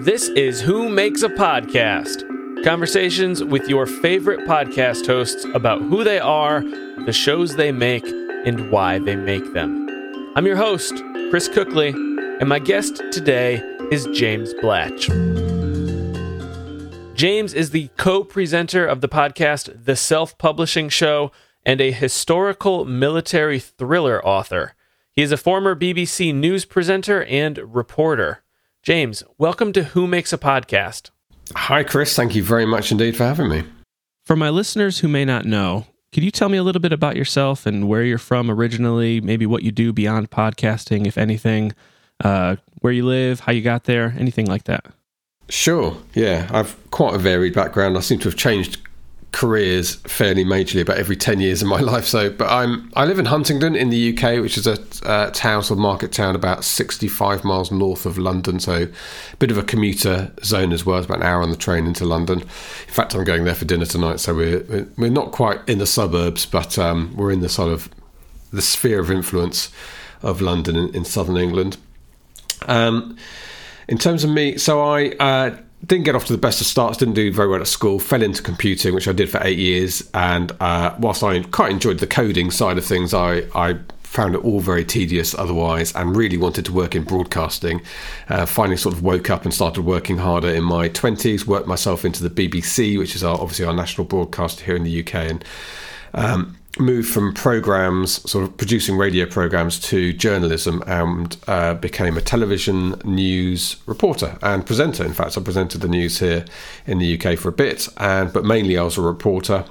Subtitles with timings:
[0.00, 2.22] This is Who Makes a Podcast.
[2.62, 6.60] Conversations with your favorite podcast hosts about who they are,
[7.04, 8.06] the shows they make,
[8.46, 9.88] and why they make them.
[10.36, 13.56] I'm your host, Chris Cookley, and my guest today
[13.90, 15.08] is James Blatch.
[17.16, 21.32] James is the co presenter of the podcast The Self Publishing Show
[21.66, 24.76] and a historical military thriller author.
[25.12, 28.44] He is a former BBC News presenter and reporter.
[28.88, 31.10] James, welcome to Who Makes a Podcast.
[31.54, 32.16] Hi, Chris.
[32.16, 33.64] Thank you very much indeed for having me.
[34.24, 37.14] For my listeners who may not know, could you tell me a little bit about
[37.14, 41.74] yourself and where you're from originally, maybe what you do beyond podcasting, if anything,
[42.24, 44.86] uh, where you live, how you got there, anything like that?
[45.50, 45.94] Sure.
[46.14, 47.94] Yeah, I've quite a varied background.
[47.98, 48.78] I seem to have changed
[49.32, 52.06] careers fairly majorly about every 10 years of my life.
[52.06, 55.62] So but i'm i live in huntingdon in the uk which is a uh, town
[55.70, 58.58] or market town about 65 miles north of london.
[58.58, 58.88] So
[59.32, 60.98] a bit of a commuter zone as well.
[60.98, 62.40] It's about an hour on the train into london.
[62.40, 62.46] In
[62.94, 64.20] fact i'm going there for dinner tonight.
[64.20, 67.88] So we're we're not quite in the suburbs but um, we're in the sort of
[68.52, 69.70] the sphere of influence
[70.22, 71.76] of london in, in southern england.
[72.66, 73.16] Um,
[73.88, 75.56] in terms of me so i uh,
[75.86, 78.22] didn't get off to the best of starts, didn't do very well at school, fell
[78.22, 80.08] into computing, which I did for eight years.
[80.12, 84.44] And uh, whilst I quite enjoyed the coding side of things, I, I found it
[84.44, 87.80] all very tedious otherwise and really wanted to work in broadcasting.
[88.28, 92.04] Uh, finally, sort of woke up and started working harder in my 20s, worked myself
[92.04, 95.14] into the BBC, which is our, obviously our national broadcaster here in the UK.
[95.14, 95.44] And
[96.14, 102.20] um, moved from programs, sort of producing radio programs, to journalism and uh, became a
[102.20, 105.04] television news reporter and presenter.
[105.04, 106.44] In fact, I presented the news here
[106.86, 109.64] in the UK for a bit, and but mainly I was a reporter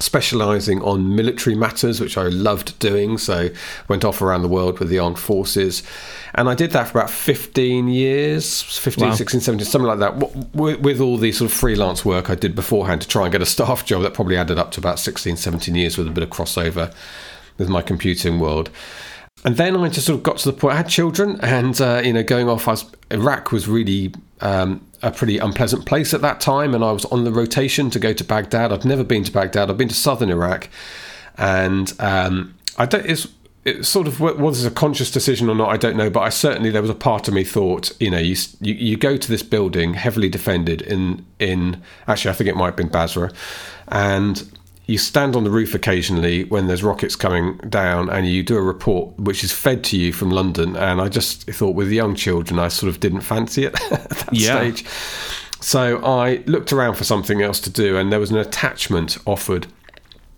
[0.00, 3.18] specializing on military matters, which I loved doing.
[3.18, 3.50] So
[3.88, 5.82] went off around the world with the armed forces.
[6.34, 9.14] And I did that for about 15 years, 15, wow.
[9.14, 10.16] 16, 17, something like that,
[10.54, 13.40] with, with, all the sort of freelance work I did beforehand to try and get
[13.40, 14.02] a staff job.
[14.02, 16.92] That probably added up to about 16, 17 years with a bit of crossover
[17.56, 18.70] with my computing world.
[19.44, 20.74] And then I just sort of got to the point.
[20.74, 24.84] I had children, and uh, you know, going off, I was, Iraq was really um,
[25.04, 28.12] a pretty unpleasant place at that time, and I was on the rotation to go
[28.12, 28.72] to Baghdad.
[28.72, 29.70] I'd never been to Baghdad.
[29.70, 30.68] I've been to southern Iraq,
[31.36, 33.04] and um, I don't.
[33.04, 33.28] It's,
[33.66, 36.10] it's sort of was a conscious decision or not, I don't know.
[36.10, 38.96] But I certainly there was a part of me thought, you know, you you, you
[38.96, 42.88] go to this building heavily defended in in actually I think it might have been
[42.88, 43.30] Basra,
[43.88, 44.50] and
[44.86, 48.62] you stand on the roof occasionally when there's rockets coming down and you do a
[48.62, 50.76] report which is fed to you from London.
[50.76, 54.28] And I just thought with young children, I sort of didn't fancy it at that
[54.32, 54.56] yeah.
[54.56, 54.84] stage.
[55.60, 59.66] So I looked around for something else to do, and there was an attachment offered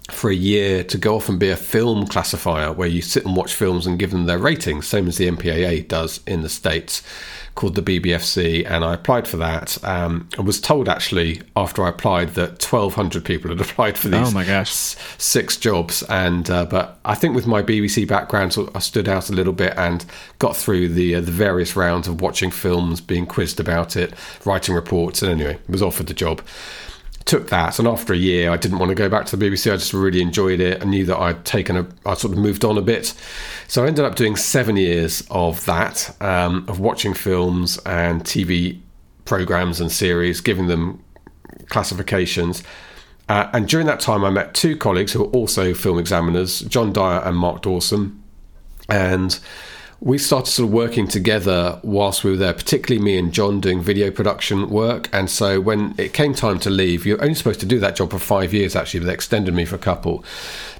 [0.08, 3.34] for a year to go off and be a film classifier where you sit and
[3.34, 7.02] watch films and give them their ratings, same as the MPAA does in the States
[7.56, 9.82] called the BBFC, and I applied for that.
[9.82, 14.28] Um, I was told actually after I applied that 1,200 people had applied for these.
[14.28, 18.70] Oh my gosh, six jobs, and uh, but I think with my BBC background, so
[18.74, 20.04] I stood out a little bit and
[20.38, 24.12] got through the uh, the various rounds of watching films, being quizzed about it,
[24.44, 26.42] writing reports, and anyway, was offered the job
[27.26, 29.70] took that and after a year i didn't want to go back to the bbc
[29.70, 32.64] i just really enjoyed it i knew that i'd taken a i sort of moved
[32.64, 33.14] on a bit.
[33.66, 38.80] So i ended up doing seven years of that um, of watching films and tv
[39.24, 41.02] programs and series giving them
[41.68, 42.62] classifications.
[43.28, 46.92] Uh, and during that time i met two colleagues who were also film examiners john
[46.92, 48.22] dyer and mark dawson.
[48.88, 49.38] And
[50.00, 53.80] we started sort of working together whilst we were there, particularly me and John doing
[53.80, 55.08] video production work.
[55.12, 58.10] And so when it came time to leave, you're only supposed to do that job
[58.10, 60.22] for five years, actually, but they extended me for a couple.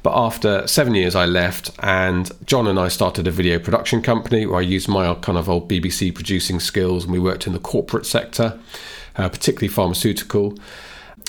[0.03, 4.45] But after seven years, I left, and John and I started a video production company
[4.45, 7.59] where I used my kind of old BBC producing skills, and we worked in the
[7.59, 8.59] corporate sector,
[9.17, 10.59] uh, particularly pharmaceutical.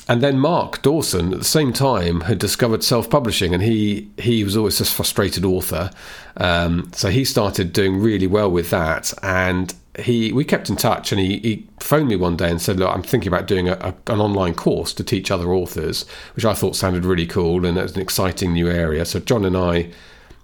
[0.09, 4.55] And then Mark Dawson, at the same time, had discovered self-publishing, and he he was
[4.55, 5.91] always this frustrated author.
[6.37, 11.11] Um, so he started doing really well with that, and he we kept in touch.
[11.11, 13.73] And he, he phoned me one day and said, "Look, I'm thinking about doing a,
[13.73, 17.77] a, an online course to teach other authors," which I thought sounded really cool, and
[17.77, 19.03] it was an exciting new area.
[19.05, 19.89] So John and I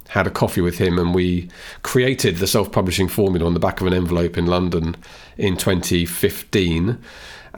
[0.10, 1.48] had a coffee with him, and we
[1.84, 4.98] created the self-publishing formula on the back of an envelope in London
[5.38, 7.02] in 2015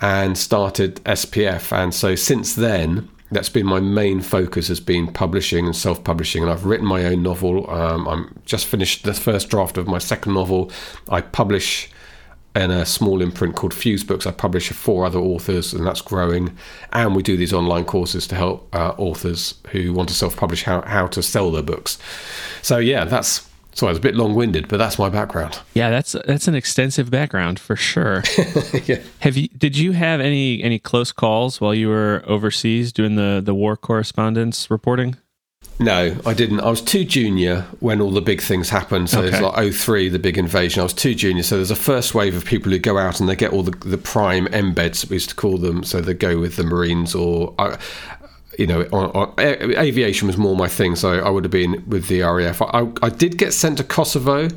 [0.01, 1.71] and started SPF.
[1.71, 6.43] And so since then, that's been my main focus has been publishing and self-publishing.
[6.43, 7.69] And i've written my own novel.
[7.69, 10.71] Um, i'm just finished the first draft of my second novel.
[11.09, 11.89] I publish
[12.55, 14.25] in a small imprint called fuse books.
[14.25, 16.55] I publish four other authors and that's growing.
[16.93, 20.81] And we do these online courses to help uh, authors who want to self-publish how,
[20.81, 21.97] how to sell their books.
[22.61, 25.59] So yeah that's So I was a bit long-winded, but that's my background.
[25.75, 28.23] Yeah, that's that's an extensive background for sure.
[28.85, 28.99] yeah.
[29.19, 33.41] Have you did you have any any close calls while you were overseas doing the
[33.43, 35.17] the war correspondence reporting?
[35.77, 36.61] No, I didn't.
[36.61, 39.09] I was too junior when all the big things happened.
[39.09, 39.27] So Okay.
[39.37, 40.79] it was like 03, the big invasion.
[40.79, 41.43] I was too junior.
[41.43, 43.71] So there's a first wave of people who go out and they get all the,
[43.85, 45.83] the prime embeds, we used to call them.
[45.83, 47.53] So they go with the Marines or,
[48.57, 50.95] you know, on, on, aviation was more my thing.
[50.95, 52.61] So I would have been with the RAF.
[52.61, 54.49] I, I did get sent to Kosovo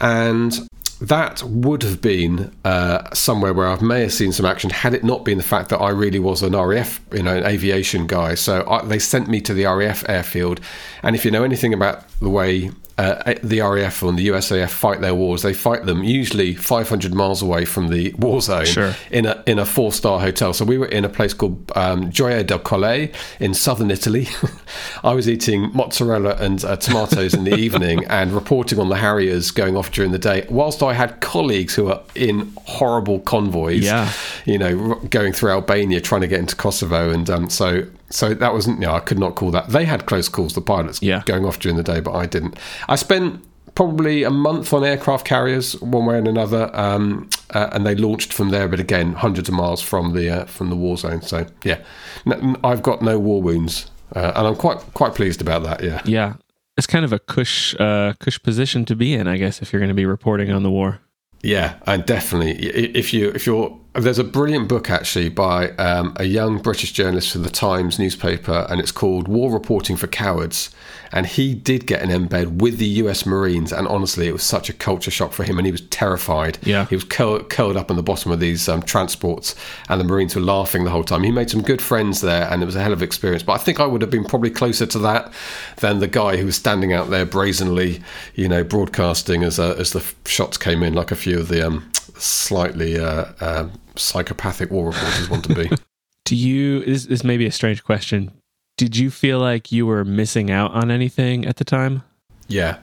[0.00, 0.68] and
[1.00, 5.04] that would have been uh, somewhere where I may have seen some action had it
[5.04, 8.34] not been the fact that I really was an RAF, you know, an aviation guy.
[8.34, 10.60] So I, they sent me to the RAF airfield,
[11.02, 15.00] and if you know anything about the way uh, the RAF and the USAF fight
[15.02, 18.94] their wars, they fight them usually 500 miles away from the war zone Sure.
[19.10, 20.52] in a in a four star hotel.
[20.54, 23.08] So we were in a place called um, Gioia del Colle
[23.38, 24.28] in southern Italy.
[25.04, 29.50] I was eating mozzarella and uh, tomatoes in the evening and reporting on the Harriers
[29.50, 33.84] going off during the day, whilst I had colleagues who were in horrible convoys.
[33.84, 34.10] Yeah.
[34.46, 38.34] you know, r- going through Albania trying to get into Kosovo, and um, so so
[38.34, 38.80] that wasn't.
[38.80, 39.68] You know, I could not call that.
[39.68, 41.22] They had close calls, the pilots, Yeah.
[41.26, 42.56] going off during the day, but I didn't.
[42.88, 43.42] I spent
[43.74, 48.32] probably a month on aircraft carriers, one way and another, um, uh, and they launched
[48.32, 48.68] from there.
[48.68, 51.22] But again, hundreds of miles from the uh, from the war zone.
[51.22, 51.78] So yeah,
[52.64, 55.82] I've got no war wounds, uh, and I'm quite quite pleased about that.
[55.82, 56.00] Yeah.
[56.04, 56.34] Yeah,
[56.76, 59.80] it's kind of a cush uh, cush position to be in, I guess, if you're
[59.80, 61.00] going to be reporting on the war.
[61.42, 66.24] Yeah, and definitely, if you if you're there's a brilliant book actually by um, a
[66.24, 70.70] young British journalist for the Times newspaper, and it's called War Reporting for Cowards.
[71.12, 73.26] And he did get an embed with the U.S.
[73.26, 76.58] Marines, and honestly, it was such a culture shock for him, and he was terrified.
[76.62, 76.86] Yeah.
[76.86, 79.54] he was curled, curled up on the bottom of these um, transports,
[79.88, 81.22] and the Marines were laughing the whole time.
[81.22, 83.42] He made some good friends there, and it was a hell of an experience.
[83.42, 85.32] But I think I would have been probably closer to that
[85.78, 88.00] than the guy who was standing out there brazenly,
[88.34, 91.66] you know, broadcasting as uh, as the shots came in, like a few of the
[91.66, 95.70] um, slightly uh, uh, psychopathic war reporters want to be.
[96.24, 96.84] Do you?
[96.84, 98.32] This, this may be a strange question.
[98.76, 102.02] Did you feel like you were missing out on anything at the time?
[102.48, 102.78] yeah.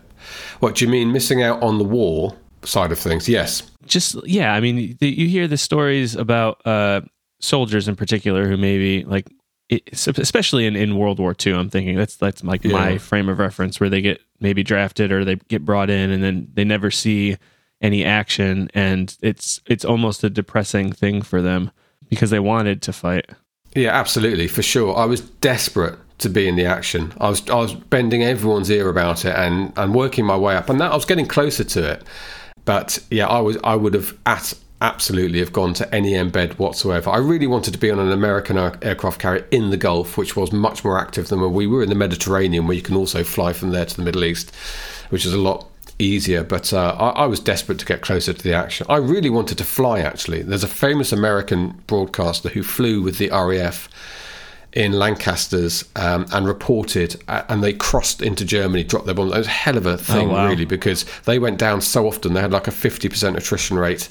[0.62, 3.28] What do you mean, missing out on the war side of things?
[3.28, 3.64] Yes.
[3.86, 7.02] just yeah i mean you hear the stories about uh
[7.42, 9.28] soldiers in particular who maybe like
[9.68, 13.40] it, especially in, in world war ii i'm thinking that's that's like my frame of
[13.40, 16.90] reference where they get maybe drafted or they get brought in and then they never
[16.90, 17.36] see
[17.82, 21.70] any action and it's it's almost a depressing thing for them
[22.10, 23.30] because they wanted to fight
[23.76, 24.96] Yeah, absolutely, for sure.
[24.96, 27.14] I was desperate to be in the action.
[27.20, 30.70] I was I was bending everyone's ear about it and and working my way up,
[30.70, 32.04] and that I was getting closer to it.
[32.66, 37.10] But yeah, I was I would have at absolutely have gone to any embed whatsoever.
[37.10, 40.36] I really wanted to be on an American air- aircraft carrier in the Gulf, which
[40.36, 43.24] was much more active than when we were in the Mediterranean, where you can also
[43.24, 44.54] fly from there to the Middle East,
[45.10, 45.70] which is a lot
[46.00, 46.44] easier.
[46.44, 48.86] But uh, I, I was desperate to get closer to the action.
[48.90, 50.00] I really wanted to fly.
[50.00, 53.90] Actually, there's a famous American broadcaster who flew with the RAF
[54.74, 59.34] in Lancaster's um, and reported, uh, and they crossed into Germany, dropped their bombs.
[59.34, 60.48] It was a hell of a thing, wow.
[60.48, 62.34] really, because they went down so often.
[62.34, 64.10] They had like a 50% attrition rate.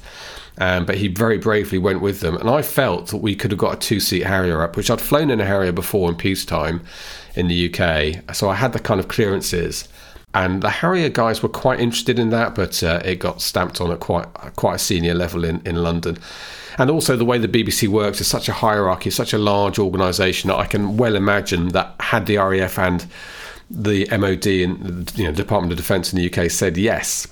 [0.58, 2.36] Um, but he very bravely went with them.
[2.36, 5.00] And I felt that we could have got a two seat Harrier up, which I'd
[5.00, 6.82] flown in a Harrier before in peacetime
[7.34, 8.34] in the UK.
[8.34, 9.88] So I had the kind of clearances.
[10.34, 13.90] And the Harrier guys were quite interested in that, but uh, it got stamped on
[13.90, 14.26] at quite
[14.56, 16.18] quite a senior level in, in London.
[16.78, 20.48] And also the way the BBC works is such a hierarchy, such a large organisation
[20.48, 23.06] that I can well imagine that had the RAF and
[23.70, 27.26] the MOD and you know Department of Defence in the UK said yes,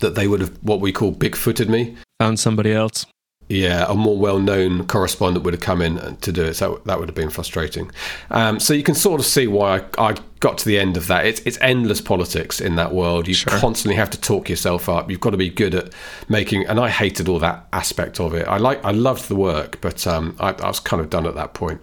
[0.00, 1.96] that they would have what we call big footed me.
[2.20, 3.04] found somebody else
[3.48, 6.54] Yeah, a more well-known correspondent would have come in to do it.
[6.54, 7.90] So that would have been frustrating.
[8.30, 11.08] Um, so you can sort of see why I, I got to the end of
[11.08, 11.26] that.
[11.26, 13.28] It's, it's endless politics in that world.
[13.28, 13.52] You Sure.
[13.58, 15.10] constantly have to talk yourself up.
[15.10, 15.92] You've got to be good at
[16.28, 16.66] making.
[16.66, 18.48] And I hated all that aspect of it.
[18.48, 21.34] I like, I loved the work, but um, I, I was kind of done at
[21.34, 21.82] that point.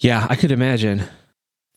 [0.00, 1.04] yeah i could imagine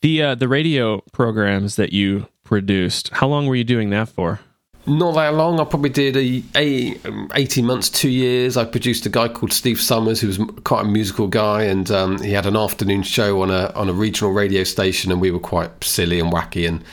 [0.01, 4.39] the uh the radio programs that you produced how long were you doing that for
[4.87, 5.59] Not that long.
[5.59, 8.55] I probably did a, a um, eighteen months, two years.
[8.55, 12.21] I produced a guy called Steve Summers, who was quite a musical guy, and um,
[12.21, 15.39] he had an afternoon show on a on a regional radio station, and we were
[15.39, 16.83] quite silly and wacky, and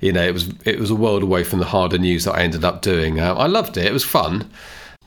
[0.00, 2.42] you know, it was it was a world away from the harder news that I
[2.42, 3.20] ended up doing.
[3.20, 3.84] Uh, I loved it.
[3.84, 4.50] It was fun,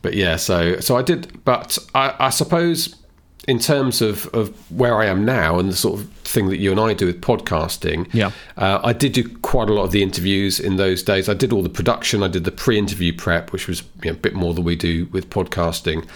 [0.03, 0.36] but yeah.
[0.36, 2.95] So so I did, but I, I suppose
[3.49, 6.69] in terms of, of where I am now and the sort of thing that you
[6.71, 8.31] and I do with podcasting, Yeah.
[8.57, 11.27] uh, I did do quite a lot of the interviews in those days.
[11.27, 12.21] I did all the production.
[12.23, 15.07] I did the pre-interview prep, which was you know, a bit more than we do
[15.11, 16.07] with podcasting.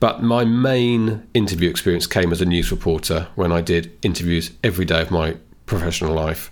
[0.00, 4.84] But my main interview experience came as a news reporter when I did interviews every
[4.84, 6.50] day of my professional life.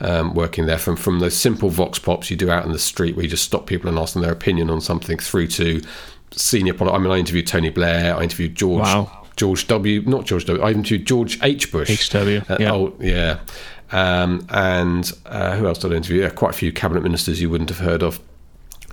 [0.00, 3.14] um, working there from from those simple vox pops you do out in the street
[3.14, 5.80] where you just stop people and ask them their opinion on something through to
[6.32, 6.74] senior.
[6.90, 8.82] I mean, I interviewed Tony Blair, I interviewed George.
[8.82, 9.23] Wow.
[9.36, 10.02] George W.
[10.02, 10.62] Not George W.
[10.64, 11.72] I interviewed George H.
[11.72, 12.10] Bush.
[12.10, 12.16] HW,
[12.48, 12.72] Uh, yeah.
[12.72, 13.40] Oh, yeah.
[13.92, 16.22] Um, and uh, who else did I interview?
[16.22, 18.20] Yeah, quite a few cabinet ministers you wouldn't have heard of.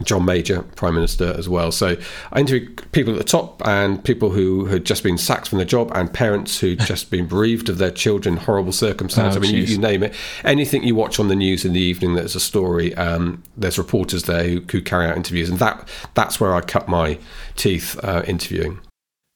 [0.03, 1.71] John Major, Prime Minister, as well.
[1.71, 1.95] So
[2.31, 5.65] I interviewed people at the top and people who had just been sacked from their
[5.65, 9.37] job and parents who'd just been bereaved of their children, horrible circumstances.
[9.37, 10.15] Oh, I mean, you, you name it.
[10.43, 14.23] Anything you watch on the news in the evening that's a story, um, there's reporters
[14.23, 15.49] there who, who carry out interviews.
[15.51, 17.19] And that that's where I cut my
[17.55, 18.79] teeth uh, interviewing.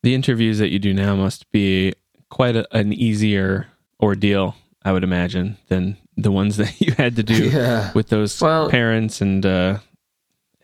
[0.05, 1.91] The interviews that you do now must be
[2.29, 3.65] quite a, an easier
[4.00, 7.91] ordeal, I would imagine, than the ones that you had to do Yeah.
[7.95, 9.79] with those Well- parents and uh,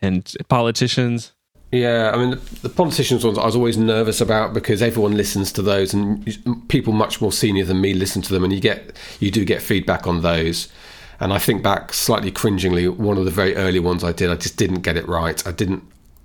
[0.00, 1.32] and politicians.
[1.72, 5.50] Yeah, I mean, the, the politicians ones I was always nervous about because everyone listens
[5.54, 6.24] to those, and
[6.68, 9.60] people much more senior than me listen to them, and you get you do get
[9.60, 10.68] feedback on those.
[11.18, 14.36] And I think back slightly cringingly, one of the very early ones I did, I
[14.36, 15.44] just didn't get it right.
[15.44, 15.82] I didn't.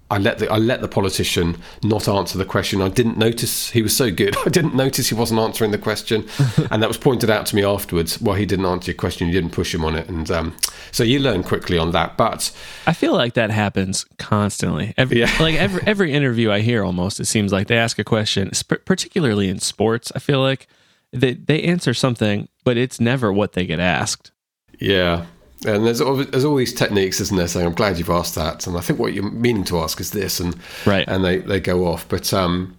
[0.09, 2.81] I let the I let the politician not answer the question.
[2.81, 4.37] I didn't notice he was so good.
[4.45, 6.25] I didn't notice he wasn't answering the question,
[6.71, 8.21] and that was pointed out to me afterwards.
[8.21, 9.27] Well, he didn't answer your question.
[9.27, 10.55] You didn't push him on it, and um,
[10.91, 12.15] so you learn quickly on that.
[12.15, 12.51] But
[12.85, 14.93] I feel like that happens constantly.
[14.97, 15.31] Every, Yeah.
[15.39, 18.85] like every every interview I hear, almost it seems like they ask a question, sp-
[18.85, 20.11] particularly in sports.
[20.15, 20.67] I feel like
[21.11, 24.31] they they answer something, but it's never what they get asked.
[24.79, 25.25] Yeah.
[25.65, 27.47] And there's al- there's all these techniques, isn't there?
[27.47, 30.11] Saying, "I'm glad you've asked that," and I think what you're meaning to ask is
[30.11, 31.05] this, and Right.
[31.07, 32.07] and they, they go off.
[32.07, 32.75] But um,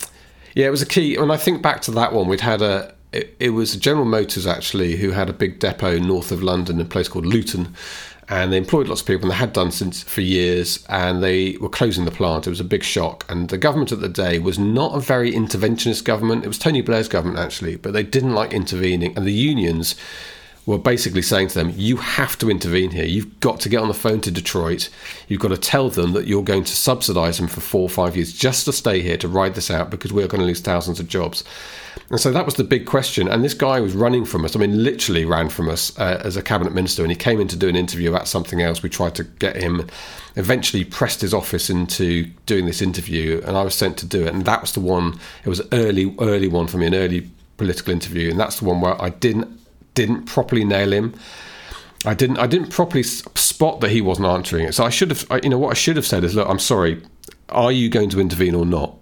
[0.54, 1.18] yeah, it was a key.
[1.18, 4.46] When I think back to that one, we'd had a it, it was General Motors
[4.46, 7.74] actually who had a big depot north of London in a place called Luton,
[8.28, 11.56] and they employed lots of people, and they had done since for years, and they
[11.60, 12.46] were closing the plant.
[12.46, 15.32] It was a big shock, and the government at the day was not a very
[15.32, 16.44] interventionist government.
[16.44, 19.96] It was Tony Blair's government actually, but they didn't like intervening, and the unions
[20.68, 23.06] were basically saying to them, you have to intervene here.
[23.06, 24.90] You've got to get on the phone to Detroit.
[25.26, 28.16] You've got to tell them that you're going to subsidise them for four or five
[28.16, 31.00] years just to stay here to ride this out because we're going to lose thousands
[31.00, 31.42] of jobs.
[32.10, 33.28] And so that was the big question.
[33.28, 34.54] And this guy was running from us.
[34.54, 37.00] I mean, literally ran from us uh, as a cabinet minister.
[37.00, 38.82] And he came in to do an interview about something else.
[38.82, 39.88] We tried to get him,
[40.36, 43.40] eventually pressed his office into doing this interview.
[43.46, 44.34] And I was sent to do it.
[44.34, 47.90] And that was the one, it was early, early one for me, an early political
[47.90, 48.30] interview.
[48.30, 49.57] And that's the one where I didn't
[49.98, 51.14] didn't properly nail him.
[52.04, 52.38] I didn't.
[52.38, 54.74] I didn't properly spot that he wasn't answering it.
[54.74, 55.26] So I should have.
[55.30, 57.02] I, you know what I should have said is, look, I'm sorry.
[57.48, 58.94] Are you going to intervene or not?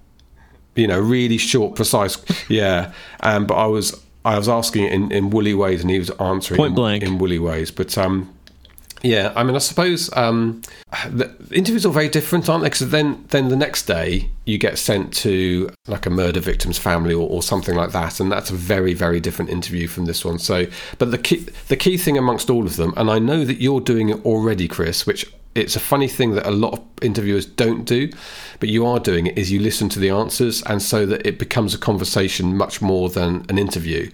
[0.74, 2.16] You know, really short, precise.
[2.48, 2.92] Yeah.
[3.20, 4.02] Um, but I was.
[4.24, 7.02] I was asking it in, in woolly ways, and he was answering Point in, blank.
[7.04, 7.70] in woolly ways.
[7.70, 8.34] But um,
[9.02, 10.62] yeah, I mean, I suppose um,
[11.10, 12.68] the interviews are very different, aren't they?
[12.68, 17.14] Because then, then the next day you get sent to like a murder victim's family
[17.14, 20.38] or, or something like that, and that's a very, very different interview from this one.
[20.38, 20.66] So,
[20.98, 23.80] but the key, the key thing amongst all of them, and I know that you're
[23.80, 27.84] doing it already, Chris, which it's a funny thing that a lot of interviewers don't
[27.84, 28.10] do,
[28.60, 29.38] but you are doing it.
[29.38, 33.08] Is you listen to the answers, and so that it becomes a conversation much more
[33.08, 34.10] than an interview.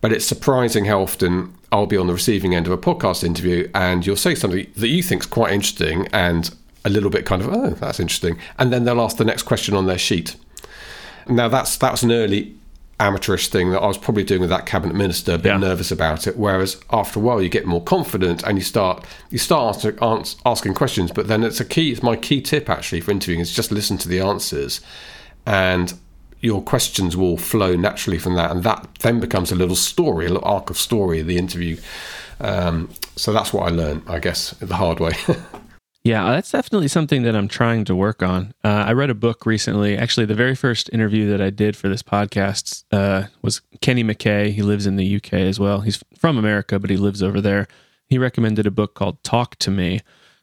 [0.00, 3.70] But it's surprising how often I'll be on the receiving end of a podcast interview
[3.74, 6.54] and you'll say something that you think's quite interesting and
[6.84, 8.38] a little bit kind of, oh, that's interesting.
[8.58, 10.36] And then they'll ask the next question on their sheet.
[11.28, 12.54] Now, that's that's an early
[12.98, 15.58] amateurish thing that I was probably doing with that cabinet minister, a bit Yeah.
[15.58, 16.36] nervous about it.
[16.36, 20.74] Whereas after a while, you get more confident and you start you start answer, asking
[20.74, 21.12] questions.
[21.12, 21.92] But then it's a key.
[21.92, 24.80] It's my key tip actually for interviewing is just listen to the answers,
[25.46, 25.94] and
[26.40, 30.30] your questions will flow naturally from that, and that then becomes a little story, a
[30.30, 31.76] little arc of story of the interview.
[32.40, 35.12] Um, so that's what I learned, I guess, the hard way.
[36.02, 38.54] Yeah, that's definitely something that I'm trying to work on.
[38.64, 39.98] Uh, I read a book recently.
[39.98, 44.50] Actually, the very first interview that I did for this podcast uh, was Kenny McKay.
[44.50, 45.82] He lives in the UK as well.
[45.82, 47.68] He's from America, but he lives over there.
[48.06, 50.00] He recommended a book called Talk to Me,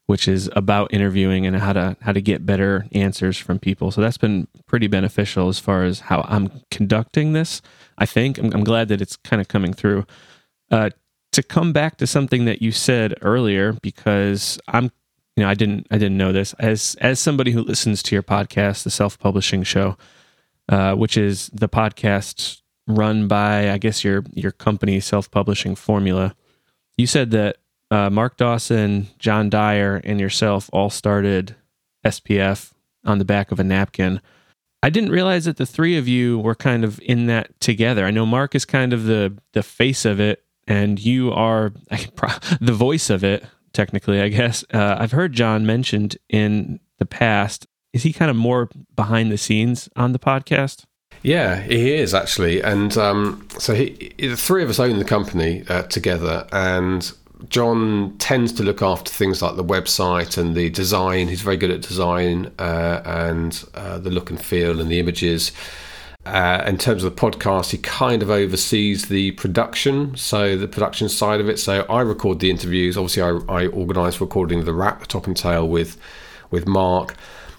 [0.08, 3.92] which is about interviewing and how to how to get better answers from people.
[3.92, 7.62] So that's been pretty beneficial as far as how I'm conducting this.
[7.98, 10.06] I think I'm, I'm glad that it's kind of coming through.
[10.72, 10.90] Uh,
[11.34, 14.92] to come back to something that you said earlier, because I'm
[15.36, 18.24] you know, I didn't I didn't know this as as somebody who listens to your
[18.24, 19.98] podcast, the self publishing show,
[20.68, 26.34] uh, which is the podcast run by I guess your your company, self publishing formula.
[26.98, 27.58] You said that
[27.92, 31.56] uh, Mark Dawson, John Dyer, and yourself all started
[32.06, 32.74] SPF
[33.06, 34.22] on the back of a napkin.
[34.84, 38.06] I didn't realize that the three of you were kind of in that together.
[38.06, 41.74] I know Mark is kind of the the face of it, and you are
[42.62, 44.64] the voice of it technically, I guess.
[44.74, 47.68] Uh, I've heard John mentioned in the past.
[47.94, 50.84] Is he kind of more behind the scenes on the podcast?
[51.24, 55.64] Yeah, he is actually, and um, so he, the three of us own the company
[55.68, 57.12] uh, together, and
[57.50, 61.28] John tends to look after things like the website and the design.
[61.28, 65.52] He's very good at design uh, and uh, the look and feel and the images.
[66.26, 71.08] Uh, in terms of the podcast, he kind of oversees the production, so the production
[71.08, 71.58] side of it.
[71.58, 72.98] So I record the interviews.
[72.98, 75.98] Obviously, I, I organise recording the wrap, the top and tail with
[76.50, 77.16] with Mark.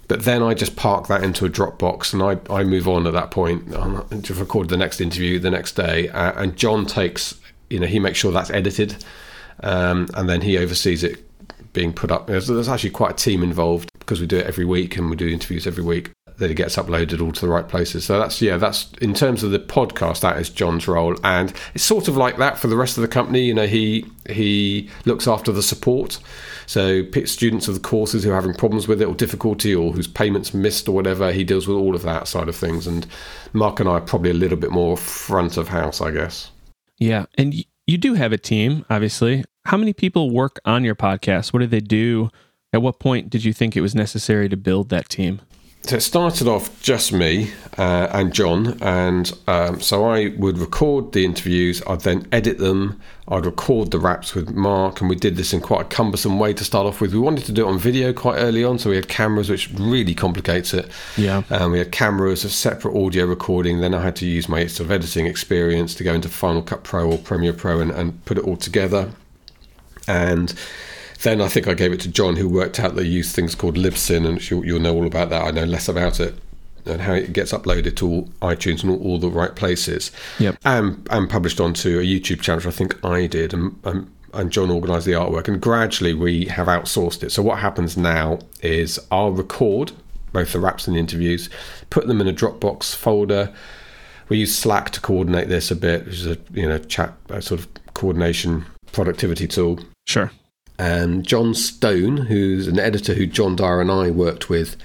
[0.07, 3.13] But then I just park that into a Dropbox and I, I move on at
[3.13, 6.09] that point to record the next interview the next day.
[6.09, 9.05] Uh, and John takes, you know, he makes sure that's edited
[9.61, 11.25] um, and then he oversees it
[11.73, 12.27] being put up.
[12.27, 15.29] There's, actually quite a team involved because we do it every week and we do
[15.29, 18.05] interviews every week that it gets uploaded all to the right places.
[18.05, 21.85] So that's yeah, that's in terms of the podcast, that is John's role, and it's
[21.85, 23.43] sort of like that for the rest of the company.
[23.43, 26.19] You know, he he looks after the support.
[26.67, 30.07] So students of the courses who are having problems with it or difficulty or whose
[30.07, 32.87] payments missed or whatever, he deals with all of that side of things.
[32.87, 33.07] And
[33.53, 36.51] Mark and I are probably a little bit more front of house, I guess.
[36.99, 37.55] Yeah, and
[37.89, 39.45] you do have a team, obviously.
[39.65, 41.55] How many people work on your podcast?
[41.55, 42.29] What do they do?
[42.71, 45.41] At what point did you think it was necessary to build that team?
[45.83, 51.13] So it started off just me uh, and John, and um, so I would record
[51.13, 51.81] the interviews.
[51.87, 53.01] I'd then edit them.
[53.29, 56.53] I'd record the wraps with Mark, and we did this in quite a cumbersome way
[56.55, 57.15] to start off with.
[57.15, 59.71] We wanted to do it on video quite early on, so we had cameras, which
[59.75, 60.91] really complicates it.
[61.17, 61.43] Yeah.
[61.51, 63.81] Um, we had cameras, a separate audio recording.
[63.81, 66.83] Then I had to use my sort of editing experience to go into Final Cut
[66.83, 69.13] Pro or Premiere Pro and, and put it all together.
[70.09, 70.55] And
[71.23, 73.77] then I think I gave it to John, who worked out they use things called
[73.77, 75.43] Libsyn, and you'll, you'll know all about that.
[75.43, 76.35] I know less about it
[76.87, 80.11] and how it gets uploaded to all iTunes and all, all the right places.
[80.39, 80.59] Yep.
[80.65, 83.53] And, and published onto a YouTube channel, which I think I did.
[83.53, 85.49] And, and, and John organised the artwork.
[85.49, 87.31] And gradually we have outsourced it.
[87.31, 89.93] So what happens now is I'll record
[90.33, 91.49] both the wraps and the interviews,
[91.91, 93.53] put them in a Dropbox folder.
[94.29, 97.41] We use Slack to coordinate this a bit, which is a you know chat a
[97.41, 99.81] sort of coordination productivity tool.
[100.07, 100.31] Sure
[100.79, 104.77] and John Stone, who's an editor who John Dyer and I worked with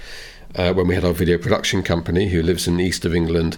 [0.56, 3.58] uh, when we had our video production company, who lives in the east of England.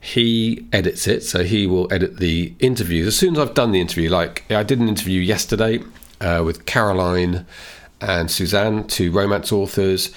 [0.00, 3.80] He edits it, so he will edit the interviews as soon as I've done the
[3.80, 4.10] interview.
[4.10, 5.80] Like I did an interview yesterday
[6.20, 7.46] uh, with Caroline
[8.00, 10.12] and Suzanne, two romance authors,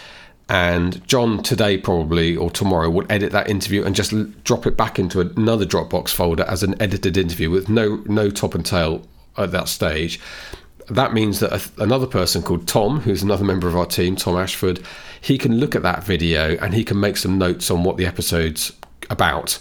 [0.50, 5.00] and John today probably or tomorrow will edit that interview and just drop it back
[5.00, 9.04] into another Dropbox folder as an edited interview with no no top and tail
[9.38, 10.20] at that stage
[10.88, 14.38] that means that a, another person called Tom, who's another member of our team, Tom
[14.38, 14.82] Ashford,
[15.20, 18.06] he can look at that video and he can make some notes on what the
[18.06, 18.72] episode's
[19.10, 19.60] about,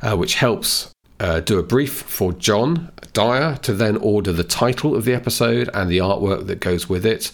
[0.00, 4.94] uh, which helps uh, do a brief for John Dyer to then order the title
[4.96, 7.30] of the episode and the artwork that goes with it.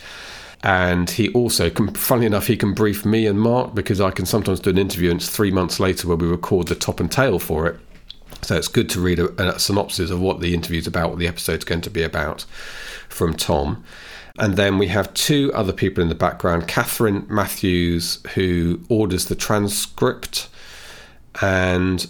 [0.63, 4.27] And he also, can, funny enough, he can brief me and Mark because I can
[4.27, 7.11] sometimes do an interview and it's three months later where we record the top and
[7.11, 7.79] tail for it.
[8.43, 11.29] So it's good to read a, a synopsis of what the interview's about, what the
[11.29, 12.43] episode's going to be about
[13.09, 13.85] from Tom.
[14.39, 19.35] And then we have two other people in the background Catherine Matthews, who orders the
[19.35, 20.49] transcript
[21.41, 22.07] and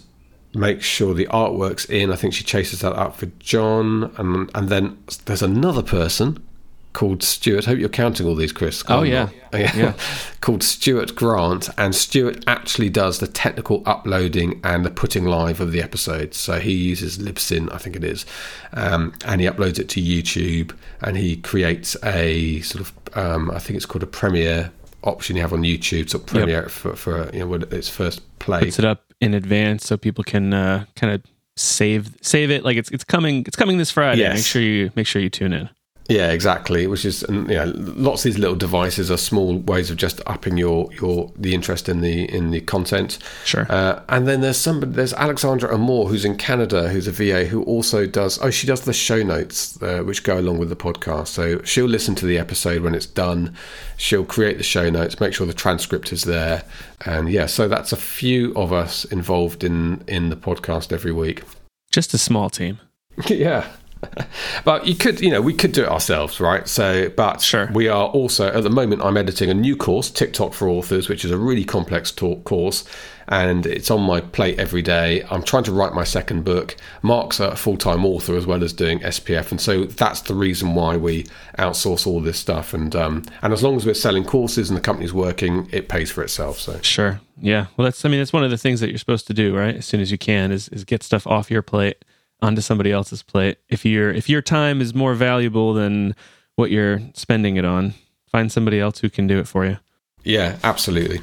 [0.54, 2.12] makes sure the artwork's in.
[2.12, 4.14] I think she chases that up for John.
[4.16, 6.46] And, and then there's another person
[6.92, 7.66] called Stuart.
[7.66, 8.82] Hope you're counting all these, Chris.
[8.88, 9.28] Oh, yeah.
[9.52, 9.94] yeah.
[10.40, 11.68] called Stuart Grant.
[11.78, 16.36] And Stuart actually does the technical uploading and the putting live of the episodes.
[16.36, 18.26] So he uses Libsyn, I think it is.
[18.72, 23.58] Um, and he uploads it to YouTube and he creates a sort of, um, I
[23.58, 24.72] think it's called a Premiere
[25.04, 26.70] option you have on YouTube to Premiere yep.
[26.70, 28.60] for, for you know, its first play.
[28.60, 31.22] Puts it up in advance so people can uh, kind of
[31.56, 34.20] save save it like it's it's coming it's coming this Friday.
[34.20, 34.36] Yes.
[34.36, 35.68] Make sure you make sure you tune in.
[36.08, 36.86] Yeah, exactly.
[36.86, 40.22] Which is, and you know, lots of these little devices are small ways of just
[40.26, 43.18] upping your your the interest in the in the content.
[43.44, 43.66] Sure.
[43.68, 47.62] Uh, and then there's somebody, there's Alexandra Amor, who's in Canada, who's a VA, who
[47.64, 48.38] also does.
[48.40, 51.26] Oh, she does the show notes, uh, which go along with the podcast.
[51.26, 53.54] So she'll listen to the episode when it's done.
[53.98, 56.64] She'll create the show notes, make sure the transcript is there,
[57.04, 57.44] and yeah.
[57.44, 61.42] So that's a few of us involved in in the podcast every week.
[61.90, 62.78] Just a small team.
[63.26, 63.66] yeah.
[64.64, 66.68] but you could, you know, we could do it ourselves, right?
[66.68, 67.70] So, but sure.
[67.72, 69.02] we are also at the moment.
[69.02, 72.84] I'm editing a new course, TikTok for Authors, which is a really complex talk course,
[73.28, 75.24] and it's on my plate every day.
[75.30, 76.76] I'm trying to write my second book.
[77.02, 80.74] Mark's a full time author as well as doing SPF, and so that's the reason
[80.74, 81.26] why we
[81.58, 82.72] outsource all this stuff.
[82.72, 86.10] And um, and as long as we're selling courses and the company's working, it pays
[86.10, 86.58] for itself.
[86.58, 87.66] So sure, yeah.
[87.76, 89.76] Well, that's I mean, that's one of the things that you're supposed to do, right?
[89.76, 92.04] As soon as you can, is is get stuff off your plate
[92.40, 93.58] onto somebody else's plate.
[93.68, 96.14] If your if your time is more valuable than
[96.56, 97.94] what you're spending it on,
[98.30, 99.78] find somebody else who can do it for you.
[100.24, 101.20] Yeah, absolutely.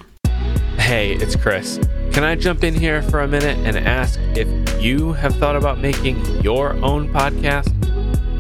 [0.78, 1.80] Hey, it's Chris.
[2.12, 4.48] Can I jump in here for a minute and ask if
[4.82, 7.72] you have thought about making your own podcast?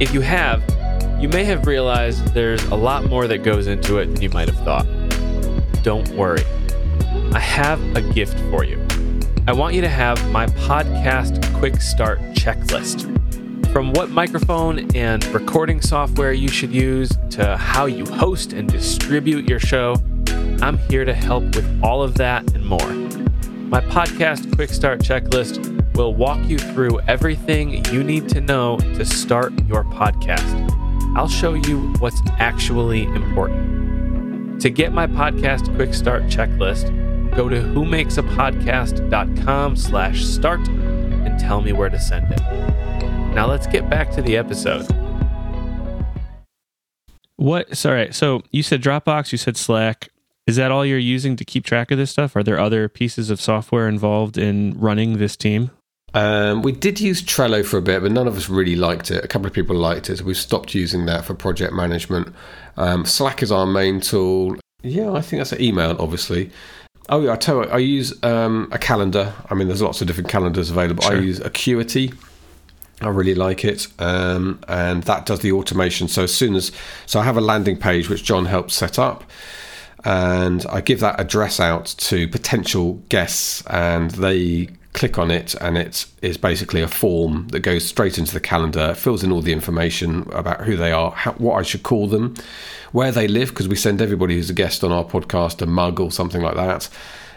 [0.01, 0.63] If you have,
[1.21, 4.49] You may have realized there's a lot more that goes into it than you might
[4.49, 4.85] have thought.
[5.81, 6.43] Don't worry.
[7.33, 8.77] I have a gift for you.
[9.47, 13.03] I want you to have my podcast quick start checklist.
[13.71, 19.47] From what microphone and recording software you should use to how you host and distribute
[19.47, 19.97] your show,
[20.63, 22.89] I'm here to help with all of that and more.
[22.89, 29.05] My podcast quick start checklist will walk you through everything you need to know to
[29.05, 30.71] start your podcast.
[31.15, 34.59] I'll show you what's actually important.
[34.61, 36.89] To get my podcast quick start checklist,
[37.35, 42.39] go to whomakesapodcast.com slash start and tell me where to send it.
[43.33, 44.87] Now let's get back to the episode.
[47.35, 47.77] What?
[47.77, 48.13] Sorry.
[48.13, 50.09] So you said Dropbox, you said Slack.
[50.47, 52.35] Is that all you're using to keep track of this stuff?
[52.35, 55.71] Are there other pieces of software involved in running this team?
[56.13, 59.25] Um, we did use Trello for a bit, but none of us really liked it.
[59.25, 62.33] A couple of people liked it, so we've stopped using that for project management.
[62.77, 64.55] Um, Slack is our main tool.
[64.81, 66.51] Yeah, I think that's an email, obviously.
[67.09, 69.33] Oh, yeah, I tell you, I use um, a calendar.
[69.49, 71.03] I mean, there's lots of different calendars available.
[71.03, 71.17] Sure.
[71.17, 72.11] I use Acuity.
[73.01, 76.07] I really like it, um, and that does the automation.
[76.07, 76.71] So as soon as
[77.05, 79.25] so, I have a landing page which John helps set up,
[80.05, 85.77] and I give that address out to potential guests, and they click on it, and
[85.77, 89.51] it is basically a form that goes straight into the calendar, fills in all the
[89.51, 92.33] information about who they are, how, what I should call them,
[92.93, 95.99] where they live, because we send everybody who's a guest on our podcast a mug
[95.99, 96.89] or something like that.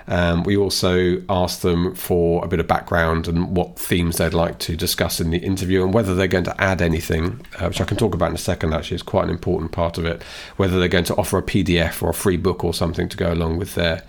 [0.07, 4.59] Um, we also ask them for a bit of background and what themes they'd like
[4.61, 7.85] to discuss in the interview and whether they're going to add anything, uh, which I
[7.85, 10.23] can talk about in a second, actually, is quite an important part of it.
[10.57, 13.33] Whether they're going to offer a PDF or a free book or something to go
[13.33, 14.03] along with their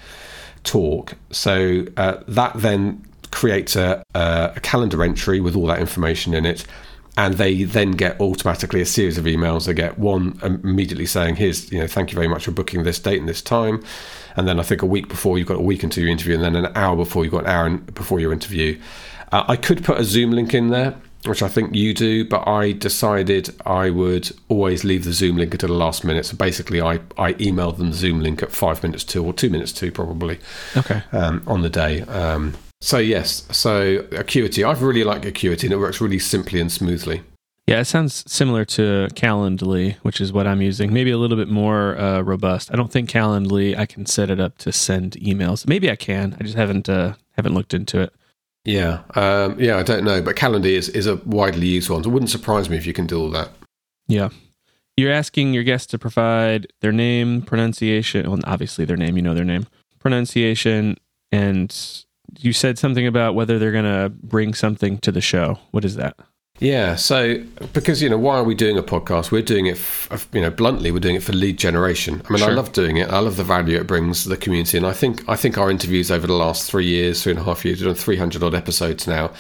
[0.64, 1.16] talk.
[1.32, 6.66] So uh, that then creates a, a, calendar entry with all that information in it
[7.20, 9.66] and they then get automatically a series of emails.
[9.66, 12.98] They get one immediately saying, "Here's, you know, thank you very much for booking this
[12.98, 13.84] date and this time,"
[14.38, 16.44] and then I think a week before you've got a week into your interview, and
[16.44, 18.80] then an hour before you've got an hour before your interview.
[19.34, 22.48] Uh, I could put a Zoom link in there, which I think you do, but
[22.48, 26.26] I decided I would always leave the Zoom link until the last minute.
[26.26, 29.50] So basically, I I emailed them the Zoom link at five minutes to or two
[29.50, 30.40] minutes to probably
[30.78, 31.04] Okay.
[31.12, 32.02] um, on the day.
[32.04, 34.64] Um, so yes, so Acuity.
[34.64, 37.22] I've really like Acuity, and it works really simply and smoothly.
[37.68, 40.92] Yeah, it sounds similar to Calendly, which is what I'm using.
[40.92, 42.72] Maybe a little bit more uh, robust.
[42.74, 45.68] I don't think Calendly I can set it up to send emails.
[45.68, 46.36] Maybe I can.
[46.40, 48.14] I just haven't uh, haven't looked into it.
[48.66, 52.04] Yeah, um, yeah, I don't know, but Calendly is, is a widely used one.
[52.04, 53.50] So it wouldn't surprise me if you can do all that.
[54.08, 54.30] Yeah.
[54.98, 59.34] You're asking your guests to provide their name, pronunciation, well, obviously their name, you know
[59.34, 60.98] their name, pronunciation,
[61.32, 61.74] and
[62.40, 65.60] you said something about whether they're going to bring something to the show.
[65.72, 66.16] What is that?
[66.60, 69.32] Yeah, so because you know why are we doing a podcast?
[69.32, 72.22] We're doing it, f- uh, you know, bluntly, we're doing it for lead generation.
[72.30, 73.10] I mean, I love doing it.
[73.10, 75.72] I love the value it brings to the community, and I think I think our
[75.72, 78.44] interviews over the last three years, three and a half years, we've done three hundred
[78.44, 79.32] odd episodes now.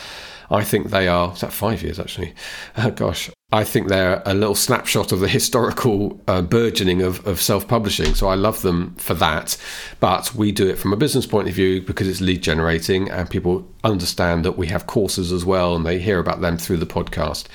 [0.52, 1.34] I think they are.
[1.34, 2.34] Is that five years actually?
[2.78, 7.42] Oh, gosh, I think they're a little snapshot of the historical uh, burgeoning of, of
[7.42, 8.16] self-publishing.
[8.16, 9.58] So I love them for that.
[10.00, 13.30] But we do it from a business point of view because it's lead generating, and
[13.30, 16.86] people understand that we have courses as well, and they hear about them through the
[16.86, 17.46] podcast.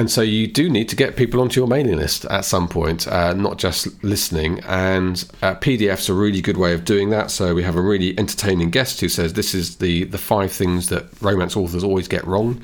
[0.00, 3.06] And so you do need to get people onto your mailing list at some point,
[3.06, 4.60] uh, not just listening.
[4.60, 7.30] And uh, PDF's are a really good way of doing that.
[7.30, 10.88] So we have a really entertaining guest who says this is the the five things
[10.88, 12.62] that romance authors always get wrong,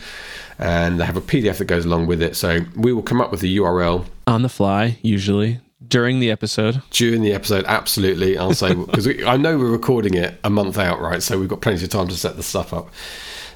[0.59, 2.37] and they have a PDF that goes along with it.
[2.37, 6.81] So we will come up with the URL On the fly, usually during the episode.
[6.89, 7.67] during the episode.
[7.69, 11.23] Absolutely, I'll say because I know we're recording it a month out, right?
[11.23, 12.89] So we've got plenty of time to set the stuff up.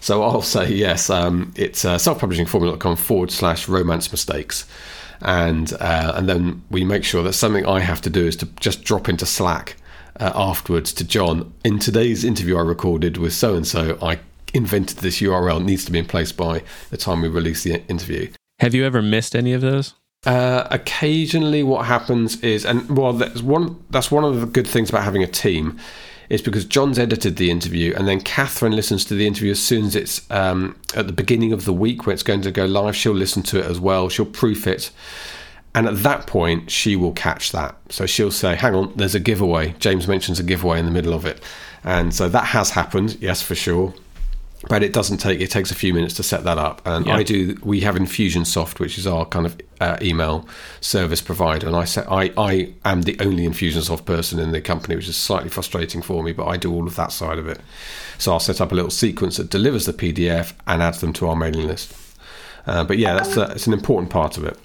[0.01, 1.11] So I'll say yes.
[1.11, 4.67] Um, it's uh, selfpublishingformula.com forward slash romance mistakes.
[5.23, 8.47] And uh, and then we make sure that something I have to do is to
[8.59, 9.77] just drop into Slack
[10.19, 11.53] uh, afterwards to John.
[11.63, 14.21] In today's interview I recorded with so and so, I
[14.55, 15.61] invented this URL.
[15.61, 18.31] It needs to be in place by the time we release the interview.
[18.61, 19.95] Have you ever missed any of those?
[20.27, 23.83] Uh, occasionally, what happens is, and well, that's one.
[23.89, 25.79] That's one of the good things about having a team,
[26.31, 29.85] is because John's edited the interview, and then Catherine listens to the interview as soon
[29.85, 32.97] as it's um, at the beginning of the week when it's going to go live.
[32.97, 34.09] She'll listen to it as well.
[34.09, 34.91] She'll proof it,
[35.75, 37.77] and at that point, she will catch that.
[37.91, 41.13] So she'll say, "Hang on, there's a giveaway." James mentions a giveaway in the middle
[41.13, 41.43] of it,
[41.85, 43.19] and so that has happened.
[43.21, 43.93] Yes, for sure
[44.69, 46.83] but it doesn't take it takes a few minutes to set that up.
[46.85, 47.17] And Yeah.
[47.17, 50.47] i do we have infusionsoft which is our kind of uh, email
[50.81, 51.67] service provider.
[51.67, 55.17] And i set i i am the only infusionsoft person in the company which is
[55.17, 57.61] slightly frustrating for me but i do all of that side of it.
[58.19, 61.29] So i'll set up a little sequence that delivers the pdf and adds them to
[61.29, 61.95] our mailing list.
[62.67, 64.59] Uh, but yeah that's uh, it's an important part of it.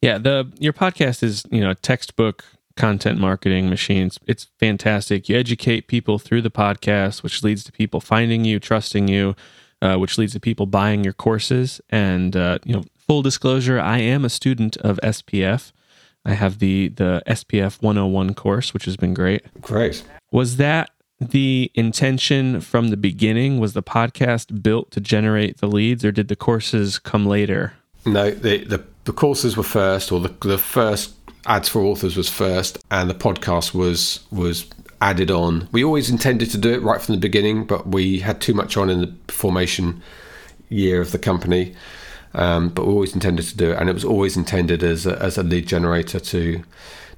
[0.00, 2.44] Yeah, the your podcast is you know a textbook
[2.76, 4.18] content marketing machines.
[4.26, 5.28] It's fantastic.
[5.28, 9.34] You educate people through the podcast, which leads to people finding you, trusting you,
[9.80, 11.80] uh, which leads to people buying your courses.
[11.90, 15.72] And uh, you know, full disclosure, I am a student of SPF.
[16.24, 19.44] I have the the SPF 101 course, which has been great.
[19.60, 20.04] Great.
[20.30, 23.58] Was that the intention from the beginning?
[23.58, 27.74] Was the podcast built to generate the leads, or did the courses come later?
[28.06, 32.28] No, the the, the courses were first, or the the first ads for authors was
[32.28, 34.66] first, and the podcast was was
[35.00, 35.68] added on.
[35.72, 38.76] We always intended to do it right from the beginning, but we had too much
[38.76, 40.02] on in the formation
[40.68, 41.74] year of the company.
[42.34, 45.20] Um, but we always intended to do it, and it was always intended as a,
[45.20, 46.62] as a lead generator to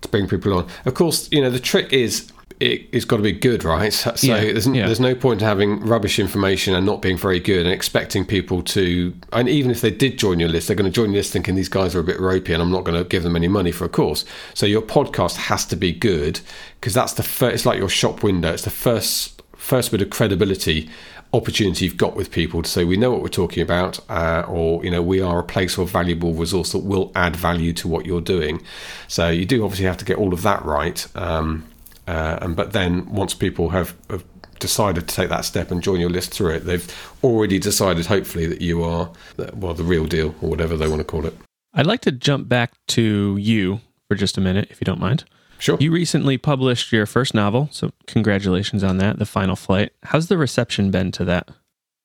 [0.01, 0.67] to bring people on.
[0.85, 3.93] Of course, you know the trick is it, has got to be good, right?
[3.93, 4.87] So Yeah, there's, yeah.
[4.87, 8.63] there's no point in having rubbish information and not being very good and expecting people
[8.63, 9.15] to.
[9.33, 11.55] And even if they did join your list, they're going to join your list thinking
[11.55, 13.73] these guys are a bit ropey and I'm not going to give them any money
[13.73, 14.25] for a course.
[14.55, 16.41] So your podcast has to be good
[16.81, 17.55] because that's the first.
[17.55, 18.53] It's like your shop window.
[18.53, 20.91] It's the first first bit of credibility
[21.35, 24.85] opportunity you've got with people to say we know what we're talking about uh, or
[24.85, 28.07] you know we are a place or valuable resource that will add value to what
[28.07, 28.63] you're doing
[29.09, 31.65] so you do obviously have to get all of that right um,
[32.07, 34.25] uh, and but then once people have, have
[34.59, 38.47] decided to take that step and join your list through it they've already decided hopefully
[38.47, 39.11] that you are
[39.55, 41.35] well the real deal or whatever they want to call it
[41.75, 45.25] I'd like to jump back to you for just a minute, if you don't mind.
[45.59, 49.93] sure You recently published your first novel, so congratulations on that, The Final Flight.
[50.05, 51.49] How's the reception been to that?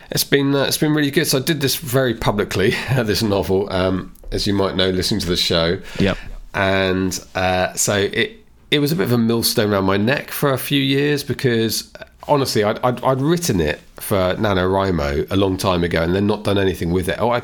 [0.09, 1.25] It's been uh, it's been really good.
[1.25, 5.27] So I did this very publicly, this novel, um, as you might know, listening to
[5.27, 5.79] the show.
[5.99, 6.17] Yep.
[6.55, 8.38] and uh, so it
[8.71, 11.91] it was a bit of a millstone around my neck for a few years because
[12.27, 16.43] honestly, I'd, I'd, I'd written it for NaNoWriMo a long time ago and then not
[16.43, 17.17] done anything with it.
[17.19, 17.41] Oh, I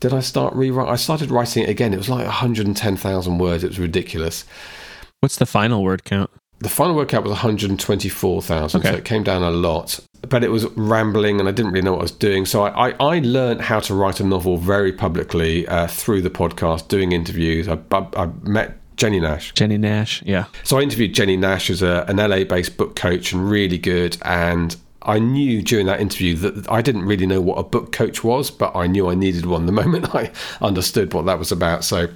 [0.00, 0.88] did I start rewrite?
[0.88, 1.94] I started writing it again.
[1.94, 3.64] It was like 110,000 words.
[3.64, 4.44] It was ridiculous.
[5.20, 6.30] What's the final word count?
[6.58, 8.98] The final word count was 124,000, so Okay.
[8.98, 9.98] it came down a lot.
[10.28, 12.46] But it was rambling, and I didn't really know what I was doing.
[12.46, 16.30] So I, I, I learned how to write a novel very publicly uh, through the
[16.30, 17.68] podcast, doing interviews.
[17.68, 19.52] I, I, I met Jennie Nash.
[19.54, 20.22] Jennie Nash.
[20.22, 20.46] Yeah.
[20.64, 24.16] So I interviewed Jennie Nash as a, an LA based book coach and really good.
[24.22, 28.24] And I knew during that interview that I didn't really know what a book coach
[28.24, 30.30] was, but I knew I needed one the moment I
[30.60, 31.84] understood what that was about.
[31.84, 32.08] So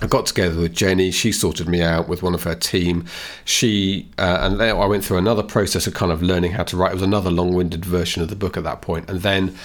[0.00, 1.10] I got together with Jennie.
[1.10, 3.06] She sorted me out with one of her team.
[3.44, 6.76] She uh, and then I went through another process of kind of learning how to
[6.76, 6.90] write.
[6.90, 8.82] It was another long-winded version of the book at that point.
[8.82, 9.56] point, and then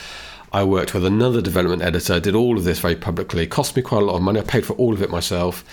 [0.54, 2.20] I worked with another development editor.
[2.20, 3.44] Did all of this very publicly.
[3.44, 4.40] It cost me quite a lot of money.
[4.40, 5.64] I paid for all of it myself.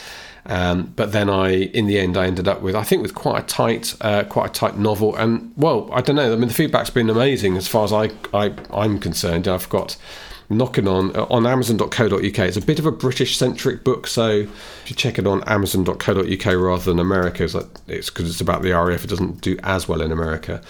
[0.47, 3.45] Um, but then I, in the end, I ended up with I think with quite
[3.45, 5.17] a tight, uh, quite a tight novel.
[5.17, 6.33] And well, I don't know.
[6.33, 9.49] I mean, the feedback's been amazing as far as I, I I'm concerned.
[9.49, 9.97] I've got
[10.51, 14.95] knocking on on amazon.co.uk it's a bit of a british centric book so if you
[14.95, 17.45] check it on amazon.co.uk rather than america
[17.89, 20.61] it's because it's about the raf it doesn't do as well in america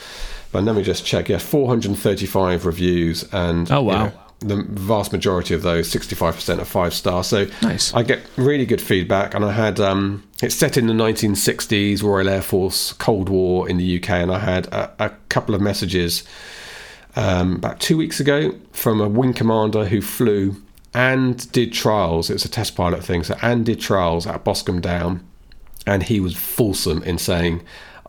[0.52, 4.04] but let me just check yeah 435 reviews and Oh, wow.
[4.04, 4.12] you know,
[4.48, 7.94] the vast majority of those 65% are five stars so Nice.
[7.94, 12.28] i get really good feedback and i had um it's set in the 1960s royal
[12.28, 16.24] air force cold war in the uk and i had a, a couple of messages
[17.16, 20.56] um, about two weeks ago from a wing commander who flew
[20.92, 22.30] and did trials.
[22.30, 23.24] It was a test pilot thing.
[23.24, 25.24] So, and did trials at Boscombe Down.
[25.86, 27.62] And he was fulsome in saying,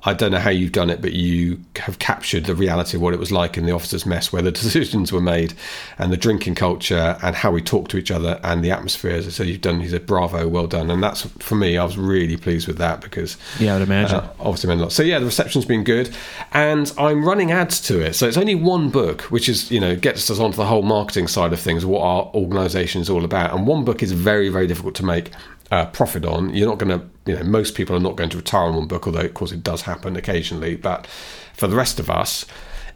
[0.06, 3.13] I don't know how you've done it, but you have captured the reality of what
[3.13, 5.54] it was like in the officers' mess, where the decisions were made,
[5.98, 9.22] and the drinking culture, and how we talk to each other, and the atmosphere.
[9.24, 9.82] So you've done.
[9.82, 11.78] He said, "Bravo, well done." And that's for me.
[11.78, 14.18] I was really pleased with that because Yeah, I would imagine.
[14.18, 14.91] uh, obviously meant a lot.
[14.91, 16.15] So yeah, the reception's been good,
[16.54, 18.13] and I'm running ads to it.
[18.15, 21.28] So it's only one book, which is you know gets us onto the whole marketing
[21.28, 23.54] side of things, what our organisation is all about.
[23.56, 25.32] And one book is very very difficult to make
[25.71, 26.54] uh, profit on.
[26.54, 28.88] You're not going to, you know, most people are not going to retire on one
[28.88, 30.75] book, although of course it does happen occasionally.
[30.75, 31.08] But
[31.54, 32.45] for the rest of us.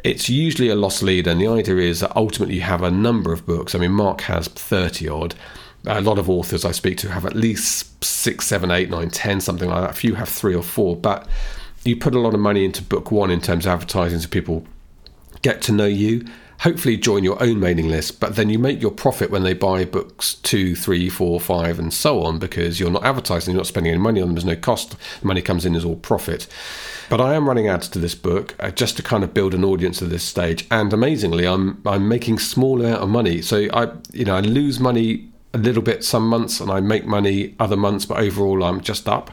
[0.02, 3.34] It's usually a loss leader, and the idea is that ultimately you have a number
[3.34, 3.76] of books.
[3.76, 5.36] I mean, Mark has 30 odd,
[5.86, 9.42] a lot of authors I speak to have at least six, seven, eight, nine, ten,
[9.42, 9.92] something like that.
[9.92, 11.28] A few have three or four, but
[11.84, 14.66] you put a lot of money into book one in terms of advertising so people
[15.42, 16.26] get to know you.
[16.62, 19.86] Hopefully, join your own mailing list, but then you make your profit when they buy
[19.86, 23.94] books two, three, four, five, and so on because you're not advertising, you're not spending
[23.94, 24.98] any money on them, there's no cost.
[25.22, 26.48] The money comes in as all profit.
[27.10, 29.64] But I am running ads to this book uh, just to kind of build an
[29.64, 33.42] audience at this stage, and amazingly, I'm I'm making small amount of money.
[33.42, 37.06] So I, you know, I lose money a little bit some months, and I make
[37.06, 39.32] money other months, but overall, I'm just up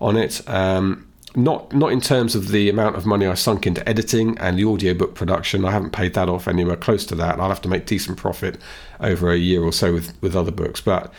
[0.00, 0.48] on it.
[0.48, 1.07] Um,
[1.38, 4.64] not not in terms of the amount of money I sunk into editing and the
[4.64, 5.64] audiobook production.
[5.64, 7.38] I haven't paid that off anywhere close to that.
[7.40, 8.58] I'll have to make decent profit
[9.00, 10.80] over a year or so with, with other books.
[10.80, 11.12] But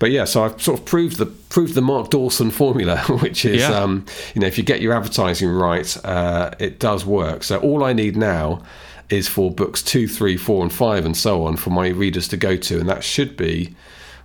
[0.00, 3.62] but yeah, so I've sort of proved the proved the Mark Dawson formula, which is
[3.62, 3.78] Yeah.
[3.78, 7.44] um, you know if you get your advertising right, uh, it does work.
[7.44, 8.62] So all I need now
[9.10, 12.36] is for books two, three, four, and five, and so on for my readers to
[12.36, 13.74] go to, and that should be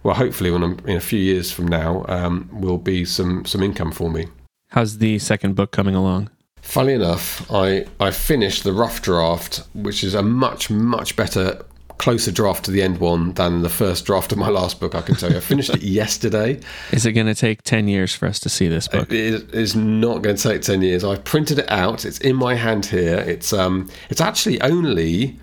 [0.03, 3.61] well, hopefully, when I'm in a few years from now, um, will be some some
[3.61, 4.27] income for me.
[4.71, 6.29] How's the second book coming along?
[6.61, 11.61] Funnily enough, I I finished the rough draft, which is a much much better,
[11.97, 14.95] closer draft to the end one than the first draft of my last book.
[14.95, 16.59] I can tell you, I finished it yesterday.
[16.91, 19.11] Is it going to take 10 years for us to see this book?
[19.11, 21.03] It is not going to take ten years.
[21.03, 22.05] I've printed it out.
[22.05, 23.17] It's in my hand here.
[23.17, 25.37] It's um, it's actually only,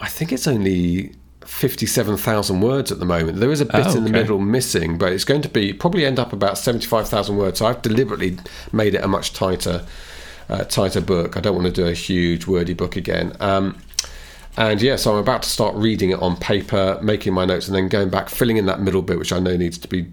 [0.00, 1.12] I think it's only.
[1.48, 3.38] 57,000 words at the moment.
[3.40, 6.04] There is a bit Oh, in the middle missing, but it's going to be probably
[6.04, 7.58] end up about 75,000 words.
[7.58, 8.38] So I've deliberately
[8.70, 9.84] made it a much tighter
[10.48, 11.36] uh, tighter book.
[11.36, 13.34] I don't want to do a huge wordy book again.
[13.40, 13.78] Um,
[14.56, 17.76] and yeah, so I'm about to start reading it on paper, making my notes, and
[17.76, 20.06] then going back, filling in that middle bit, which I know needs to be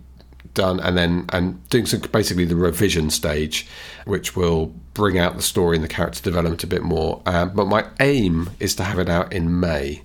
[0.54, 3.68] done, and then and doing some basically the revision stage,
[4.06, 7.22] which will bring out the story and the character development a bit more.
[7.26, 10.02] Um, but my aim is to have it out in May.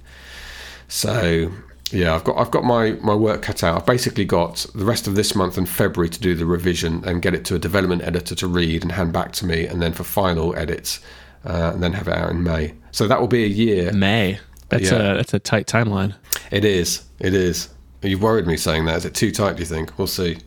[0.90, 1.50] So
[1.92, 3.76] yeah, I've got I've got my, my work cut out.
[3.76, 7.22] I've basically got the rest of this month and February to do the revision and
[7.22, 9.92] get it to a development editor to read and hand back to me, and then
[9.92, 11.00] for final edits,
[11.46, 12.74] uh, and then have it out in May.
[12.90, 13.92] So that will be a year.
[13.92, 14.38] May.
[14.68, 15.12] That's Yeah.
[15.12, 16.14] a that's a tight timeline.
[16.50, 17.02] It is.
[17.18, 17.68] It is.
[18.02, 18.96] You've worried me saying that.
[18.98, 19.56] Is it too tight?
[19.56, 19.96] Do you think?
[19.98, 20.38] We'll see.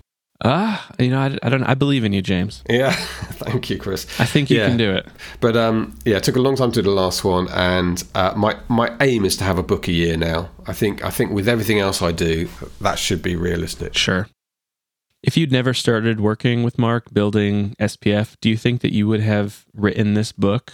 [0.45, 1.63] Ah, you know, I, I don't.
[1.63, 2.63] I believe in you, James.
[2.69, 2.91] Yeah.
[2.95, 4.05] Thank you, Chris.
[4.19, 4.67] I think you Yeah.
[4.67, 5.07] can do it.
[5.39, 8.33] But um, yeah, it took a long time to do the last one, and uh,
[8.35, 10.49] my my aim is to have a book a year now.
[10.67, 12.49] I think I think with everything else I do,
[12.81, 13.95] that should be realistic.
[13.95, 14.27] Sure.
[15.21, 19.21] If you'd never started working with Mark building SPF, do you think that you would
[19.21, 20.73] have written this book?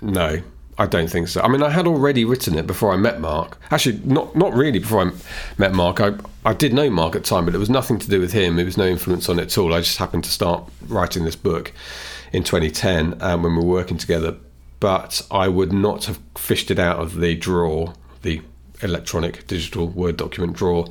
[0.00, 0.40] No,
[0.80, 1.42] I don't think so.
[1.42, 3.58] I mean, I had already written it before I met Mark.
[3.70, 5.10] Actually, not not really before I
[5.58, 6.00] met Mark.
[6.00, 8.32] I I did know Mark at the time, but it was nothing to do with
[8.32, 8.58] him.
[8.58, 9.74] It was no influence on it at all.
[9.74, 11.72] I just happened to start writing this book
[12.32, 14.38] in 2010 um, when we were working together.
[14.80, 18.40] But I would not have fished it out of the drawer, the
[18.80, 20.86] electronic digital Word document drawer,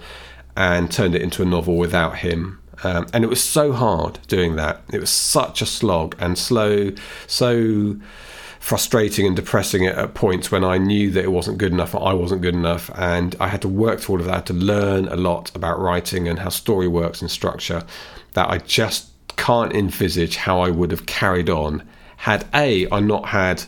[0.56, 2.60] and turned it into a novel without him.
[2.84, 4.84] Um, and it was so hard doing that.
[4.94, 6.92] It was such a slog and slow,
[7.26, 7.96] so
[8.60, 12.14] frustrating and depressing at, points when I knew that it wasn't good enough, or I
[12.14, 15.16] wasn't good enough, and I had to work through all of that to learn a
[15.16, 17.84] lot about writing and how story works and structure.
[18.34, 21.84] That I just can't envisage how I would have carried on
[22.18, 23.64] had a I not had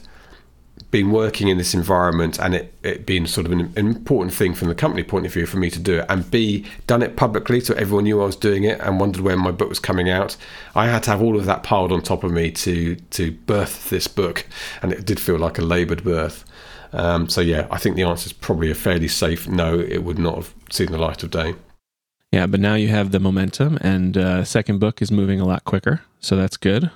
[0.92, 4.54] been working in this environment and it, it been sort of an, an important thing
[4.54, 7.16] from the company point of view for me to do it and b done it
[7.16, 10.10] publicly so everyone knew I was doing it and wondered when my book was coming
[10.10, 10.36] out
[10.76, 13.90] I had to have all of that piled on top of me to to birth
[13.90, 14.46] this book
[14.82, 16.44] and it did feel like a laboured birth
[16.94, 20.20] um, so yeah I think the answer is probably a fairly safe no it would
[20.20, 21.56] not have seen the light of day
[22.34, 25.66] Yeah, but now you have the momentum, and uh, second book is moving a lot
[25.66, 26.90] quicker, so that's good.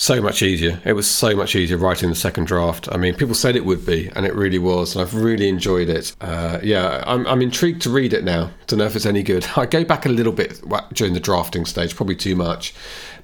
[0.00, 0.80] So much easier.
[0.86, 2.88] It was so much easier writing the second draft.
[2.90, 4.94] I mean, people said it would be, and it really was.
[4.94, 6.16] And I've really enjoyed it.
[6.22, 8.50] Uh, yeah, I'm, I'm intrigued to read it now.
[8.68, 9.46] To know if it's any good.
[9.56, 10.58] I go back a little bit
[10.94, 12.72] during the drafting stage, probably too much,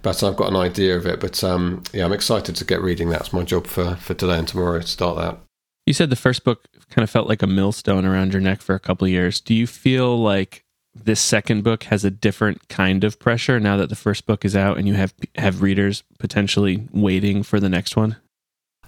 [0.03, 1.19] but I've got an idea of it.
[1.19, 3.09] But um, yeah, I'm excited to get reading.
[3.09, 5.39] That's my job for for today and tomorrow to start that.
[5.87, 8.75] You said the first book kind of felt like a millstone around your neck for
[8.75, 9.41] a couple of years.
[9.41, 10.65] Do you feel like
[11.05, 14.57] this second book has a different kind of pressure now that the first book is
[14.57, 18.17] out and you have have readers potentially waiting for the next one?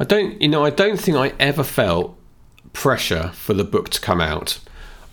[0.01, 2.17] I don't, you know, I don't think I ever felt
[2.73, 4.59] pressure for the book to come out.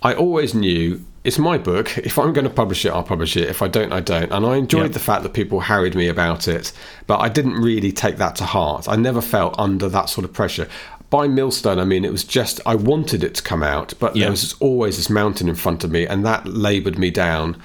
[0.02, 1.98] I always knew it's my book.
[2.06, 3.50] If I'm going to publish it, I'll publish it.
[3.50, 4.32] If I don't, I don't.
[4.32, 4.92] And I enjoyed Yep.
[4.92, 6.72] the fact that people harried me about it,
[7.08, 8.88] but I didn't really take that to heart.
[8.88, 10.68] I never felt under that sort of pressure.
[11.10, 14.26] By Millstone, I mean it was just I wanted it to come out, but Yeah.
[14.26, 17.58] there was always this mountain in front of me, and that laboured me down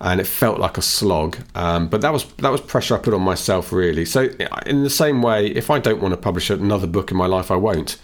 [0.00, 1.36] and it felt like a slog.
[1.54, 4.04] Um, but that was that was pressure I put on myself, really.
[4.04, 4.28] So
[4.66, 7.50] in the same way, if I don't want to publish another book in my life,
[7.50, 7.98] I won't.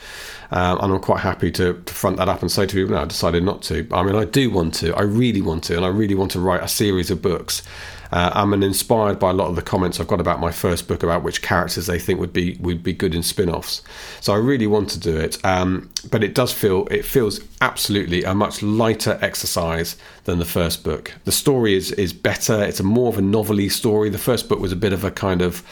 [0.51, 3.03] Um, and I'm quite happy to, to front that up and say to people, no,
[3.03, 3.87] I decided not to.
[3.92, 4.94] I mean, I do want to.
[4.94, 7.62] I really want to, and I really want to write a series of books.
[8.11, 11.02] Uh, I'm inspired by a lot of the comments I've got about my first book
[11.02, 13.82] about which characters they think would be would be good in spin-offs.
[14.20, 18.24] So I really want to do it, um, but it does feel it feels absolutely
[18.24, 21.12] a much lighter exercise than the first book.
[21.24, 22.62] The story is is better.
[22.62, 24.09] It's a more of a novelty story.
[24.11, 25.62] The first book was a bit of a kind of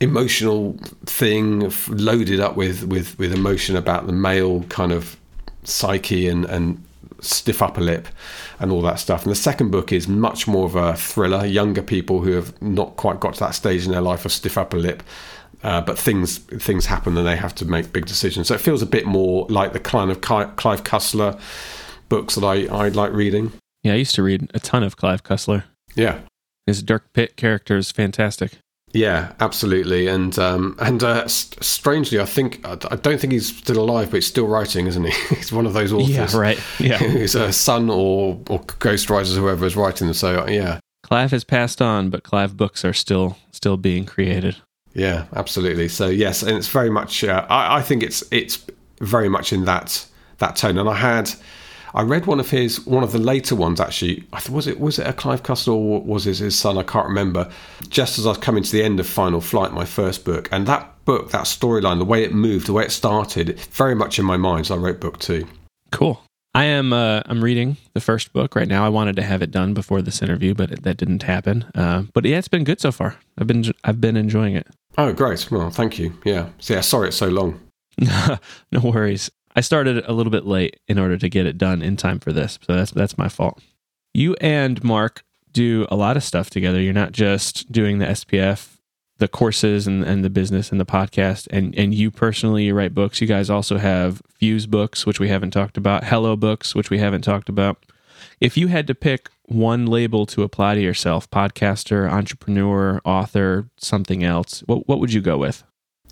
[0.00, 5.16] emotional thing loaded up with, with, with emotion about the male kind of
[5.62, 6.82] psyche and, and
[7.22, 8.08] stiff upper lip
[8.58, 9.22] and all that stuff.
[9.22, 11.46] And the second book is much more of a thriller.
[11.46, 14.58] Younger people who have not quite got to that stage in their life of stiff
[14.58, 15.02] upper lip
[15.62, 18.48] uh, but things things happen and they have to make big decisions.
[18.48, 21.38] So it feels a bit more like the kind of Clive Cussler
[22.08, 23.52] books that I, I like reading.
[23.82, 25.64] Yeah, I used to read a ton of Clive Cussler.
[25.94, 26.20] Yeah.
[26.66, 28.58] His Dirk Pitt character is fantastic.
[28.92, 34.10] Yeah, absolutely, and um, and uh, strangely, I think I don't think he's still alive,
[34.10, 35.34] but he's still writing, isn't he?
[35.34, 39.76] he's one of those authors, yeah, right, yeah, a son or or ghostwriters, whoever is
[39.76, 40.14] writing them.
[40.14, 44.56] So yeah, Clive has passed on, but Clive books are still still being created.
[44.92, 45.88] Yeah, absolutely.
[45.88, 47.24] So yes, and it's very much.
[47.24, 48.62] Uh, I, I think it's it's
[49.00, 50.06] very much in that
[50.38, 50.76] that tone.
[50.76, 51.32] And I had
[51.94, 54.24] I read one of his, one of the later ones actually.
[54.50, 56.78] Was it was it a Clive Cussler or was it his son?
[56.78, 57.50] I can't remember.
[57.88, 60.66] Just as I was coming to the end of Final Flight, my first book, and
[60.66, 64.24] that book, that storyline, the way it moved, the way it started, very much in
[64.24, 64.66] my mind.
[64.66, 65.46] So I wrote book two.
[65.90, 66.22] Cool.
[66.54, 66.92] I am.
[66.92, 68.84] Uh, I'm reading the first book right now.
[68.84, 71.64] I wanted to have it done before this interview, but it, that didn't happen.
[71.74, 73.16] Uh, but yeah, it's been good so far.
[73.38, 74.66] I've been I've been enjoying it.
[74.98, 75.50] Oh, great.
[75.50, 76.12] Well, thank you.
[76.24, 76.50] Yeah.
[76.58, 76.80] So, yeah.
[76.82, 77.60] Sorry, it's so long.
[77.98, 79.30] no worries.
[79.54, 82.32] I started a little bit late in order to get it done in time for
[82.32, 82.58] this.
[82.66, 83.62] So that's that's my fault.
[84.14, 86.80] You and Mark do a lot of stuff together.
[86.80, 88.78] You're not just doing the SPF,
[89.18, 92.94] the courses and, and the business and the podcast and, and you personally you write
[92.94, 93.20] books.
[93.20, 96.98] You guys also have Fuse books, which we haven't talked about, Hello books, which we
[96.98, 97.84] haven't talked about.
[98.40, 104.24] If you had to pick one label to apply to yourself, podcaster, entrepreneur, author, something
[104.24, 105.62] else, what what would you go with?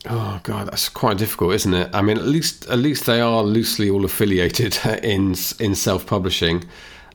[0.09, 1.91] Oh god, that's quite difficult, isn't it?
[1.93, 6.65] I mean, at least at least they are loosely all affiliated in in self publishing.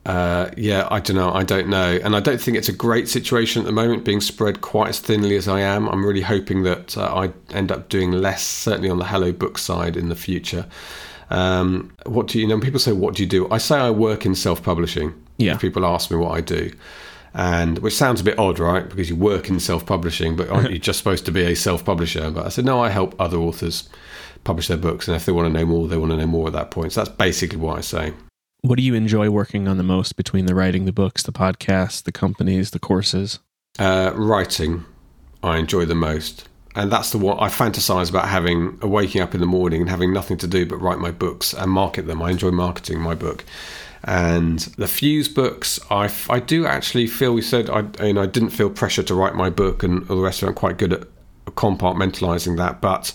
[0.04, 1.32] Uh, yeah, I don't know.
[1.32, 4.20] I don't know, and I don't think it's a great situation at the moment, being
[4.20, 5.88] spread quite as thinly as I am.
[5.88, 9.58] I'm really hoping that uh, I end up doing less, certainly on the Hello Book
[9.58, 10.66] side in the future.
[11.30, 12.60] Um, what do you, you know?
[12.60, 15.12] People say, "What do you do?" I say I work in self publishing.
[15.38, 15.54] Yeah.
[15.54, 16.70] If people ask me what I do,
[17.36, 18.88] and which sounds a bit odd, right?
[18.88, 22.30] Because you work in self-publishing, but aren't you just supposed to be a self-publisher?
[22.30, 23.90] But I said, no, I help other authors
[24.42, 26.46] publish their books, and if they want to know more, they want to know more
[26.46, 26.94] at that point.
[26.94, 28.14] So that's basically what I say.
[28.62, 32.02] What do you enjoy working on the most between the writing, the books, the podcasts,
[32.02, 33.38] the companies, the courses?
[33.78, 34.86] Uh, writing,
[35.42, 36.48] I enjoy the most.
[36.74, 40.10] And that's the one I fantasize about having, waking up in the morning and having
[40.10, 42.22] nothing to do but write my books and market them.
[42.22, 43.44] I enjoy marketing my book
[44.06, 48.50] and the Fuse books, I, I do actually feel we said I you I didn't
[48.50, 50.50] feel pressure to write my book, and all the rest of it.
[50.50, 51.08] I'm quite good at
[51.48, 53.12] compartmentalizing that, but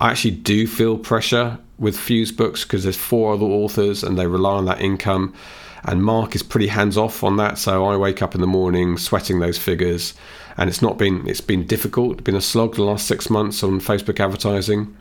[0.00, 4.26] I actually do feel pressure with Fuse books because there's four other authors and they
[4.26, 5.34] rely on that income.
[5.82, 8.98] And Mark is pretty hands off on that, so I wake up in the morning
[8.98, 10.14] sweating those figures,
[10.56, 12.12] and it's not been it's been difficult.
[12.12, 14.94] It's been a slog the last six months on Facebook advertising.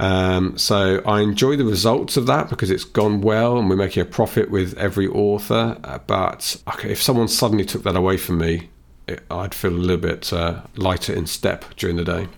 [0.00, 4.02] Um, so I enjoy the results of that because it's gone well and we're making
[4.02, 5.76] a profit with every author.
[5.84, 8.70] Uh, but okay, if someone suddenly took that away from me,
[9.06, 12.28] it, I'd feel a little bit uh, lighter in step during the day.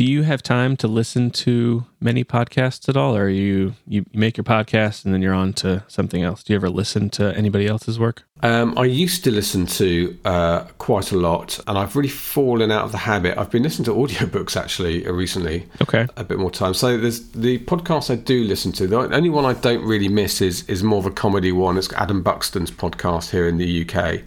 [0.00, 4.38] Do you have time to listen to many podcasts at all, or you you make
[4.38, 6.42] your podcast and then you're on to something else?
[6.42, 8.22] Do you ever listen to anybody else's work?
[8.42, 12.84] Um, I used to listen to uh, quite a lot, and I've really fallen out
[12.86, 13.36] of the habit.
[13.36, 15.68] I've been listening to audiobooks actually uh, recently.
[15.82, 16.72] Okay, a bit more time.
[16.72, 18.86] So there's the podcast I do listen to.
[18.86, 21.76] The only one I don't really miss is is more of a comedy one.
[21.76, 24.22] It's Adam Buxton's podcast here in the UK,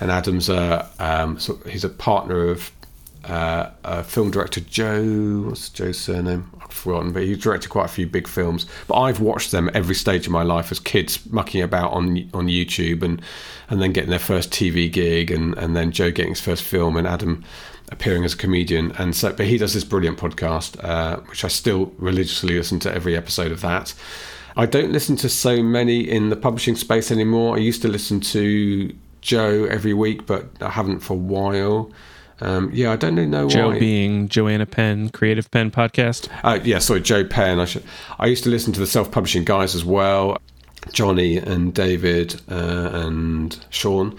[0.00, 2.72] and Adam's a um, so he's a partner of
[3.30, 5.44] uh, uh, film director Joe.
[5.46, 6.50] What's Joe's surname?
[6.60, 8.66] I've forgotten, but he directed quite a few big films.
[8.88, 12.46] But I've watched them every stage of my life as kids, mucking about on on
[12.48, 13.22] YouTube, and
[13.68, 16.96] and then getting their first TV gig, and and then Joe getting his first film,
[16.96, 17.44] and Adam
[17.92, 18.92] appearing as a comedian.
[18.98, 22.92] And so, but he does this brilliant podcast, uh, which I still religiously listen to
[22.92, 23.94] every episode of that.
[24.56, 27.56] I don't listen to so many in the publishing space anymore.
[27.56, 31.92] I used to listen to Joe every week, but I haven't for a while.
[32.40, 33.78] Um, yeah, I don't really know Joe why.
[33.78, 36.28] being Joanna Penn, Creative Penn podcast.
[36.42, 37.60] Uh, yeah, sorry, Jo Penn.
[37.60, 37.84] I should.
[38.18, 40.38] I used to listen to the self-publishing guys as well,
[40.92, 44.16] Johnny and David uh, and Sean,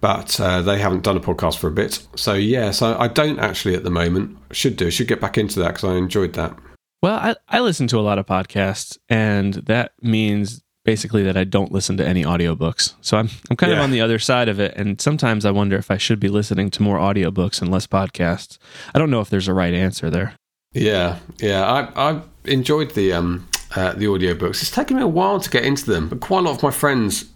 [0.00, 2.06] but uh, they haven't done a podcast for a bit.
[2.16, 4.38] So yeah, so I don't actually at the moment.
[4.52, 4.90] Should do.
[4.90, 6.56] Should get back into that because I enjoyed that.
[7.02, 11.44] Well, I, I listen to a lot of podcasts, and that means basically that I
[11.44, 12.94] don't listen to any audiobooks.
[13.00, 13.78] So I'm I'm kind yeah.
[13.78, 16.28] of on the other side of it and sometimes I wonder if I should be
[16.28, 18.58] listening to more audiobooks and less podcasts.
[18.94, 20.34] I don't know if there's a right answer there.
[20.72, 21.18] Yeah.
[21.38, 24.62] Yeah, I I enjoyed the um uh, the audiobooks.
[24.62, 26.70] It's taken me a while to get into them, but quite a lot of my
[26.70, 27.26] friends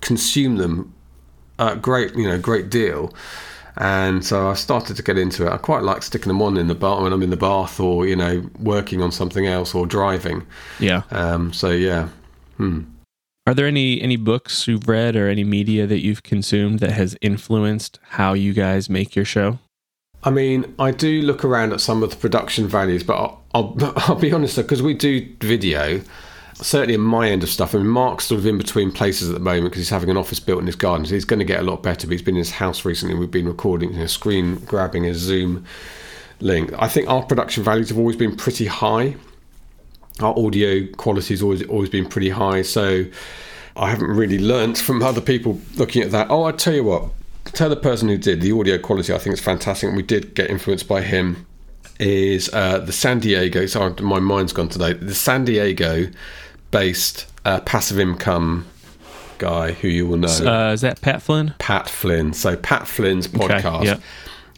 [0.00, 0.94] consume them
[1.58, 3.14] a great, you know, great deal.
[3.76, 5.52] And so I started to get into it.
[5.52, 8.06] I quite like sticking them on in the bath when I'm in the bath, or
[8.06, 10.46] you know, working on something else, or driving.
[10.78, 11.02] Yeah.
[11.10, 11.52] Um.
[11.52, 12.08] So yeah.
[12.56, 12.82] Hmm.
[13.46, 17.16] Are there any any books you've read or any media that you've consumed that has
[17.20, 19.58] influenced how you guys make your show?
[20.24, 23.76] I mean, I do look around at some of the production values, but I'll, I'll,
[23.96, 26.00] I'll be honest, because we do video,
[26.54, 29.34] certainly in my end of stuff, I mean, Mark's sort of in between places at
[29.34, 31.06] the moment because he's having an office built in his garden.
[31.06, 33.16] So he's going to get a lot better, but he's been in his house recently.
[33.16, 35.64] We've been recording, you know, screen grabbing a Zoom
[36.40, 36.72] link.
[36.78, 39.16] I think our production values have always been pretty high.
[40.22, 42.62] Our audio quality has always, always been pretty high.
[42.62, 43.04] So
[43.76, 46.28] I haven't really learnt from other people looking at that.
[46.30, 47.10] Oh, I tell you what,
[47.46, 49.12] tell the person who did the audio quality.
[49.14, 49.94] I think it's fantastic.
[49.94, 51.46] We did get influenced by him.
[52.00, 53.66] Is uh, the San Diego?
[53.66, 54.92] Sorry, my mind's gone today.
[54.94, 58.66] The San Diego-based uh, passive income
[59.38, 60.28] guy who you will know.
[60.28, 61.54] Uh, is that Pat Flynn?
[61.58, 62.32] Pat Flynn.
[62.32, 63.84] So Pat Flynn's Okay, podcast.
[63.84, 63.98] yeah.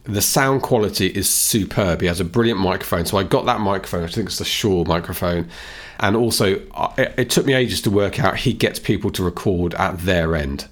[0.04, 2.02] The sound quality is superb.
[2.02, 3.06] He has a brilliant microphone.
[3.06, 4.04] So I got that microphone.
[4.04, 5.48] I think it's the Shure microphone.
[5.98, 6.60] And also,
[6.98, 10.36] it, it took me ages to work out he gets people to record at their
[10.36, 10.68] end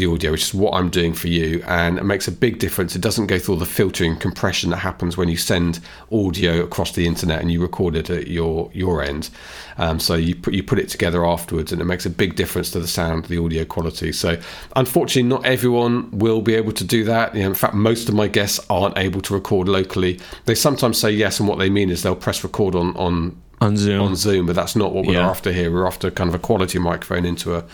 [0.00, 2.96] the audio, which is what I'm doing for you, and it makes a big difference.
[2.96, 5.78] It doesn't go through all the filtering compression that happens when you send
[6.10, 9.30] audio across the internet and you record it at your your end.
[9.78, 12.70] Um, so you put you put it together afterwards, and it makes a big difference
[12.72, 14.12] to the sound, the audio quality.
[14.12, 14.38] So
[14.74, 17.34] unfortunately, not everyone will be able to do that.
[17.34, 20.18] You know, in fact, most of my guests aren't able to record locally.
[20.46, 23.76] They sometimes say yes, and what they mean is they'll press record on on On
[23.76, 24.00] Zoom.
[24.00, 25.28] on Zoom, but that's not what we're Yeah.
[25.28, 25.70] after here.
[25.70, 27.64] We're after kind of a quality microphone into a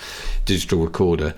[0.44, 1.34] digital recorder.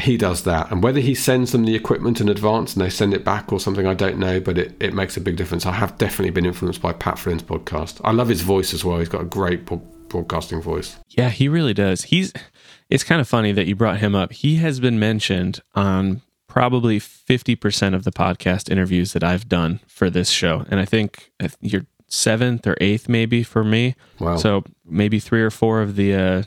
[0.00, 3.12] He does that, and whether he sends them the equipment in advance and they send
[3.12, 5.66] it back or something, I don't know, but it, it makes a big difference.
[5.66, 8.00] I have definitely been influenced by Pat Flynn's podcast.
[8.02, 8.98] I love his voice as well.
[8.98, 9.68] He's got a great
[10.08, 10.96] broadcasting voice.
[11.10, 12.04] Yeah, he really does.
[12.04, 12.32] He's
[12.88, 14.32] it's kind of funny that you brought him up.
[14.32, 20.10] He has been mentioned on probably 50% of the podcast interviews that I've done for
[20.10, 20.66] this show.
[20.70, 21.32] And I think
[21.62, 23.94] you're seventh or eighth maybe for me.
[24.18, 24.36] Wow.
[24.36, 26.42] So maybe three or four of the uh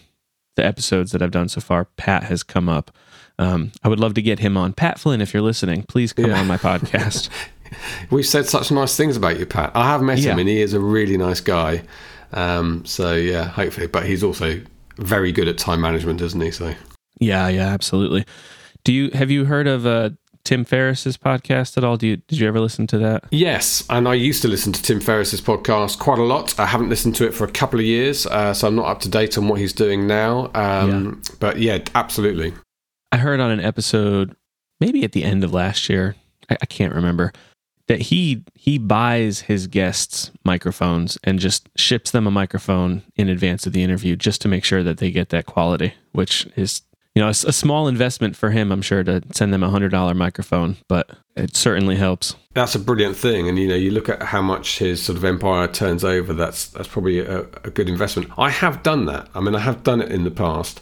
[0.55, 2.91] the episodes that I've done so far, Pat has come up.
[3.37, 4.73] Um, I would love to get him on.
[4.73, 6.39] Pat Flynn, if you're listening, please come Yeah.
[6.39, 7.29] on my podcast.
[8.09, 9.71] We've said such nice things about you, Pat.
[9.75, 11.83] I have met him, and he is a really nice guy.
[12.31, 14.61] Um, so yeah, hopefully, but he's also
[14.97, 16.51] very good at time management, isn't he?
[16.51, 16.73] So
[17.19, 18.25] yeah, yeah, absolutely.
[18.83, 20.11] Do you have you heard of uh,
[20.43, 21.97] Tim Ferriss's podcast at all?
[21.97, 23.23] Do you did you ever listen to that?
[23.31, 26.57] Yes, and I used to listen to Tim Ferriss's podcast quite a lot.
[26.59, 28.99] I haven't listened to it for a couple of years, uh, so I'm not up
[29.01, 30.51] to date on what he's doing now.
[30.53, 32.53] Um, But yeah, absolutely.
[33.11, 34.35] I heard on an episode,
[34.79, 36.15] maybe at the end of last year,
[36.49, 37.31] I, I can't remember,
[37.87, 43.67] that he he buys his guests microphones and just ships them a microphone in advance
[43.67, 46.81] of the interview just to make sure that they get that quality, which is
[47.13, 50.13] you know a small investment for him, I'm sure, to send them a hundred dollar
[50.13, 52.35] microphone, but it certainly helps.
[52.53, 55.23] That's a brilliant thing, and you know, you look at how much his sort of
[55.23, 56.33] empire turns over.
[56.33, 58.31] That's that's probably a, a good investment.
[58.37, 59.29] I have done that.
[59.35, 60.81] I mean, I have done it in the past,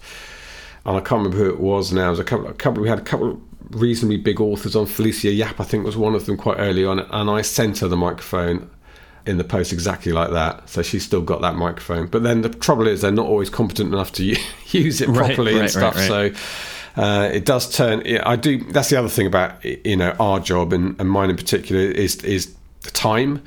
[0.85, 2.07] and I can't remember who it was now.
[2.07, 2.47] It was a couple.
[2.47, 2.81] A couple.
[2.81, 4.85] We had a couple of reasonably big authors on.
[4.85, 7.87] Felicia Yap, I think, was one of them quite early on, and I sent her
[7.87, 8.69] the microphone
[9.25, 10.67] in the post exactly like that.
[10.69, 12.07] So she's still got that microphone.
[12.07, 14.23] But then the trouble is, they're not always competent enough to
[14.67, 15.95] use it properly right, and stuff.
[15.95, 16.35] right, right.
[16.35, 18.03] So uh, it does turn.
[18.23, 18.63] I do.
[18.71, 22.23] That's the other thing about you know our job and, and mine in particular is
[22.23, 23.41] is the time.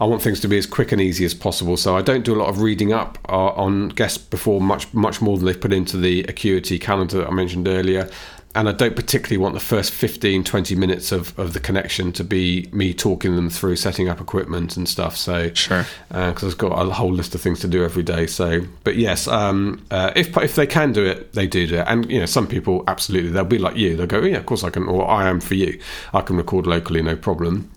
[0.00, 2.34] I want things to be as quick and easy as possible, so I don't do
[2.34, 5.72] a lot of reading up uh, on guests before much much more than they've put
[5.72, 8.08] into the Acuity calendar that I mentioned earlier.
[8.52, 12.24] And I don't particularly want the first 15, 20 minutes of, of the connection to
[12.24, 15.16] be me talking them through setting up equipment and stuff.
[15.16, 15.86] So Sure.
[16.08, 18.26] because I've got a whole list of things to do every day.
[18.26, 21.84] So, but yes, um, uh, if if they can do it, they do do it.
[21.86, 23.94] And you know, some people absolutely they'll be like you.
[23.96, 25.78] They'll go, yeah, of course I can, or I am for you.
[26.12, 27.70] I can record locally, no problem.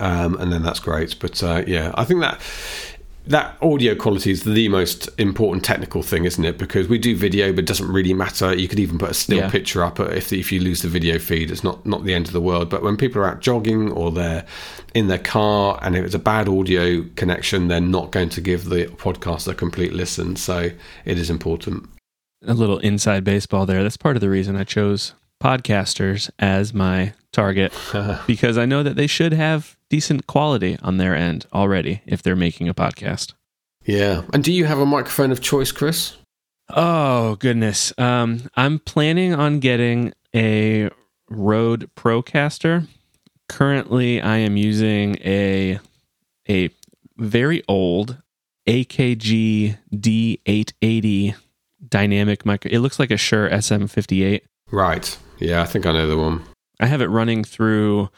[0.00, 1.16] Um, and then that's great.
[1.18, 2.40] But uh, yeah, I think that
[3.28, 6.58] that audio quality is the most important technical thing, isn't it?
[6.58, 8.54] Because we do video, but it doesn't really matter.
[8.54, 9.50] You could even put a still Yeah.
[9.50, 11.50] picture up if if you lose the video feed.
[11.50, 12.70] It's not not the end of the world.
[12.70, 14.44] But when people are out jogging or they're
[14.94, 18.66] in their car, and if it's a bad audio connection, they're not going to give
[18.68, 20.36] the podcast a complete listen.
[20.36, 20.70] So
[21.04, 21.88] it is important.
[22.46, 23.82] a little inside baseball there.
[23.82, 27.72] That's part of the reason I chose podcasters as my target
[28.26, 32.34] because I know that they should have decent quality on their end already if they're
[32.34, 33.34] making a podcast.
[33.84, 34.22] Yeah.
[34.32, 36.16] And do you have a microphone of choice, Chris?
[36.70, 37.92] Oh goodness.
[37.98, 40.90] Um, I'm planning on getting a
[41.28, 42.88] Rode Procaster.
[43.48, 45.78] Currently, I am using a
[46.48, 46.70] a
[47.16, 48.20] very old
[48.66, 51.34] AKG D880
[51.88, 52.70] dynamic micro.
[52.72, 54.40] It looks like a Shure SM58.
[54.72, 55.16] Right.
[55.38, 56.42] Yeah, I think I know the one.
[56.80, 58.10] I have it running through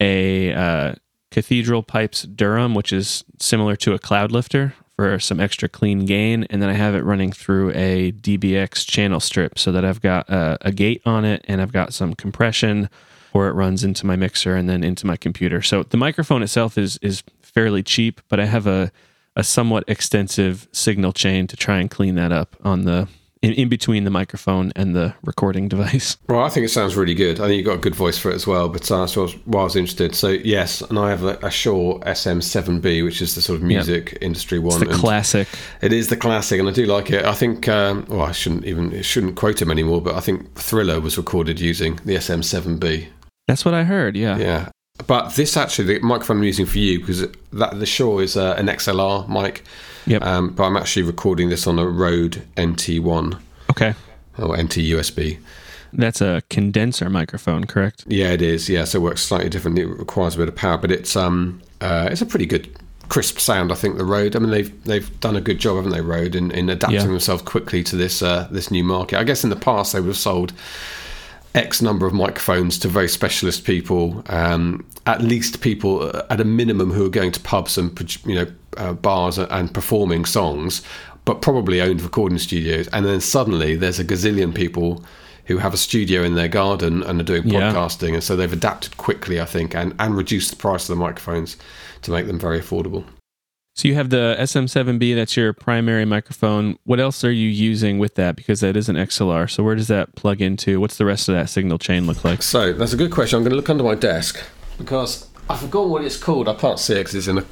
[0.00, 0.94] a uh,
[1.30, 6.44] Cathedral Pipes Durham, which is similar to a Cloudlifter for some extra clean gain.
[6.50, 10.28] And then I have it running through a DBX channel strip so that I've got
[10.28, 12.90] uh, a gate on it and I've got some compression
[13.32, 15.62] or it runs into my mixer and then into my computer.
[15.62, 18.92] So the microphone itself is is fairly cheap, but I have a
[19.34, 23.08] a somewhat extensive signal chain to try and clean that up on the
[23.42, 26.16] in, in between the microphone and the recording device.
[26.28, 27.40] Well, I think it sounds really good.
[27.40, 28.68] I think you've got a good voice for it as well.
[28.70, 30.14] But uh, that's what why I was interested.
[30.14, 34.16] So yes, and I have a, a Shure SM7B, which is the sort of music
[34.22, 34.80] industry one.
[34.80, 35.48] It's the classic.
[35.82, 37.26] It is the classic, and I do like it.
[37.26, 37.68] I think.
[37.68, 41.18] Um, well, I shouldn't even it shouldn't quote him anymore, but I think Thriller was
[41.18, 43.08] recorded using the SM7B.
[43.46, 44.16] That's what I heard.
[44.16, 44.38] Yeah.
[44.38, 44.68] Yeah.
[45.06, 48.54] But this actually, the microphone I'm using for you, because that the Shure is uh,
[48.56, 49.64] an XLR mic.
[50.06, 50.22] Yep.
[50.22, 53.38] Um, but I'm actually recording this on a Rode NT1
[53.70, 53.94] Okay.
[54.38, 55.38] or NT USB.
[55.92, 58.04] That's a condenser microphone, correct?
[58.08, 58.68] Yeah, it is.
[58.68, 59.82] Yeah, so it works slightly differently.
[59.82, 62.68] It requires a bit of power, but it's um uh, it's a pretty good
[63.10, 63.70] crisp sound.
[63.70, 64.34] I think the Rode.
[64.34, 67.06] I mean, they've they've done a good job, haven't they, Rode, in, in adapting Yeah.
[67.06, 69.18] themselves quickly to this uh, this new market.
[69.18, 70.54] I guess in the past they would have sold
[71.54, 76.90] X number of microphones to very specialist people, um, at least people at a minimum
[76.92, 77.90] who are going to pubs and
[78.24, 78.46] you know
[78.78, 80.82] uh, bars and performing songs,
[81.24, 82.88] but probably owned recording studios.
[82.88, 85.04] And then suddenly there's a gazillion people
[85.46, 87.72] who have a studio in their garden and are doing Yeah.
[87.72, 91.04] podcasting, and so they've adapted quickly, I think, and and reduced the price of the
[91.04, 91.56] microphones
[92.02, 93.04] to make them very affordable.
[93.74, 96.78] So you have the SM7B, that's your primary microphone.
[96.84, 98.36] What else are you using with that?
[98.36, 99.50] Because that is an XLR.
[99.50, 100.78] So where does that plug into?
[100.78, 102.42] What's the rest of that signal chain look like?
[102.42, 103.38] So that's a good question.
[103.38, 104.42] I'm going to look under my desk
[104.76, 106.48] because I've forgotten what it's called.
[106.48, 107.44] I can't see it because it's in a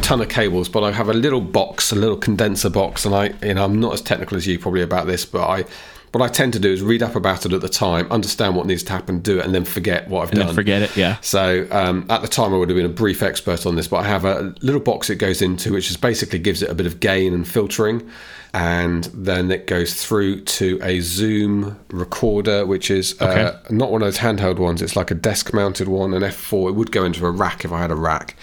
[0.00, 0.70] ton of cables.
[0.70, 3.78] But I have a little box, a little condenser box, and I, you know, I'm
[3.78, 5.64] not as technical as you probably about this, but I,
[6.12, 8.66] what I tend to do is read up about it at the time, understand what
[8.66, 10.46] needs to happen, do it, and then forget what I've And done.
[10.46, 10.96] then forget it.
[10.96, 11.18] Yeah.
[11.20, 13.98] So um, at the time, I would have been a brief expert on this, but
[13.98, 16.86] I have a little box it goes into, which is basically gives it a bit
[16.86, 18.08] of gain and filtering,
[18.54, 24.06] and then it goes through to a Zoom recorder, which is uh, not one of
[24.06, 24.80] those handheld ones.
[24.80, 26.70] It's like a desk-mounted one, an F4.
[26.70, 28.36] It would go into a rack if I had a rack.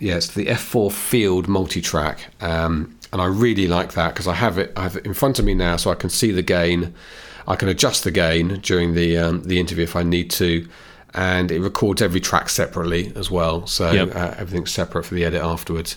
[0.00, 4.58] Yeah, it's the F4 Field multi-track, um, and I really like that because I have
[4.58, 4.72] it.
[4.76, 6.94] I have it in front of me now, so I can see the gain.
[7.46, 10.68] I can adjust the gain during the um, the interview if I need to,
[11.14, 13.66] and it records every track separately as well.
[13.66, 14.14] So Yep.
[14.14, 15.96] uh, everything's separate for the edit afterwards.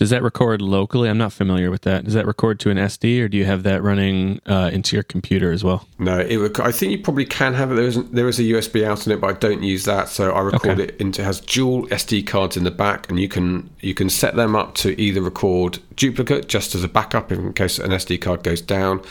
[0.00, 1.10] Does that record locally?
[1.10, 2.06] I'm not familiar with that.
[2.06, 5.02] Does that record to an SD or do you have that running uh, into your
[5.02, 5.86] computer as well?
[5.98, 6.38] No, it.
[6.38, 7.74] Rec- I think you probably can have it.
[7.74, 10.08] There is there is a USB out in it, but I don't use that.
[10.08, 10.84] So I record Okay.
[10.84, 14.08] it into it has dual SD cards in the back, and you can you can
[14.08, 18.22] set them up to either record duplicate just as a backup in case an SD
[18.22, 19.02] card goes down,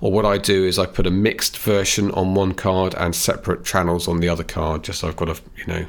[0.00, 3.64] or what I do is I put a mixed version on one card and separate
[3.64, 5.86] channels on the other card, just so I've got a you know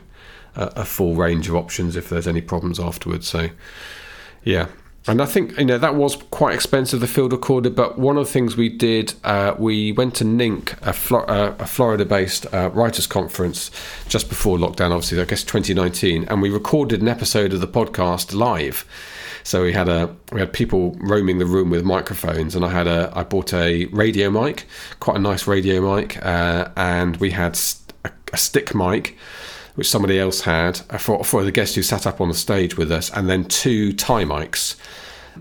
[0.55, 3.27] a, a full range of options if there's any problems afterwards.
[3.27, 3.49] So
[4.43, 4.67] yeah.
[5.07, 7.69] And I think you know that was quite expensive, the field recorder.
[7.69, 11.55] But one of the things we did, uh, we went to NINC, a, Flo- uh,
[11.57, 13.71] a Florida-based uh, writers' conference,
[14.07, 14.91] just before lockdown.
[14.91, 18.85] Obviously, I guess 2019, and we recorded an episode of the podcast live.
[19.43, 22.85] So we had a we had people roaming the room with microphones, and I had
[22.85, 24.67] a I bought a radio mic,
[24.99, 27.93] quite a nice radio mic, uh, and we had st-
[28.31, 29.17] a stick mic
[29.79, 32.75] which somebody else had uh, for, for the guest who sat up on the stage
[32.75, 34.75] with us, and then two tie mics,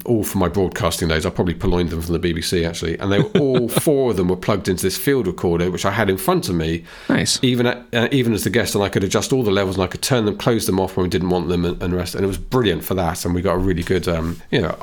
[0.04, 1.26] all for my broadcasting days.
[1.26, 4.28] I probably purloined them from the BBC actually, and they were all four of them
[4.28, 7.40] were plugged into this field recorder, which I had in front of me, Nice.
[7.42, 9.82] even at, uh, even as the guest, and I could adjust all the levels, and
[9.82, 12.14] I could turn them, close them off when we didn't want them, and, and rest.
[12.14, 14.78] And it was brilliant for that, and we got a really good, um, you know,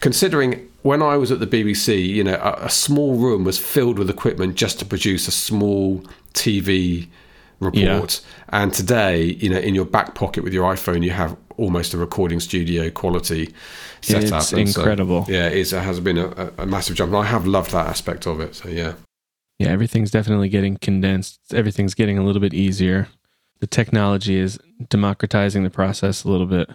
[0.00, 0.66] considering.
[0.82, 4.08] When I was at the BBC, you know, a, a small room was filled with
[4.08, 7.08] equipment just to produce a small TV
[7.60, 8.20] report.
[8.48, 11.98] And today, you know, in your back pocket with your iPhone, you have almost a
[11.98, 13.52] recording studio quality
[14.00, 14.40] setup.
[14.40, 15.26] It's And so, incredible.
[15.28, 17.10] yeah, it, is, it has been a, a- a massive jump.
[17.12, 18.54] And I have loved that aspect of it.
[18.54, 18.94] So yeah.
[19.58, 21.38] Yeah, everything's definitely getting condensed.
[21.52, 23.08] Everything's getting a little bit easier.
[23.60, 24.58] The technology is
[24.88, 26.70] democratizing the process a little bit.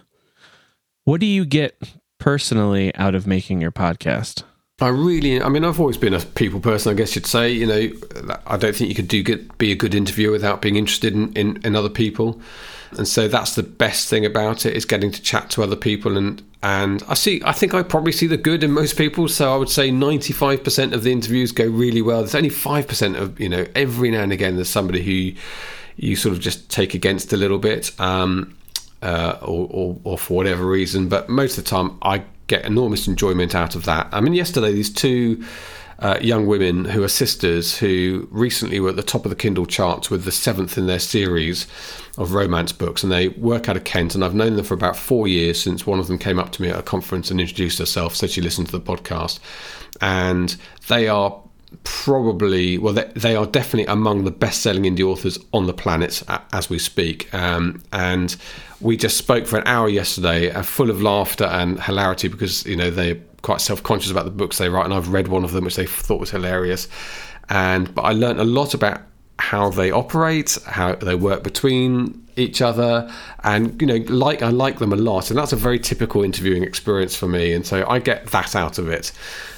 [1.04, 1.76] What do you get
[2.20, 4.44] personally out of making your podcast?
[4.78, 7.50] I really, I mean, I've always been a people person, I guess you'd say.
[7.50, 10.76] You know, I don't think you could do good, be a good interviewer without being
[10.76, 12.38] interested in, in, in other people.
[12.90, 16.18] And so that's the best thing about it is getting to chat to other people.
[16.18, 19.28] And, and I see, I think I probably see the good in most people.
[19.28, 22.18] So I would say 95% of the interviews go really well.
[22.18, 25.40] There's only 5% of, you know, every now and again, there's somebody who
[25.96, 27.98] you sort of just take against a little bit.
[27.98, 28.54] Um,
[29.02, 31.08] uh, or, or, or for whatever reason.
[31.08, 34.08] But most of the time, I get enormous enjoyment out of that.
[34.12, 35.44] I mean, yesterday, these two
[35.98, 39.66] uh, young women who are sisters who recently were at the top of the Kindle
[39.66, 41.66] charts with the seventh in their series
[42.18, 44.14] of romance books, and they work out of Kent.
[44.14, 46.62] And I've known them for about four years since one of them came up to
[46.62, 49.38] me at a conference and introduced herself, said she listened to the podcast,
[50.00, 50.56] and
[50.88, 51.40] they are
[51.82, 56.22] probably well they, they are definitely among the best-selling indie authors on the planet
[56.52, 58.36] as we speak um, and
[58.80, 62.76] we just spoke for an hour yesterday uh, full of laughter and hilarity because you
[62.76, 65.64] know they're quite self-conscious about the books they write and i've read one of them
[65.64, 66.88] which they thought was hilarious
[67.48, 69.02] and but i learned a lot about
[69.38, 73.10] how they operate how they work between each other
[73.44, 76.62] and you know like i like them a lot and that's a very typical interviewing
[76.62, 79.12] experience for me and so i get that out of it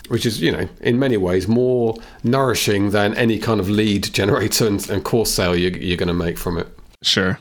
[0.09, 1.95] which is, you know, in many ways more
[2.25, 6.15] nourishing than any kind of lead generator and, and course sale you, you're going to
[6.15, 6.67] make from it.
[7.03, 7.39] Sure.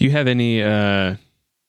[0.00, 1.16] Do you have any uh,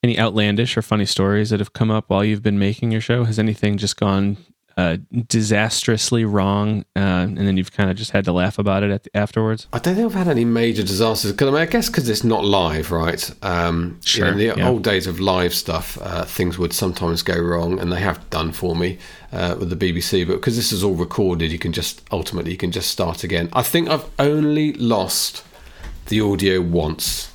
[0.01, 3.25] any outlandish or funny stories that have come up while you've been making your show?
[3.25, 4.38] Has anything just gone
[4.77, 9.03] uh, disastrously wrong, uh, and then you've kind of just had to laugh about it
[9.03, 9.67] the, afterwards?
[9.73, 12.23] I don't think I've had any major disasters because I, mean, I guess because it's
[12.23, 13.29] not live, right?
[13.41, 14.27] Um, sure.
[14.27, 14.69] You know, in the yeah.
[14.69, 18.53] old days of live stuff, uh, things would sometimes go wrong, and they have done
[18.53, 18.97] for me
[19.34, 20.25] uh, with the BBC.
[20.25, 23.49] But because this is all recorded, you can just ultimately you can just start again.
[23.51, 25.43] I think I've only lost
[26.05, 27.30] the audio once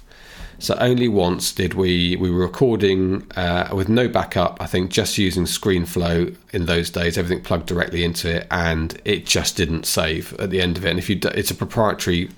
[0.59, 4.57] so only once did we we were recording uh, with no backup.
[4.61, 9.27] I think just using ScreenFlow in those days, everything plugged directly into it, and it
[9.27, 10.91] just didn't save at the end of it.
[10.91, 12.31] And if you, it's a proprietary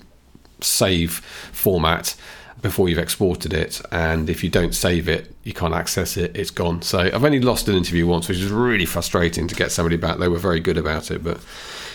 [0.61, 1.13] save
[1.51, 2.15] format
[2.61, 6.35] before you've exported it, and if you don't save it, you can't access it.
[6.35, 6.81] It's gone.
[6.81, 10.17] So I've only lost an interview once, which is really frustrating to get somebody back.
[10.17, 11.39] They were very good about it, but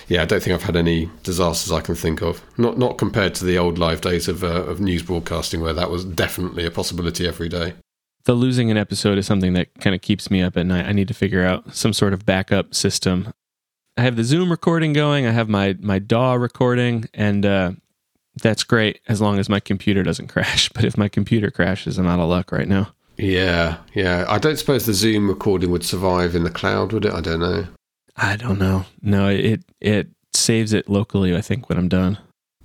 [0.08, 2.42] yeah, I don't think I've had any disasters I can think of.
[2.58, 5.90] Not not compared to the old live days of uh, of news broadcasting, where that
[5.90, 7.74] was definitely a possibility every day.
[8.24, 10.86] The losing an episode is something that kind of keeps me up at night.
[10.86, 13.32] I need to figure out some sort of backup system.
[13.96, 15.26] I have the Zoom recording going.
[15.26, 17.72] I have my my DAW recording, and uh,
[18.42, 20.68] that's great as long as my computer doesn't crash.
[20.70, 22.92] But if my computer crashes, I'm out of luck right now.
[23.16, 24.24] Yeah, yeah.
[24.28, 27.12] I don't suppose the Zoom recording would survive in the cloud, would it?
[27.12, 27.66] I don't know.
[28.16, 28.84] I don't know.
[29.02, 31.34] No, it it saves it locally.
[31.34, 32.18] I think when I'm done.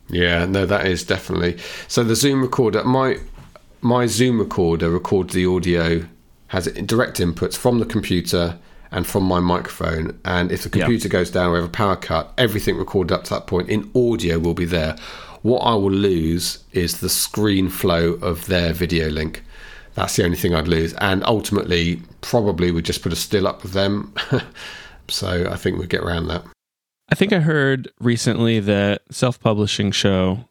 [0.10, 1.58] Yeah, no, that is definitely.
[1.88, 3.20] So the Zoom recorder, my
[3.82, 6.06] my Zoom recorder records the audio,
[6.48, 8.58] has direct inputs from the computer
[8.92, 10.20] and from my microphone.
[10.26, 11.12] And if the computer yep.
[11.12, 12.34] goes down, we have a power cut.
[12.38, 14.96] Everything recorded up to that point in audio will be there.
[15.42, 19.44] What I will lose is the ScreenFlow of their video link.
[19.94, 20.94] That's the only thing I'd lose.
[20.96, 24.14] And ultimately, probably would just put a still up of them.
[25.10, 26.44] So I think we get around that.
[27.10, 30.46] I think I heard recently that self publishing show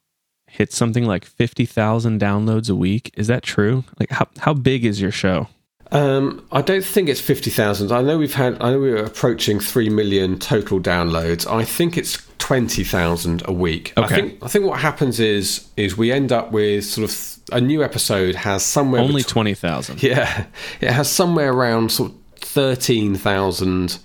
[0.49, 3.13] hits something like 50,000 downloads a week.
[3.15, 3.85] Is that true?
[4.01, 5.49] Like, how, how big is your show?
[5.91, 7.93] Um, I don't think it's 50,000.
[7.93, 11.51] I know we've had, I know we are approaching 3 million total downloads.
[11.51, 13.93] I think it's 20,000 a week.
[13.97, 14.05] Okay.
[14.05, 17.61] I think, I think what happens is, is we end up with sort of a
[17.61, 19.01] new episode has somewhere.
[19.01, 20.03] Only 20,000.
[20.09, 20.47] Yeah.
[20.81, 23.99] It has somewhere around sort of 13,000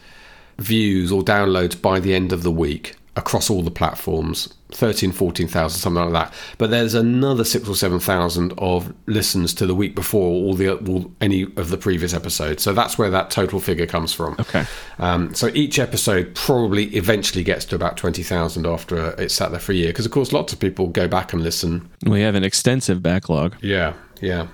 [0.57, 5.79] views or downloads by the end of the week across all the platforms 13 14,000
[5.79, 6.33] something like that.
[6.57, 11.11] But there's another 6 or 7,000 of listens to the week before all the all,
[11.21, 12.63] any of the previous episodes.
[12.63, 14.35] So that's where that total figure comes from.
[14.39, 14.65] Okay.
[14.97, 19.73] Um, so each episode probably eventually gets to about 20,000 after it's sat there for
[19.73, 21.87] a year because of course lots of people go back and listen.
[22.03, 23.55] We have an extensive backlog.
[23.61, 23.93] Yeah
[24.23, 24.47] yeah.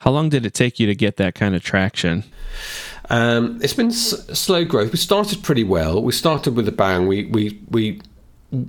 [0.00, 2.24] How long did it take you to get that kind of traction
[3.10, 4.92] um, it's been s- slow growth.
[4.92, 6.02] We started pretty well.
[6.02, 7.06] We started with a bang.
[7.06, 8.00] We we we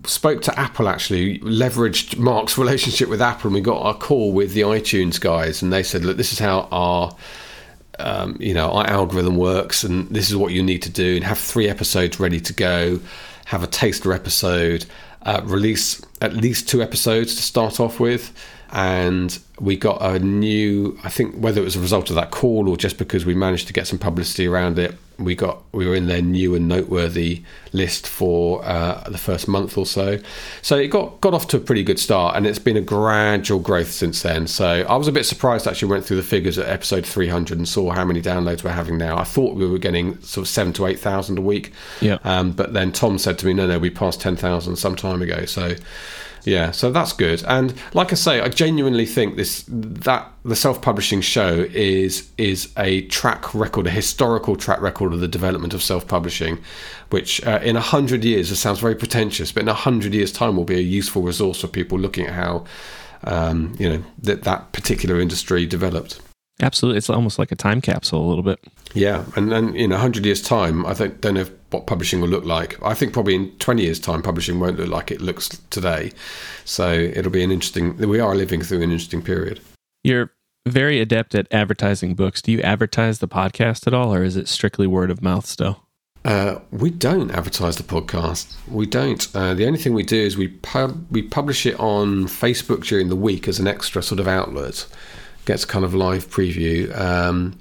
[0.06, 4.54] spoke to Apple actually, leveraged Mark's relationship with Apple, and we got a call with
[4.54, 7.16] the iTunes guys, and they said, "Look, this is how our
[8.00, 11.24] um, you know our algorithm works, and this is what you need to do, and
[11.24, 13.00] have three episodes ready to go,
[13.46, 14.86] have a taster episode,
[15.24, 18.34] uh, release at least two episodes to start off with."
[18.72, 22.70] And we got a new i think whether it was a result of that call
[22.70, 25.95] or just because we managed to get some publicity around it we got we were
[25.95, 27.43] in their new and noteworthy
[27.74, 30.17] list for uh, the first month or so.
[30.61, 33.59] So it got got off to a pretty good start and it's been a gradual
[33.59, 34.47] growth since then.
[34.47, 37.67] So i was a bit surprised actually went through the figures at episode 300 and
[37.67, 39.17] saw how many downloads we're having now.
[39.17, 41.74] I thought we were getting sort of 7 to 8000 a week.
[42.01, 42.17] Yeah.
[42.24, 45.45] Um, but then tom said to me no no we passed 10000 some time ago.
[45.45, 45.76] So
[46.44, 47.44] yeah, so that's good.
[47.48, 53.02] And like I say, I genuinely think this that the self-publishing show is is a
[53.08, 56.60] track record, a historical track record of the development of self-publishing,
[57.10, 60.32] which uh, in a hundred years, it sounds very pretentious, but in a hundred years'
[60.32, 62.66] time will be a useful resource for people looking at how
[63.24, 66.22] um, you know that that particular industry developed.
[66.62, 68.60] Absolutely, it's almost like a time capsule a little bit.
[68.94, 72.30] Yeah, and then in a hundred years' time, I don't, don't know what publishing will
[72.30, 72.82] look like.
[72.84, 76.11] I think probably in twenty years' time, publishing won't look like it looks today.
[76.65, 77.97] So it'll be an interesting.
[77.97, 79.59] We are living through an interesting period.
[80.03, 80.32] You're
[80.67, 82.41] very adept at advertising books.
[82.41, 85.84] Do you advertise the podcast at all, or is it strictly word of mouth still?
[86.26, 88.55] Uh, we don't advertise the podcast.
[88.67, 89.26] We don't.
[89.34, 93.07] Uh, the only thing we do is we pub- we publish it on Facebook during
[93.09, 94.86] the week as an extra sort of outlet.
[95.45, 96.95] Gets kind of live preview.
[96.99, 97.59] Um,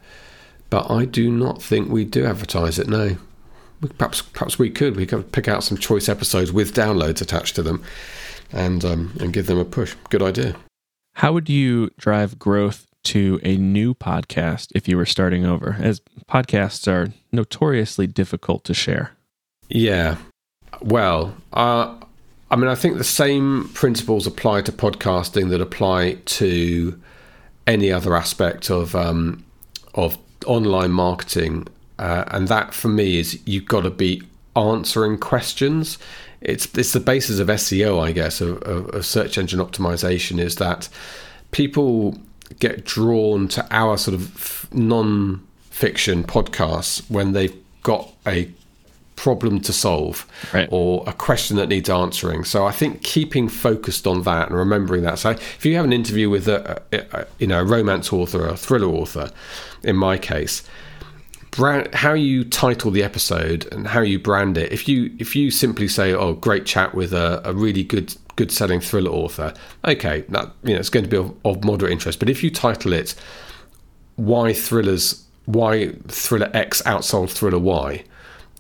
[0.70, 2.88] but I do not think we do advertise it.
[2.88, 3.16] No.
[3.81, 4.97] We- Perhaps perhaps we could.
[4.97, 7.83] We could pick out some choice episodes with downloads attached to them,
[8.53, 9.95] and um, and give them a push.
[10.11, 10.57] Good idea.
[11.14, 15.76] How would you drive growth to a new podcast if you were starting over?
[15.81, 19.12] As podcasts are notoriously difficult to share.
[19.68, 20.16] Yeah.
[20.81, 21.95] Well, uh,
[22.51, 27.01] I mean, I think the same principles apply to podcasting that apply to
[27.66, 29.45] any other aspect of um,
[29.95, 31.66] of online marketing,
[31.99, 34.22] uh, and that for me is you've got to be
[34.57, 35.99] answering questions.
[36.40, 40.38] It's it's the basis of SEO, I guess, of, of, of search engine optimization.
[40.38, 40.88] Is that
[41.51, 42.18] people
[42.61, 48.51] get drawn to our sort of non-fiction podcasts when they've got a
[49.16, 50.68] problem to solve Right.
[50.70, 52.44] or a question that needs answering.
[52.44, 55.18] So I think keeping focused on that and remembering that.
[55.18, 58.44] So if you have an interview with a, a, a you know a romance author,
[58.44, 59.30] or a thriller author,
[59.82, 60.62] in my case,
[61.59, 64.72] brand, how you title the episode and how you brand it.
[64.72, 68.52] If you if you simply say, "Oh, great chat with a, a really good good
[68.52, 69.52] selling thriller author,"
[69.84, 72.20] okay, that you know it's going to be of, of moderate interest.
[72.20, 73.16] But if you title it
[74.14, 78.04] why thrillers why thriller X outsold thriller Y.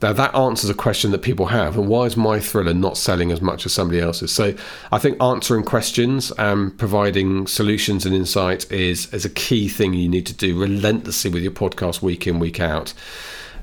[0.00, 3.32] Now that answers a question that people have, and why is my thriller not selling
[3.32, 4.32] as much as somebody else's?
[4.32, 4.54] So
[4.92, 10.08] I think answering questions and providing solutions and insight is is a key thing you
[10.08, 12.94] need to do relentlessly with your podcast week in week out.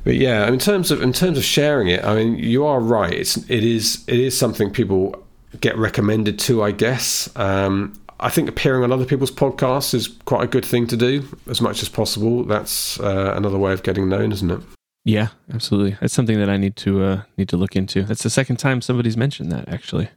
[0.03, 3.13] But yeah, in terms of in terms of sharing it, I mean you are right.
[3.13, 5.15] It's it is it is something people
[5.61, 7.29] get recommended to, I guess.
[7.37, 11.27] Um, I think appearing on other people's podcasts is quite a good thing to do
[11.47, 12.43] as much as possible.
[12.43, 14.59] That's uh, another way of getting known, isn't it?
[15.05, 15.97] Yeah, absolutely.
[16.01, 18.01] That's something that I need to uh, need to look into.
[18.03, 20.09] That's the second time somebody's mentioned that actually.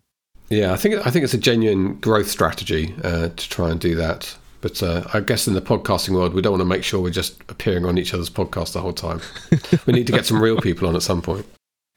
[0.48, 3.94] Yeah, I think I think it's a genuine growth strategy uh, to try and do
[3.96, 4.34] that.
[4.60, 7.10] But uh, I guess in the podcasting world, we don't want to make sure we're
[7.10, 9.20] just appearing on each other's podcast the whole time.
[9.86, 11.46] we need to get some real people on at some point.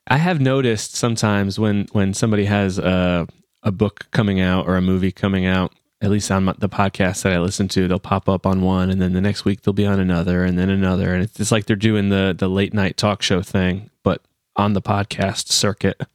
[0.07, 3.25] I have noticed sometimes when when somebody has a
[3.63, 7.33] a book coming out or a movie coming out, at least on the podcast that
[7.33, 9.85] I listen to, they'll pop up on one, and then the next week they'll be
[9.85, 12.97] on another, and then another, and it's just like they're doing the the late night
[12.97, 14.21] talk show thing, but
[14.55, 16.01] on the podcast circuit.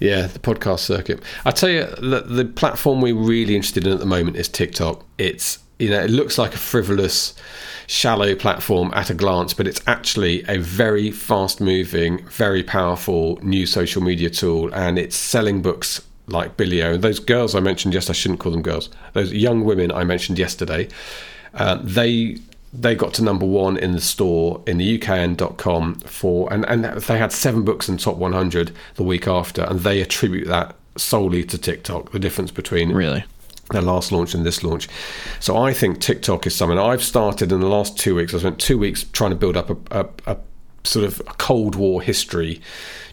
[0.00, 1.22] Yeah, the podcast circuit.
[1.44, 5.04] I tell you, the, the platform we're really interested in at the moment is TikTok.
[5.16, 7.34] It's you know it looks like a frivolous,
[7.86, 14.02] shallow platform at a glance, but it's actually a very fast-moving, very powerful new social
[14.02, 16.00] media tool, and it's selling books
[16.30, 16.94] like Billio.
[16.94, 18.88] And those girls I mentioned yesterday, I shouldn't call them girls.
[19.12, 20.88] Those young women I mentioned yesterday,
[21.54, 22.38] uh, they
[22.72, 27.18] they got to number one in the store in the UKN.com for, and, and they
[27.18, 31.58] had seven books in top 100 the week after, and they attribute that solely to
[31.58, 33.24] TikTok, the difference between Really?
[33.72, 34.88] their last launch and this launch.
[35.40, 38.34] So I think TikTok is something I've started in the last two weeks.
[38.34, 40.36] I spent two weeks trying to build up a, a, a
[40.84, 42.60] sort of a Cold War history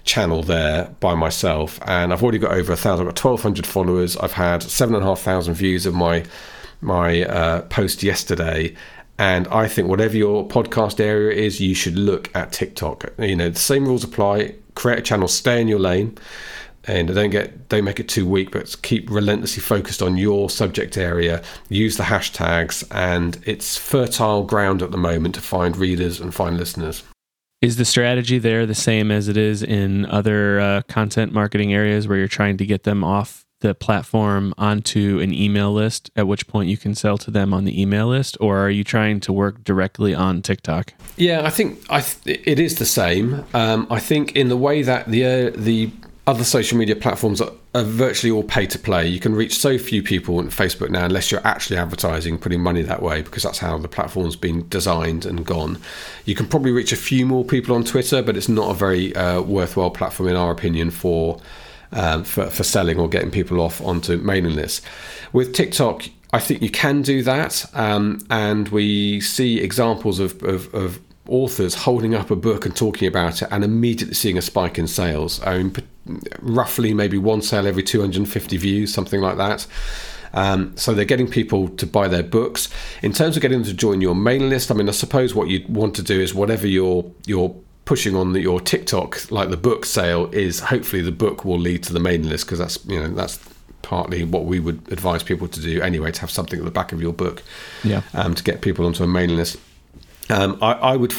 [0.07, 3.07] channel there by myself, and I've already got over a thousand.
[3.07, 4.17] I've got twelve hundred followers.
[4.17, 6.23] I've had seven and a half thousand views of my
[6.81, 8.75] my uh, post yesterday.
[9.19, 13.13] And I think whatever your podcast area is, you should look at TikTok.
[13.17, 14.55] You know, the same rules apply.
[14.75, 16.15] Create a channel, stay in your lane,
[16.83, 20.97] and don't get don't make it too weak, but keep relentlessly focused on your subject
[20.97, 21.41] area.
[21.67, 26.57] Use the hashtags, and it's fertile ground at the moment to find readers and find
[26.57, 27.03] listeners.
[27.59, 32.07] Is the strategy there the same as it is in other uh, content marketing areas
[32.07, 36.47] where you're trying to get them off the platform onto an email list, at which
[36.47, 39.33] point you can sell to them on the email list, or are you trying to
[39.33, 40.93] work directly on TikTok?
[41.15, 43.43] Yeah, I think I th- it is the same.
[43.55, 45.91] Um, I think in the way that the uh, the
[46.28, 49.07] other social media platforms are, are virtually all pay to play.
[49.07, 52.82] You can reach so few people on Facebook now unless you're actually advertising, putting money
[52.82, 55.80] that way, because that's how the platform's been designed and gone.
[56.25, 59.15] You can probably reach a few more people on Twitter, but it's not a very
[59.15, 61.39] uh, worthwhile platform, in our opinion, for,
[61.93, 64.82] um, for for selling or getting people off onto mailing lists.
[65.32, 70.73] With TikTok, I think you can do that, um, and we see examples of, of,
[70.75, 70.99] of
[71.30, 74.88] authors holding up a book and talking about it and immediately seeing a spike in
[74.88, 75.41] sales.
[75.43, 75.75] I mean,
[76.39, 79.67] roughly maybe one sale every 250 views, something like that.
[80.33, 82.69] Um, so they're getting people to buy their books.
[83.01, 85.47] In terms of getting them to join your mailing list, I mean, I suppose what
[85.47, 87.55] you'd want to do is whatever you're you're
[87.85, 91.83] pushing on the, your TikTok, like the book sale, is hopefully the book will lead
[91.83, 93.39] to the mailing list because that's you know that's
[93.81, 96.91] partly what we would advise people to do anyway to have something at the back
[96.91, 97.41] of your book
[97.85, 98.01] Yeah.
[98.13, 99.55] um, to get people onto a mailing list.
[100.29, 101.13] Um, I, I would,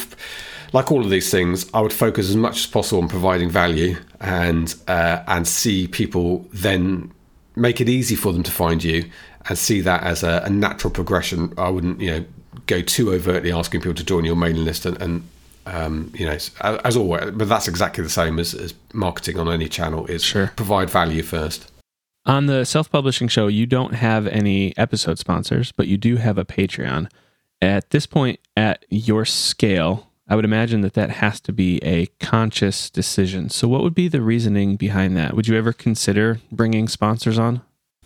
[0.71, 3.97] like all of these things, I would focus as much as possible on providing value
[4.21, 7.11] and uh, and see people then
[7.55, 9.09] make it easy for them to find you
[9.47, 11.53] and see that as a, a natural progression.
[11.57, 12.25] I wouldn't, you know,
[12.67, 15.27] go too overtly asking people to join your mailing list and, and
[15.65, 19.47] um, you know, as, as always, but that's exactly the same as, as marketing on
[19.51, 20.51] any channel is Sure.
[20.55, 21.71] provide value first.
[22.25, 26.37] On the self publishing show, you don't have any episode sponsors, but you do have
[26.37, 27.09] a Patreon.
[27.61, 32.05] At this point, at your scale, I would imagine that that has to be a
[32.19, 33.49] conscious decision.
[33.49, 35.35] So, what would be the reasoning behind that?
[35.35, 37.61] Would you ever consider bringing sponsors on?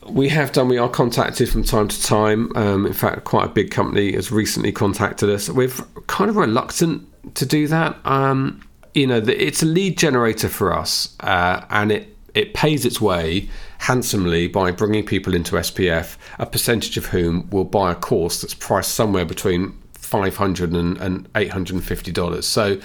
[0.07, 0.69] We have done.
[0.69, 2.55] We are contacted from time to time.
[2.55, 5.49] Um, in fact, quite a big company has recently contacted us.
[5.49, 5.69] We're
[6.07, 7.97] kind of reluctant to do that.
[8.05, 8.61] Um,
[8.93, 13.01] you know, the, it's a lead generator for us, uh, and it it pays its
[13.01, 13.49] way
[13.79, 18.53] handsomely by bringing people into SPF, a percentage of whom will buy a course that's
[18.53, 19.77] priced somewhere between
[20.13, 22.45] 500 and, and 850 dollars.
[22.45, 22.79] So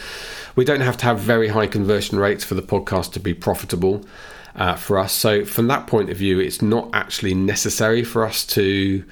[0.57, 4.03] we don't have to have very high conversion rates for the podcast to be profitable
[4.57, 5.13] uh, for us.
[5.13, 9.05] So from that point of view, it's not actually necessary for us to,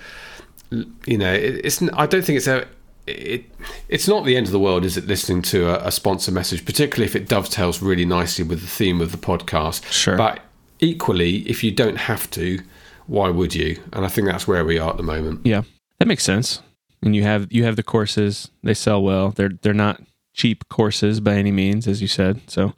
[1.04, 1.82] you know, it, it's.
[1.92, 2.66] I don't think it's a.
[3.06, 3.44] It,
[3.90, 5.06] it's not the end of the world, is it?
[5.06, 9.02] Listening to a, a sponsor message, particularly if it dovetails really nicely with the theme
[9.02, 9.84] of the podcast.
[9.92, 10.16] Sure.
[10.16, 10.40] But
[10.80, 12.60] equally, if you don't have to,
[13.06, 13.78] why would you?
[13.92, 15.42] And I think that's where we are at the moment.
[15.44, 15.64] Yeah,
[15.98, 16.62] that makes sense.
[17.02, 19.30] And you have you have the courses; they sell well.
[19.30, 22.40] They're they're not cheap courses by any means, as you said.
[22.48, 22.74] So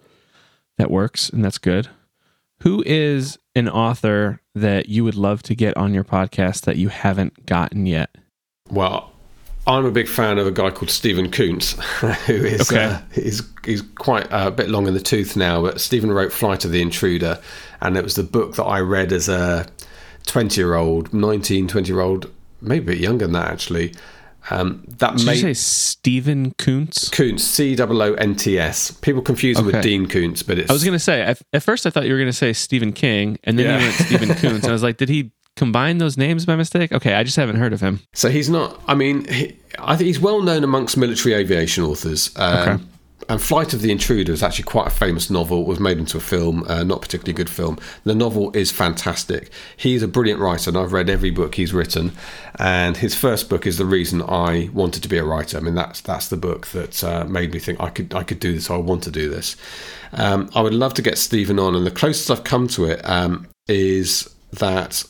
[0.76, 1.88] that works, and that's good.
[2.62, 6.88] Who is an author that you would love to get on your podcast that you
[6.88, 8.10] haven't gotten yet?
[8.70, 9.12] Well,
[9.66, 11.72] I'm a big fan of a guy called Stephen Coonts,
[12.26, 12.84] who is Okay.
[12.84, 15.62] uh, he's he's quite uh, a bit long in the tooth now.
[15.62, 17.40] But Stephen wrote Flight of the Intruder,
[17.80, 19.66] and it was the book that I read as a
[20.26, 23.94] 20 year old, 19, 20 year old, maybe a bit younger than that actually.
[24.50, 27.10] Um, that Did made you say Stephen Coonts?
[27.10, 28.90] Coonts, C O O N T S.
[28.92, 31.84] People confuse him with Dean Koontz, but it's I was gonna say at, at first
[31.86, 33.78] I thought you were gonna say Stephen King, and then Yeah.
[33.78, 36.92] you went Stephen Coonts, and I was like, did he combine those names by mistake?
[36.92, 38.00] Okay, I just haven't heard of him.
[38.14, 38.80] So he's not.
[38.86, 42.30] I mean, he, I think he's well known amongst military aviation authors.
[42.36, 42.84] Um, Okay.
[43.28, 45.64] And Flight of the Intruder is actually quite a famous novel.
[45.64, 47.78] Was made into a film, uh, not particularly good film.
[48.04, 49.50] The novel is fantastic.
[49.76, 52.12] He's a brilliant writer, and I've read every book he's written.
[52.58, 55.58] And his first book is the reason I wanted to be a writer.
[55.58, 58.40] I mean, that's that's the book that uh, made me think I could I could
[58.40, 58.70] do this.
[58.70, 59.56] I want to do this.
[60.12, 63.00] Um, I would love to get Stephen on, and the closest I've come to it
[63.04, 65.04] um, is that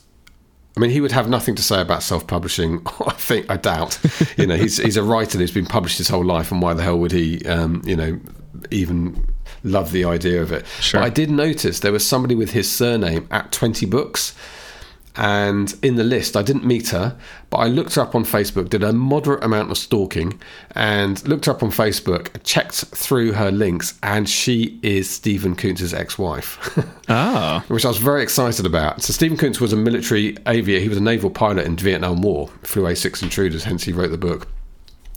[0.78, 2.86] I mean, he would have nothing to say about self-publishing.
[3.06, 3.98] I think I doubt.
[4.36, 6.84] You know, he's he's a writer who's been published his whole life, and why the
[6.84, 8.20] hell would he, um, you know,
[8.70, 9.26] even
[9.64, 10.64] love the idea of it?
[10.80, 11.00] Sure.
[11.00, 14.36] But I did notice there was somebody with his surname at twenty books,
[15.16, 17.16] and in the list, I didn't meet her,
[17.50, 20.40] but I looked her up on Facebook, did a moderate amount of stalking,
[20.72, 25.94] and looked her up on Facebook, checked through her links, and she is Stephen Coonts's
[25.94, 26.78] ex-wife.
[27.08, 29.02] Oh, which I was very excited about.
[29.02, 30.82] So Stephen Coonts was a military aviator.
[30.82, 34.10] He was a naval pilot in the Vietnam War, flew A6 Intruders, hence he wrote
[34.10, 34.48] the book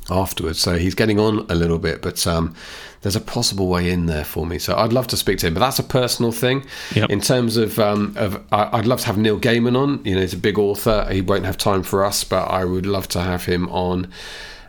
[0.09, 0.59] afterwards.
[0.59, 2.55] So he's getting on a little bit, but um,
[3.01, 4.59] there's a possible way in there for me.
[4.59, 6.65] So I'd love to speak to him, but that's a personal thing.
[6.95, 7.09] Yep.
[7.09, 10.03] In terms of, um, of I'd love to have Neil Gaiman on.
[10.05, 11.07] You know, he's a big author.
[11.11, 14.11] He won't have time for us, but I would love to have him on.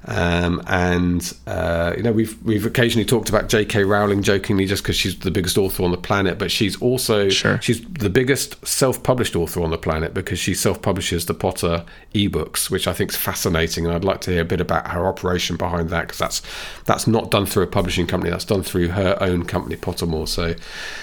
[0.04, 3.84] Um, and uh, you know we've we've occasionally talked about J.K.
[3.84, 7.60] Rowling jokingly just because she's the biggest author on the planet, but she's also Sure.
[7.62, 11.84] she's the biggest self-published author on the planet because she self-publishes the Potter
[12.14, 15.06] ebooks, which I think is fascinating, and I'd like to hear a bit about her
[15.06, 16.42] operation behind that because that's
[16.84, 20.26] that's not done through a publishing company, that's done through her own company, Pottermore.
[20.28, 20.54] So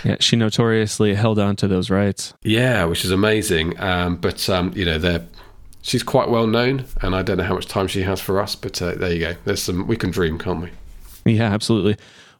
[0.03, 0.17] yeah.
[0.19, 2.33] She notoriously held on to those rights.
[2.43, 3.79] yeah, which is amazing.
[3.79, 5.25] Um, but um, you know they're.
[5.81, 8.55] She's quite well known, and I don't know how much time she has for us.
[8.55, 9.35] But uh, there you go.
[9.45, 9.87] There's some.
[9.87, 11.33] We can dream, can't we?
[11.33, 11.97] Yeah, absolutely.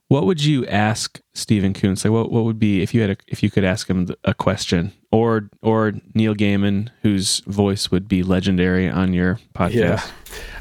[0.10, 2.04] What would you ask Stephen Coonts?
[2.04, 4.34] Like, what what would be if you had a, if you could ask him a
[4.34, 9.74] question, or or Neil Gaiman, whose voice would be legendary on your podcast?
[9.74, 10.04] Yeah.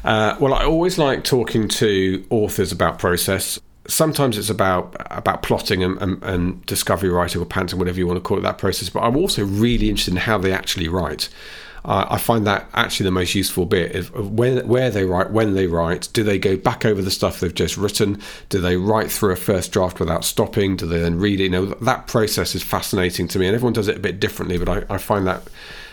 [0.03, 3.59] Uh, well, I always like talking to authors about process.
[3.87, 8.17] Sometimes it's about about plotting and, and, and discovery writing or pantsing, whatever you want
[8.17, 8.89] to call it, that process.
[8.89, 11.27] But I'm also really interested in how they actually write.
[11.85, 15.31] Uh, I find that actually the most useful bit is of where, where they write,
[15.31, 16.09] when they write.
[16.13, 18.21] Do they go back over the stuff they've just written?
[18.49, 20.75] Do they write through a first draft without stopping?
[20.75, 21.43] Do they then read it?
[21.43, 24.57] You know, that process is fascinating to me, and everyone does it a bit differently.
[24.57, 25.43] But I, I find that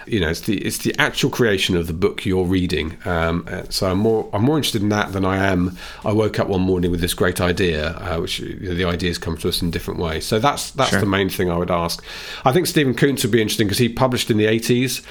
[0.09, 2.97] You know, it's the it's the actual creation of the book you're reading.
[3.05, 5.76] Um, uh, so I'm more I'm more interested in that than I am.
[6.05, 9.18] I woke up one morning with this great idea, uh, which you know, the ideas
[9.18, 10.24] come to us in different ways.
[10.24, 11.01] So that's that's Sure.
[11.01, 12.05] the main thing I would ask.
[12.45, 15.03] I think Stephen Coonts would be interesting because he published in the 80s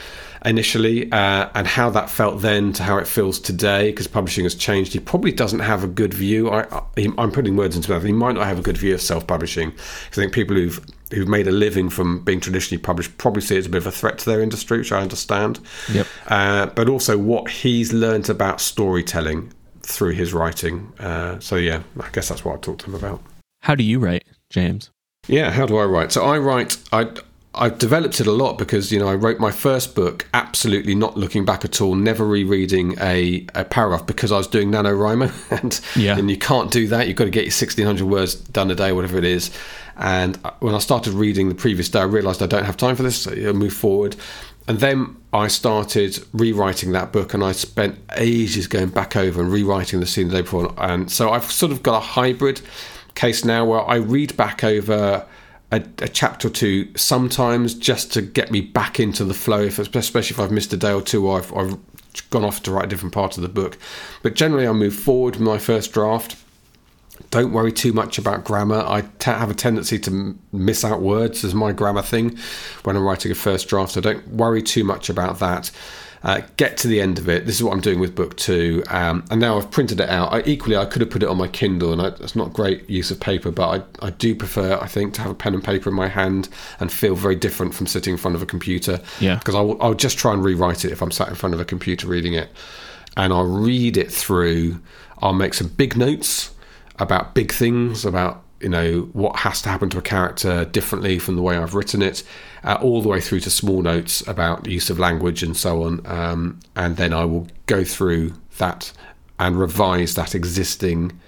[0.46, 4.56] initially, uh, and how that felt then to how it feels today, because publishing has
[4.56, 4.94] changed.
[4.94, 6.50] He probably doesn't have a good view.
[6.50, 8.06] I, I, I'm putting words into his mouth.
[8.06, 9.72] He might not have a good view of self-publishing.
[9.72, 10.80] I think people who've
[11.12, 13.88] who've made a living from being traditionally published probably see it as a bit of
[13.88, 15.60] a threat to their industry, which I understand.
[15.92, 16.08] Yep.
[16.28, 20.92] Uh, but also what he's learnt about storytelling through his writing.
[21.00, 23.22] Uh, so yeah, I guess that's what I talked to him about.
[23.62, 24.90] How do you write, James?
[25.28, 26.12] Yeah, how do I write?
[26.12, 26.78] So I write.
[26.92, 27.08] I
[27.58, 31.18] I've developed it a lot because you know I wrote my first book absolutely not
[31.18, 35.32] looking back at all, never rereading a, a paragraph because I was doing NaNoWriMo
[35.64, 36.18] and Yeah.
[36.18, 37.08] and you can't do that.
[37.08, 39.52] You've got to get your sixteen hundred words done a day, whatever it is.
[39.98, 43.04] And when I started reading the previous day, I realised I don't have time for
[43.04, 43.18] this.
[43.22, 44.16] So I moved forward,
[44.68, 49.52] and then I started rewriting that book, and I spent ages going back over and
[49.52, 50.74] rewriting the scene the day before.
[50.78, 52.60] And so I've sort of got a hybrid
[53.16, 55.26] case now where I read back over
[55.72, 59.80] a, a chapter or two sometimes just to get me back into the flow, if,
[59.80, 61.78] especially if I've missed a day or two or I've, I've
[62.30, 63.78] gone off to write a different part of the book.
[64.24, 66.38] But generally, I move forward with my first draft.
[67.32, 68.84] Don't worry too much about grammar.
[68.86, 72.38] I t- have a tendency to m- miss out words as my grammar thing
[72.84, 73.94] when I'm writing a first draft.
[73.94, 75.72] So don't worry too much about that.
[76.26, 77.46] Uh, get to the end of it.
[77.46, 80.34] This is what I'm doing with book two, um, and now I've printed it out.
[80.34, 82.90] I, equally, I could have put it on my Kindle, and I, it's not great
[82.90, 85.64] use of paper, but I, I do prefer, I think, to have a pen and
[85.64, 86.50] paper in my hand
[86.80, 89.00] and feel very different from sitting in front of a computer.
[89.20, 89.36] Yeah.
[89.36, 91.66] because I'll, I'll just try and rewrite it if I'm sat in front of a
[91.66, 92.50] computer reading it,
[93.16, 94.82] and I'll read it through.
[95.20, 96.56] I'll make some big notes
[96.98, 101.36] about big things, about you know what has to happen to a character differently from
[101.36, 102.24] the way I've written it,
[102.64, 105.84] uh, all the way through to small notes about the use of language and so
[105.84, 106.02] on.
[106.06, 108.92] Um, and then I will go through that
[109.40, 111.20] and revise that existing.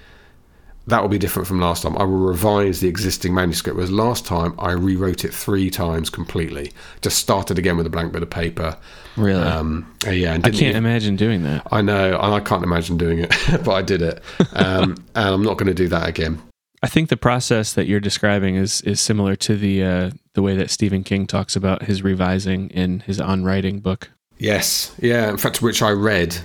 [0.87, 1.97] That will be different from last time.
[1.97, 3.75] I will revise the existing manuscript.
[3.75, 6.71] Whereas last time I rewrote it three times completely.
[7.01, 8.77] Just started again with a blank bit of paper.
[9.17, 9.43] Really?
[9.43, 11.67] Um, uh, yeah, and I can't even- imagine doing that.
[11.71, 13.33] I know, and I can't imagine doing it,
[13.65, 14.23] but I did it,
[14.53, 16.41] um, and I'm not going to do that again.
[16.87, 20.55] I think the process that you're describing is is similar to the uh, the way
[20.55, 24.09] that Stephen King talks about his revising in his on writing book.
[24.37, 25.29] Yes, yeah.
[25.29, 26.37] In fact, which I read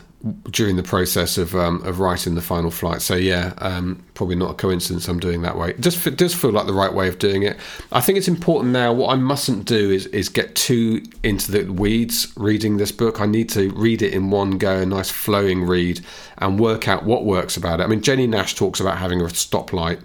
[0.50, 3.02] during the process of um, of writing the final flight.
[3.02, 5.06] So yeah, um, probably not a coincidence.
[5.06, 5.70] I'm doing that way.
[5.70, 7.56] It just it does feel like the right way of doing it.
[7.92, 8.92] I think it's important now.
[8.92, 13.20] What I mustn't do is is get too into the weeds reading this book.
[13.20, 16.00] I need to read it in one go, a nice flowing read,
[16.38, 17.84] and work out what works about it.
[17.84, 20.00] I mean, Jennie Nash talks about having a stoplight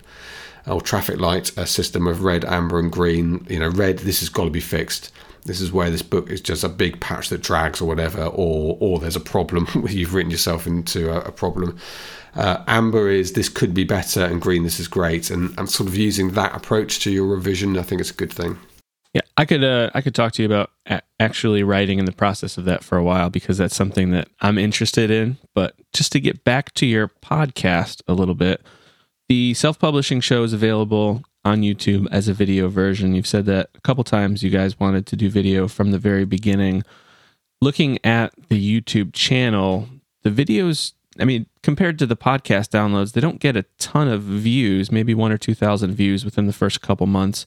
[0.67, 3.45] or traffic light a system of red, amber, and green.
[3.49, 5.11] You know, red, this has got to be fixed.
[5.45, 8.77] This is where this book is just a big patch that drags or whatever, or
[8.79, 11.77] or there's a problem you've written yourself into a, a problem.
[12.35, 15.89] Uh, amber is this could be better, and green this is great, and, and sort
[15.89, 18.57] of using that approach to your revision, I think it's a good thing.
[19.13, 22.11] Yeah, I could uh, I could talk to you about a- actually writing in the
[22.11, 25.37] process of that for a while because that's something that I'm interested in.
[25.55, 28.61] But just to get back to your podcast a little bit,
[29.29, 33.13] the self publishing show is available on YouTube as a video version.
[33.13, 34.43] You've said that a couple times.
[34.43, 36.83] You guys wanted to do video from the very beginning.
[37.61, 39.89] Looking at the YouTube channel,
[40.23, 40.93] the videos.
[41.19, 45.15] I mean, compared to the podcast downloads, they don't get a ton of views, maybe
[45.15, 47.45] one or two thousand views within the first couple months.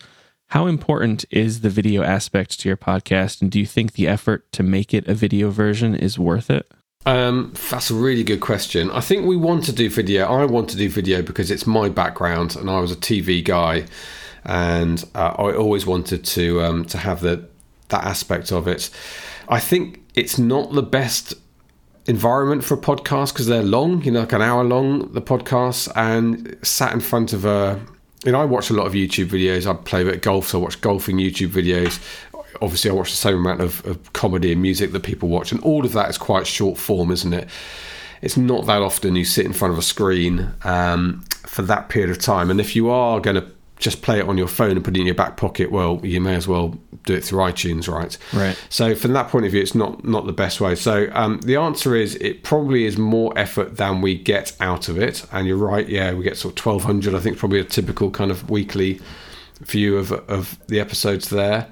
[0.48, 3.40] How important is the video aspect to your podcast?
[3.40, 6.70] And do you think the effort to make it a video version is worth it?
[7.06, 8.90] Um, that's a really good question.
[8.90, 10.26] I think we want to do video.
[10.26, 13.86] I want to do video because it's my background, and I was a TV guy,
[14.44, 17.48] and uh, I always wanted to um, to have the
[17.88, 18.90] that aspect of it.
[19.48, 21.32] I think it's not the best
[22.04, 25.90] environment for a podcast because they're long, you know, like an hour long the podcasts,
[25.96, 27.80] and sat in front of a.
[28.26, 29.66] You know, I watch a lot of YouTube videos.
[29.66, 31.98] I play a bit of golf, so I watch golfing YouTube videos.
[32.62, 35.60] Obviously, I watch the same amount of, of comedy and music that people watch, and
[35.62, 37.48] all of that is quite short form, isn't it?
[38.22, 42.10] It's not that often you sit in front of a screen um, for that period
[42.10, 42.50] of time.
[42.50, 43.46] And if you are going to
[43.78, 46.20] just play it on your phone and put it in your back pocket, well, you
[46.20, 48.18] may as well do it through iTunes, right?
[48.34, 48.62] Right.
[48.68, 50.74] So from that point of view, it's not not the best way.
[50.74, 54.98] So um, the answer is it probably is more effort than we get out of
[54.98, 55.24] it.
[55.32, 57.14] And you're right, yeah, we get sort of twelve hundred.
[57.14, 59.00] I think probably a typical kind of weekly
[59.60, 61.66] view of of the episodes there.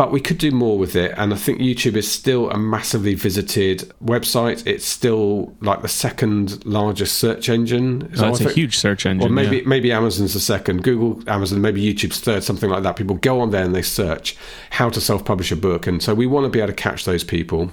[0.00, 1.12] But we could do more with it.
[1.18, 4.66] And I think YouTube is still a massively visited website.
[4.66, 8.10] It's still like the second largest search engine.
[8.16, 9.30] Oh, that's a huge search engine.
[9.30, 9.62] Or maybe yeah.
[9.66, 12.96] maybe Amazon's the second, Google, Amazon, maybe YouTube's third, something like that.
[12.96, 14.38] People go on there and they search
[14.70, 17.22] how to self-publish a book, and so we want to be able to catch those
[17.22, 17.70] people.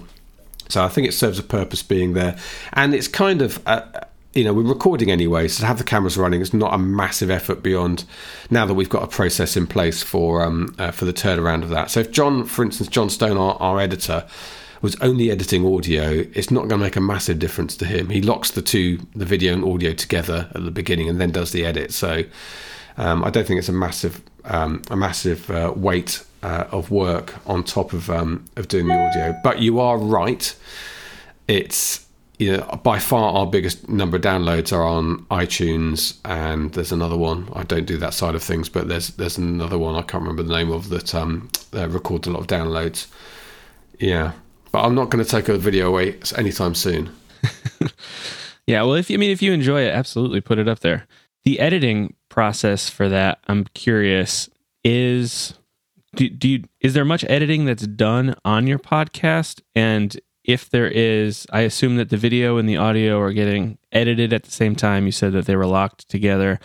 [0.68, 2.36] So I think it serves a purpose being there,
[2.74, 3.58] and it's kind of.
[3.66, 3.80] Uh,
[4.38, 7.28] you know, we're recording anyway, so to have the cameras running it's not a massive
[7.28, 8.04] effort beyond
[8.50, 11.70] now that we've got a process in place for um, uh, for the turnaround of
[11.70, 11.90] that.
[11.90, 14.28] So if John, for instance, John Stone, our, our editor,
[14.80, 18.10] was only editing audio, it's not going to make a massive difference to him.
[18.10, 21.50] He locks the two, the video and audio together at the beginning, and then does
[21.50, 21.92] the edit.
[21.92, 22.22] So
[22.96, 27.34] um, I don't think it's a massive um, a massive uh, weight uh, of work
[27.48, 29.36] on top of um, of doing the audio.
[29.42, 30.54] But you are right;
[31.48, 32.06] it's
[32.38, 37.16] you know, by far our biggest number of downloads are on iTunes, and there's another
[37.16, 37.48] one.
[37.52, 40.44] I don't do that side of things, but there's there's another one I can't remember
[40.44, 43.08] the name of that um, uh, records a lot of downloads.
[43.98, 44.32] Yeah,
[44.70, 47.10] but I'm not going to take a video away anytime soon.
[48.66, 51.08] yeah, well, if you I mean if you enjoy it, absolutely put it up there.
[51.44, 54.48] The editing process for that, I'm curious,
[54.84, 55.54] is
[56.14, 60.16] do, do you is there much editing that's done on your podcast and
[60.48, 64.44] if there is, I assume that the video and the audio are getting edited at
[64.44, 65.04] the same time.
[65.04, 66.58] You said that they were locked together.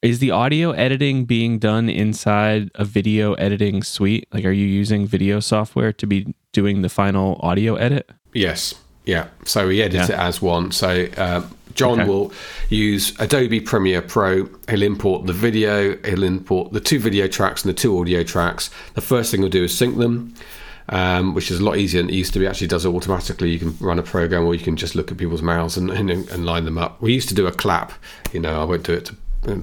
[0.00, 4.26] Is the audio editing being done inside a video editing suite?
[4.32, 8.08] Like, are you using video software to be doing the final audio edit?
[8.32, 8.74] Yes.
[9.04, 9.26] Yeah.
[9.44, 10.14] So we edit Yeah.
[10.14, 10.72] it as one.
[10.72, 11.42] So uh,
[11.74, 12.08] John Okay.
[12.08, 12.32] will
[12.70, 14.48] use Adobe Premiere Pro.
[14.70, 15.96] He'll import the video.
[16.06, 18.70] He'll import the two video tracks and the two audio tracks.
[18.94, 20.32] The first thing he'll do is sync them.
[20.88, 22.46] Um, which is a lot easier than it used to be.
[22.46, 23.50] Actually, does it automatically.
[23.50, 26.08] You can run a program, or you can just look at people's mouths and, and,
[26.10, 27.02] and line them up.
[27.02, 27.92] We used to do a clap.
[28.32, 29.16] You know, I won't do it to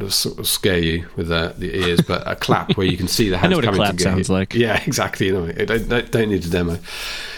[0.09, 3.29] sort of scare you with the, the ears, but a clap where you can see
[3.29, 4.15] the hands I know what a coming clap together.
[4.15, 4.53] sounds like.
[4.53, 5.27] Yeah, exactly.
[5.27, 6.79] You know, don't, don't, need a demo.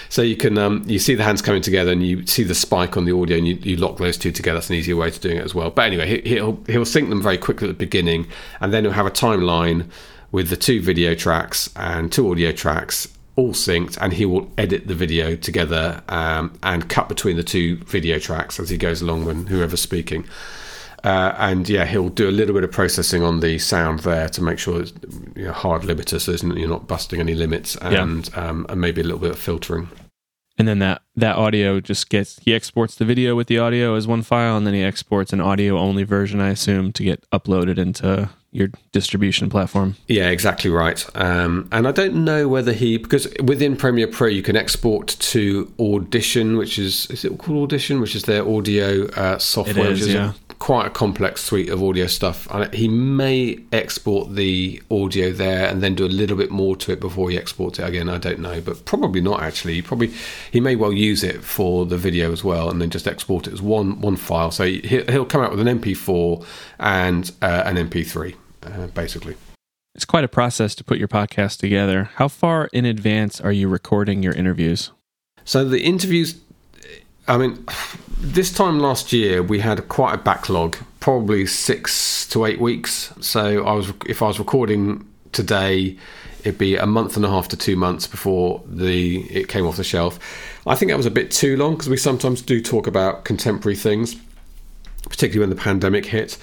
[0.10, 2.95] So you can um, you see the hands coming together and you see the spike
[2.95, 4.60] on the audio and you, you lock those two together.
[4.60, 5.72] That's an easier way to doing it as well.
[5.72, 8.28] But anyway, he, he'll he'll sync them very quickly at the beginning,
[8.62, 9.90] and then he'll have a timeline
[10.32, 13.07] with the two video tracks and two audio tracks
[13.38, 17.78] all synced, and he will edit the video together um, and cut between the two
[17.86, 20.26] video tracks as he goes along when whoever's speaking.
[21.03, 24.41] Uh, and yeah, he'll do a little bit of processing on the sound there to
[24.41, 24.94] make sure it's
[25.36, 28.02] you know, hard limiter, so isn't- you're not busting any limits, Yeah.
[28.03, 29.90] and um, and maybe a little bit of filtering.
[30.57, 34.07] And then that that audio just gets he exports the video with the audio as
[34.07, 37.78] one file, and then he exports an audio only version, I assume, to get uploaded
[37.78, 39.95] into your distribution platform.
[40.07, 41.06] Yeah, exactly right.
[41.14, 45.72] Um, and I don't know whether he because within Premiere Pro you can export to
[45.80, 49.99] Audition, which is is it called Audition, which is their audio uh, software, It which
[49.99, 50.34] is, is yeah.
[50.57, 52.48] quite a complex suite of audio stuff.
[52.49, 56.94] And he may export the audio there and then do a little bit more to
[56.94, 58.07] it before he exports it again.
[58.07, 59.73] I don't know, but probably not actually.
[59.73, 60.14] He probably
[60.49, 63.53] he may well use it for the video as well, and then just export it
[63.53, 64.52] as one one file.
[64.52, 66.45] So he, he'll come out with an MP4
[66.80, 68.36] and uh, an MP3,
[68.66, 69.36] uh, basically.
[69.96, 72.10] It's quite a process to put your podcast together.
[72.16, 74.92] How far in advance are you recording your interviews?
[75.46, 76.36] So the interviews,
[77.28, 77.66] I mean,
[78.20, 83.14] this time last year we had quite a backlog, probably six to eight weeks.
[83.22, 85.98] So I was, if I was recording today,
[86.42, 89.78] it'd be a month and a half to two months before the it came off
[89.78, 90.20] the shelf.
[90.68, 93.76] I think that was a bit too long because we sometimes do talk about contemporary
[93.76, 94.16] things,
[95.04, 96.38] particularly when the pandemic hit.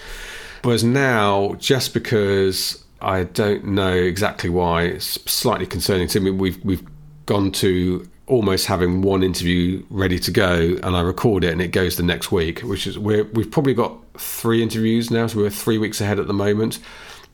[0.63, 6.31] Whereas now, just because I don't know exactly why, it's slightly concerning to me.
[6.31, 6.85] We've we've
[7.27, 11.69] gone to almost having one interview ready to go, and I record it, and it
[11.69, 12.61] goes the next week.
[12.61, 16.29] Which is we're we've probably got three interviews now, so we're three weeks ahead at
[16.29, 16.79] the moment.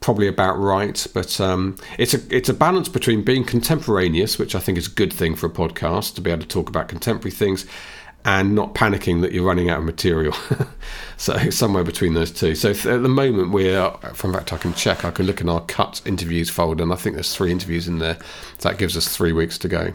[0.01, 4.61] Probably about right, but um, it's a it's a balance between being contemporaneous, which I
[4.61, 7.33] think is a good thing for a podcast to be able to talk about contemporary
[7.33, 7.67] things,
[8.25, 10.35] and not panicking that you're running out of material.
[11.17, 12.55] so somewhere between those two.
[12.55, 15.05] So th- at the moment we're, in fact, I can check.
[15.05, 17.99] I can look in our cut interviews folder, and I think there's three interviews in
[17.99, 18.19] there.
[18.59, 19.95] So that gives us three weeks to go.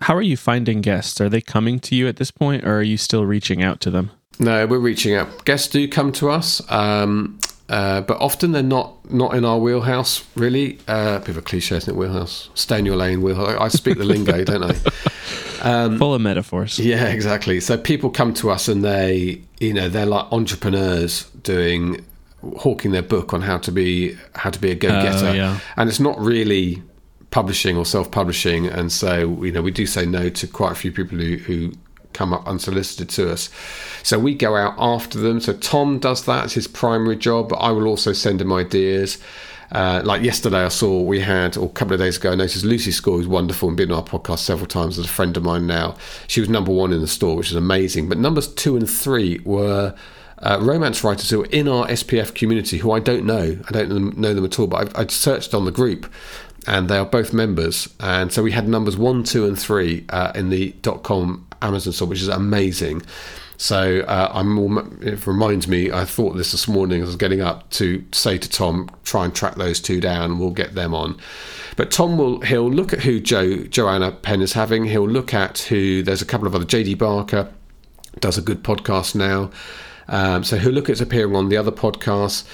[0.00, 1.20] How are you finding guests?
[1.20, 3.90] Are they coming to you at this point, or are you still reaching out to
[3.90, 4.10] them?
[4.38, 5.44] No, we're reaching out.
[5.44, 10.24] Guests do come to us, um, uh, but often they're not not in our wheelhouse.
[10.34, 11.96] Really, uh, bit of a cliche, isn't it?
[11.96, 13.22] Wheelhouse, stay in your lane.
[13.22, 13.56] Wheelhouse.
[13.60, 14.74] I speak the lingo, don't I?
[15.62, 16.78] Um, Full of metaphors.
[16.78, 17.60] Yeah, exactly.
[17.60, 22.04] So people come to us and they, you know, they're like entrepreneurs doing
[22.56, 25.28] hawking their book on how to be how to be a go-getter.
[25.28, 25.60] Oh, yeah.
[25.76, 26.82] And it's not really
[27.30, 30.92] publishing or self-publishing and so, you know, we do say no to quite a few
[30.92, 31.72] people who who
[32.12, 33.48] come up unsolicited to us.
[34.02, 35.40] So we go out after them.
[35.40, 39.18] So Tom does that as his primary job, but I will also send him ideas.
[39.72, 42.64] Uh, like yesterday, I saw we had, or a couple of days ago, I noticed
[42.64, 45.42] Lucy Score, who's wonderful and been on our podcast several times as a friend of
[45.42, 45.96] mine now.
[46.28, 48.08] She was number one in the store, which is amazing.
[48.08, 49.94] But numbers two and three were
[50.38, 53.58] uh, romance writers who are in our SPF community who I don't know.
[53.66, 56.12] I don't know them at all, but I, I searched on the group
[56.66, 57.88] and they are both members.
[57.98, 61.92] And so we had numbers one, two, and three uh, in the dot .com Amazon
[61.92, 63.02] store, which is amazing.
[63.62, 64.98] So uh, I'm.
[65.02, 65.92] It reminds me.
[65.92, 69.24] I thought this this morning as I was getting up to say to Tom, try
[69.24, 70.40] and track those two down.
[70.40, 71.16] We'll get them on.
[71.76, 72.40] But Tom will.
[72.40, 74.86] He'll look at who Joanna Penn is having.
[74.86, 76.02] He'll look at who.
[76.02, 76.64] There's a couple of other.
[76.64, 77.52] JD Barker
[78.18, 79.52] does a good podcast now.
[80.08, 82.44] Um, so he'll look at appearing on the other podcasts,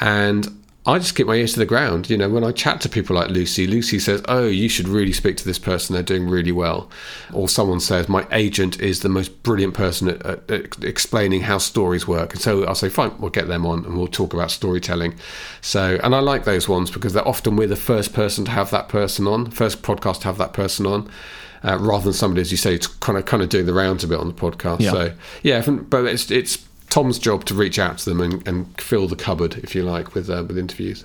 [0.00, 2.10] and I just keep my ears to the ground.
[2.10, 5.12] You know, when I chat to people like Lucy, Lucy says, "Oh, you should really
[5.12, 5.94] speak to this person.
[5.94, 6.90] They're doing really well."
[7.32, 11.56] Or someone says, "My agent is the most brilliant person at, at, at, explaining how
[11.56, 14.50] stories work." And so I'll say, "Fine, we'll get them on, and we'll talk about
[14.50, 15.14] storytelling."
[15.62, 18.70] So, and I like those ones because they're often we're the first person to have
[18.70, 21.08] that person on, first podcast to have that person on.
[21.66, 24.06] Uh, rather than somebody, as you say, kind of kind of doing the rounds a
[24.06, 24.80] bit on the podcast.
[24.80, 24.90] Yeah.
[24.90, 25.12] So
[25.42, 26.58] yeah, but it's it's
[26.94, 30.14] Tom's job to reach out to them and, and fill the cupboard, if you like,
[30.14, 31.04] with uh, with interviews.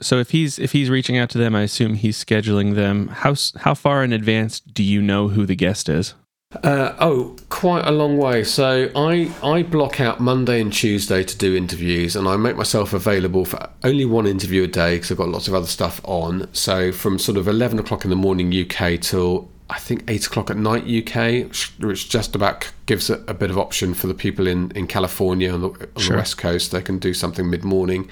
[0.00, 3.08] So if he's if he's reaching out to them, I assume he's scheduling them.
[3.08, 6.14] How how far in advance do you know who the guest is?
[6.62, 8.44] Uh, oh, quite a long way.
[8.44, 12.92] So I I block out Monday and Tuesday to do interviews, and I make myself
[12.92, 16.48] available for only one interview a day because I've got lots of other stuff on.
[16.52, 20.50] So from sort of eleven o'clock in the morning UK till I think eight o'clock
[20.50, 21.48] at night UK,
[21.80, 25.52] which just about gives a, a bit of option for the people in, in California
[25.52, 26.12] on, the, on sure.
[26.12, 26.70] the west coast.
[26.70, 28.08] They can do something mid morning.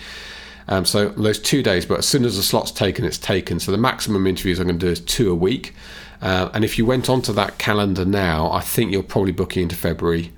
[0.68, 3.60] Um, so those two days, but as soon as the slot's taken, it's taken.
[3.60, 5.74] So the maximum interviews I'm going to do is two a week.
[6.22, 9.76] Uh, and if you went onto that calendar now, I think you're probably booking into
[9.76, 10.32] February.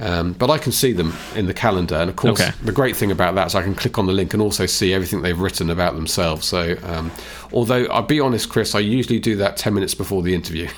[0.00, 2.52] Um, but I can see them in the calendar, and of course, okay.
[2.62, 4.94] the great thing about that is I can click on the link and also see
[4.94, 6.46] everything they've written about themselves.
[6.46, 7.10] So, um,
[7.52, 10.68] although I'll be honest, Chris, I usually do that ten minutes before the interview.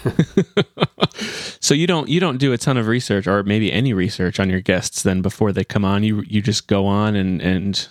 [1.60, 4.50] so you don't you don't do a ton of research, or maybe any research on
[4.50, 6.02] your guests then before they come on.
[6.02, 7.88] You you just go on and and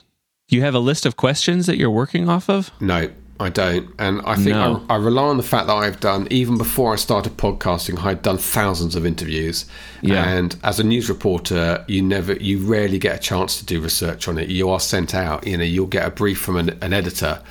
[0.50, 2.72] you have a list of questions that you're working off of.
[2.82, 3.10] No,
[3.42, 3.90] I don't.
[3.98, 4.86] And I think no.
[4.88, 8.10] I, I, rely on the fact that I've done, even before I started podcasting, I
[8.10, 9.66] had done thousands of interviews.
[10.02, 10.24] Yeah.
[10.30, 14.28] And as a news reporter, you never, you rarely get a chance to do research
[14.28, 14.50] on it.
[14.50, 17.42] You are sent out, you know, you'll get a brief from an, an editor.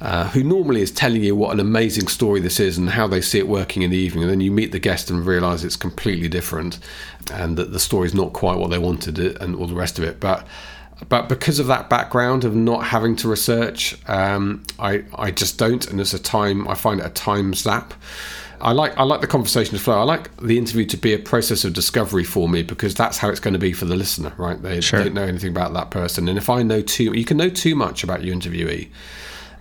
[0.00, 3.20] Uh, who normally is telling you what an amazing story this is and how they
[3.20, 5.74] see it working in the evening, and then you meet the guest and realize it's
[5.74, 6.78] completely different,
[7.32, 9.98] and that the story is not quite what they wanted it, and all the rest
[9.98, 10.20] of it.
[10.20, 10.46] But
[11.08, 15.86] but because of that background of not having to research, um, I I just don't,
[15.88, 17.94] and it's a time I find it a time zap.
[18.60, 19.98] I like I like the conversation to flow.
[19.98, 23.28] I like the interview to be a process of discovery for me because that's how
[23.28, 24.60] it's going to be for the listener, right?
[24.60, 25.04] They sure.
[25.04, 27.76] don't know anything about that person, and if I know too, you can know too
[27.76, 28.88] much about your interviewee,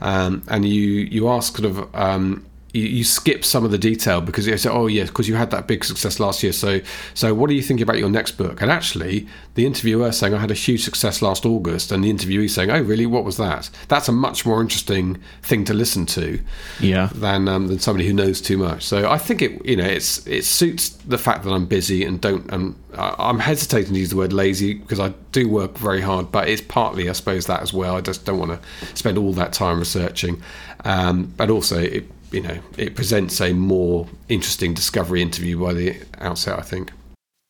[0.02, 2.46] um, and you you ask sort of um,
[2.78, 5.52] you, you, skip some of the detail because you say, "Oh, yeah, because you had
[5.52, 6.82] that big success last year." So,
[7.14, 8.62] so what are you thinking about your next book?
[8.62, 12.50] And actually, the interviewer saying, "I had a huge success last August," and the interviewee
[12.50, 13.06] saying, "Oh, really?
[13.06, 16.40] What was that?" That's a much more interesting thing to listen to,
[16.80, 18.84] yeah, than um, than somebody who knows too much.
[18.84, 22.22] So, I think it, you know, it's it suits the fact that I'm busy and
[22.22, 22.52] don't.
[22.54, 26.48] Um, I'm hesitating to use the word lazy because I do work very hard, but
[26.48, 27.96] it's partly, I suppose, that as well.
[27.96, 30.42] I just don't want to spend all that time researching,
[30.84, 35.96] um, but also it you know, it presents a more interesting discovery interview by the
[36.20, 36.92] outset, I think.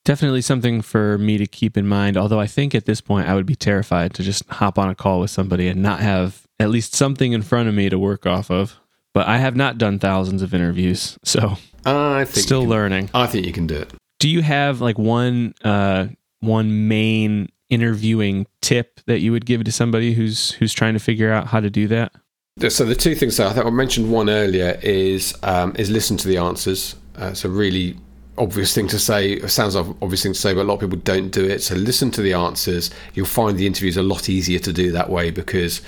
[0.05, 2.15] Definitely something for me to keep in mind.
[2.15, 4.95] Although I think at this point I would be terrified to just hop on a
[4.95, 8.25] call with somebody and not have at least something in front of me to work
[8.25, 8.77] off of.
[9.13, 13.09] But I have not done thousands of interviews, so I think still can, learning.
[13.13, 13.93] I think you can do it.
[14.19, 16.07] Do you have like one uh,
[16.39, 21.31] one main interviewing tip that you would give to somebody who's who's trying to figure
[21.31, 22.13] out how to do that?
[22.59, 26.27] So the two things that I I mentioned one earlier is um, is listen to
[26.27, 26.95] the answers.
[27.19, 27.95] Uh, it's a really
[28.35, 29.39] obvious thing to say.
[29.47, 31.61] Sounds like obvious thing to say, but a lot of people don't do it.
[31.61, 32.89] So listen to the answers.
[33.13, 35.81] You'll find the interviews a lot easier to do that way because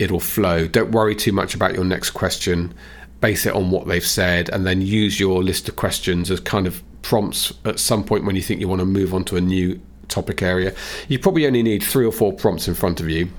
[0.00, 0.66] it'll flow.
[0.66, 2.74] Don't worry too much about your next question.
[3.20, 6.66] Base it on what they've said, and then use your list of questions as kind
[6.66, 9.40] of prompts at some point when you think you want to move on to a
[9.40, 10.74] new topic area.
[11.06, 13.30] You probably only need three or four prompts in front of you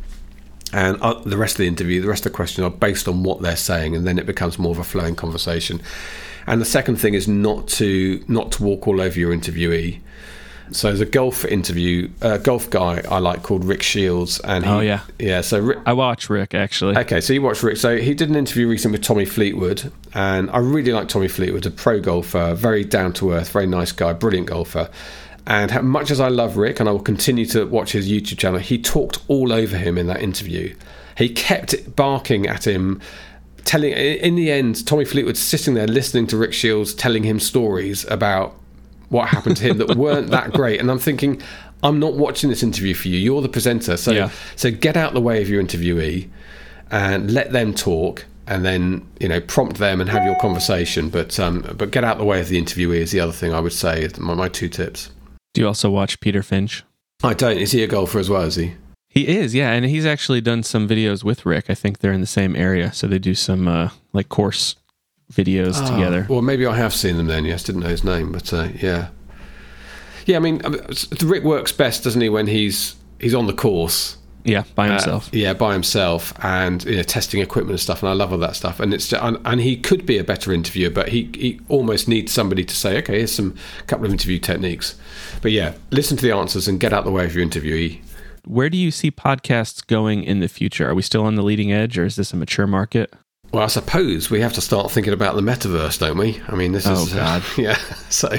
[0.73, 3.23] and uh, the rest of the interview, the rest of the question are based on
[3.23, 5.81] what they're saying, and then it becomes more of a flowing conversation.
[6.47, 9.99] And the second thing is not to not to walk all over your interviewee.
[10.71, 14.63] So there's a golf interview, a uh, golf guy I like called Rick Shields, and
[14.63, 15.41] he, oh yeah, yeah.
[15.41, 16.95] So Rick, I watch Rick actually.
[16.97, 17.77] Okay, so you watch Rick.
[17.77, 21.65] So he did an interview recently with Tommy Fleetwood, and I really like Tommy Fleetwood,
[21.65, 24.89] a pro golfer, very down to earth, very nice guy, brilliant golfer.
[25.49, 28.59] And much as I love Rick and I will continue to watch his YouTube channel,
[28.59, 30.75] he talked all over him in that interview.
[31.17, 33.01] he kept barking at him
[33.65, 38.05] telling in the end tommy fleetwood's sitting there listening to rick shields telling him stories
[38.09, 38.55] about
[39.09, 40.79] what happened to him that weren't that great.
[40.79, 41.41] And i'm thinking
[41.83, 43.17] i'm not watching this interview for you.
[43.17, 43.97] You're the presenter.
[43.97, 44.29] So Yeah.
[44.55, 46.29] so get out the way of your interviewee
[46.91, 51.09] and let them talk and then you know prompt them and have your conversation.
[51.09, 53.59] But um but get out the way of the interviewee is the other thing i
[53.59, 55.09] would say my, my two tips
[55.53, 56.83] Do you also watch Peter Finch?
[57.21, 58.75] i don't is he a golfer as well is he
[59.09, 61.65] He is, yeah, and he's actually done some videos with Rick.
[61.69, 64.75] I think they're in the same area, so they do some uh, like course
[65.33, 66.25] videos together.
[66.29, 67.43] Well, maybe I have seen them then.
[67.45, 69.09] Yes, didn't know his name, but uh, yeah,
[70.25, 70.37] yeah.
[70.37, 70.71] I mean, uh,
[71.23, 75.29] Rick works best, doesn't he, when he's he's on the course, Yeah, by uh, himself.
[75.33, 78.01] yeah, by himself, and you know, testing equipment and stuff.
[78.03, 78.79] And I love all that stuff.
[78.79, 82.31] And it's and, and he could be a better interviewer, but he he almost needs
[82.31, 83.55] somebody to say, okay, here's some
[83.87, 84.95] couple of interview techniques.
[85.41, 88.01] But yeah, listen to the answers and get out the way of your interviewee.
[88.45, 90.89] Where do you see podcasts going in the future?
[90.89, 93.13] Are we still on the leading edge, or is this a mature market?
[93.51, 96.41] Well, I suppose we have to start thinking about the metaverse, don't we?
[96.47, 97.43] I mean, this Oh, is God.
[97.57, 97.77] yeah.
[98.09, 98.29] So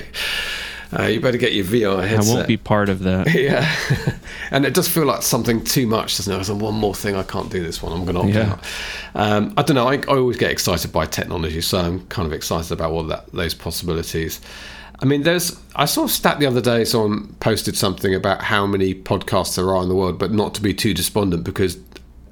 [0.98, 2.32] uh, you better get your VR headset.
[2.32, 3.32] I won't be part of that.
[3.34, 3.68] Yeah,
[4.50, 6.36] and it does feel like something too much, doesn't it?
[6.36, 7.92] There's one more thing I can't do this one.
[7.92, 8.52] I'm going to opt Yeah.
[8.52, 8.64] out.
[9.14, 9.88] Um, I don't know.
[9.88, 13.30] I, I always get excited by technology, so I'm kind of excited about all that
[13.32, 14.40] those possibilities.
[15.00, 15.58] I mean, there's.
[15.74, 16.84] I saw a stat the other day.
[16.84, 20.62] Someone posted something about how many podcasts there are in the world, but not to
[20.62, 21.78] be too despondent because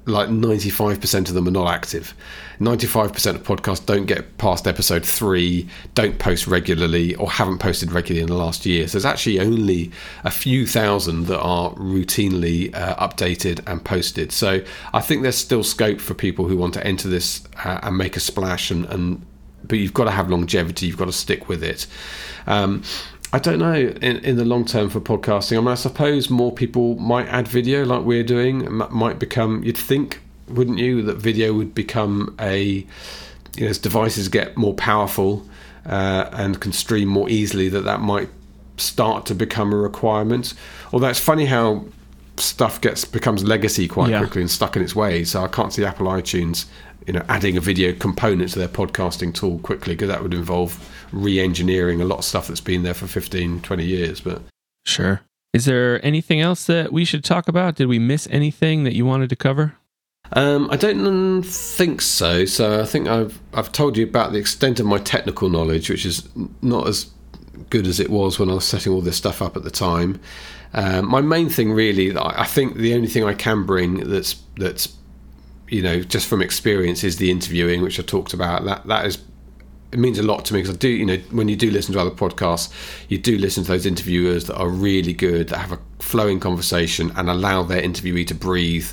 [0.09, 2.13] like 95% of them are not active.
[2.59, 8.21] 95% of podcasts don't get past episode three, don't post regularly, or haven't posted regularly
[8.21, 8.87] in the last year.
[8.87, 9.91] So there's actually only
[10.23, 14.31] a few thousand that are routinely uh, updated and posted.
[14.31, 14.61] So
[14.93, 18.17] I think there's still scope for people who want to enter this uh, and make
[18.17, 19.25] a splash and, and
[19.69, 20.87] but you've got to have longevity.
[20.87, 21.87] You've got to stick with it.
[22.47, 22.83] Um,
[23.31, 25.55] I don't know in, in the long term for podcasting.
[25.57, 28.65] I mean, I suppose more people might add video like we're doing.
[28.65, 29.63] M- might become.
[29.63, 30.19] You'd think,
[30.49, 32.85] wouldn't you, that video would become a.
[33.55, 35.47] You know, as devices get more powerful
[35.85, 38.29] uh, and can stream more easily, that that might
[38.77, 40.53] start to become a requirement.
[40.93, 41.85] Although it's funny how
[42.37, 44.19] stuff gets becomes legacy quite Yeah.
[44.19, 45.31] quickly and stuck in its ways.
[45.31, 46.65] So I can't see Apple iTunes,
[47.07, 50.91] you know, adding a video component to their podcasting tool quickly because that would involve
[51.11, 54.21] re-engineering a lot of stuff that's been there for 15, 20 years.
[54.21, 54.41] But
[54.85, 55.21] Sure.
[55.53, 57.75] Is there anything else that we should talk about?
[57.75, 59.75] Did we miss anything that you wanted to cover?
[60.33, 62.45] um, I don't think so.
[62.45, 66.05] So I think I've I've told you about the extent of my technical knowledge, which
[66.05, 66.27] is
[66.61, 67.09] not as
[67.69, 70.19] good as it was when I was setting all this stuff up at the time.
[70.73, 74.35] Um, my main thing, really, I I think the only thing I can bring that's
[74.57, 74.87] that's
[75.69, 78.65] you know just from experience is the interviewing, which I talked about.
[78.65, 79.19] That that is
[79.91, 81.93] it means a lot to me because I do, you know, when you do listen
[81.93, 82.71] to other podcasts,
[83.09, 87.11] you do listen to those interviewers that are really good, that have a flowing conversation
[87.15, 88.87] and allow their interviewee to breathe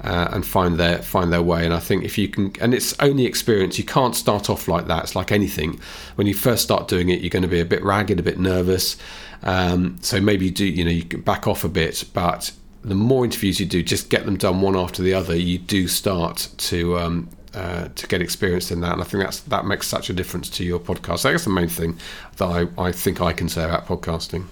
[0.00, 1.64] uh, and find their find their way.
[1.64, 4.88] And I think if you can, and it's only experience, you can't start off like
[4.88, 5.04] that.
[5.04, 5.80] It's like anything.
[6.16, 8.38] When you first start doing it, you're going to be a bit ragged, a bit
[8.38, 8.96] nervous.
[9.44, 12.52] Um, so maybe you do, you know, you can back off a bit, but
[12.84, 15.36] the more interviews you do, just get them done one after the other.
[15.36, 19.40] You do start to um, uh, to get experienced in that, and I think that's
[19.40, 21.22] that makes such a difference to your podcast.
[21.22, 21.98] That's the main thing
[22.36, 24.46] that I, I think I can say about podcasting.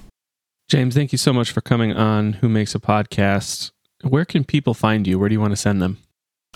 [0.68, 3.72] James, thank you so much for coming on Who Makes a Podcast.
[4.02, 5.18] Where can people find you?
[5.18, 5.98] Where do you want to send them?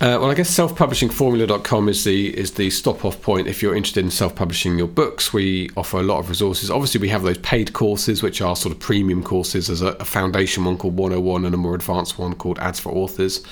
[0.00, 4.10] Uh, well, I guess self-publishingformula.com is the is the stop-off point if you're interested in
[4.10, 5.32] self-publishing your books.
[5.32, 6.68] We offer a lot of resources.
[6.68, 9.68] Obviously, we have those paid courses, which are sort of premium courses.
[9.68, 12.90] There's a, a foundation one called 101 and a more advanced one called Ads for
[12.90, 13.44] Authors.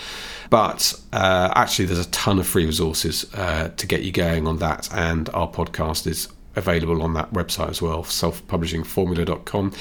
[0.50, 4.58] But uh, actually, there's a ton of free resources uh, to get you going on
[4.58, 9.72] that, and our podcast is available on that website as well, self-publishingformula.com.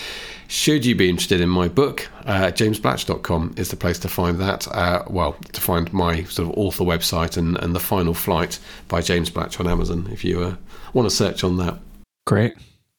[0.48, 4.68] Should you be interested in my book, uh, jamesblatch.com is the place to find that.
[4.68, 9.02] Uh, well, to find my sort of author website and, and The Final Flight by
[9.02, 10.56] James Blatch on Amazon if you uh,
[10.94, 11.80] want to search on that.
[12.26, 12.54] Great.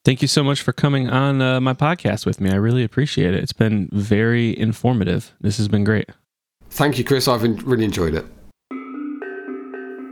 [0.04, 2.50] Thank you so much for coming on uh, my podcast with me.
[2.50, 3.42] I really appreciate it.
[3.42, 5.32] It's been very informative.
[5.40, 6.10] This has been great.
[6.70, 7.28] Thank you, Chris.
[7.28, 8.26] I've really enjoyed it.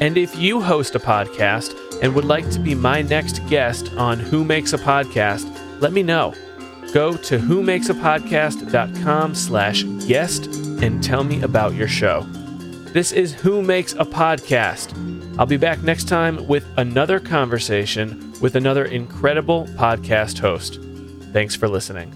[0.00, 4.18] And if you host a podcast and would like to be my next guest on
[4.18, 5.46] Who Makes a Podcast,
[5.80, 6.34] let me know.
[6.92, 10.46] Go to whomakesapodcast.com slash guest
[10.82, 12.26] and tell me about your show.
[12.92, 14.94] This is Who Makes a Podcast.
[15.38, 20.80] I'll be back next time with another conversation with another incredible podcast host.
[21.32, 22.10] Thanks for listening.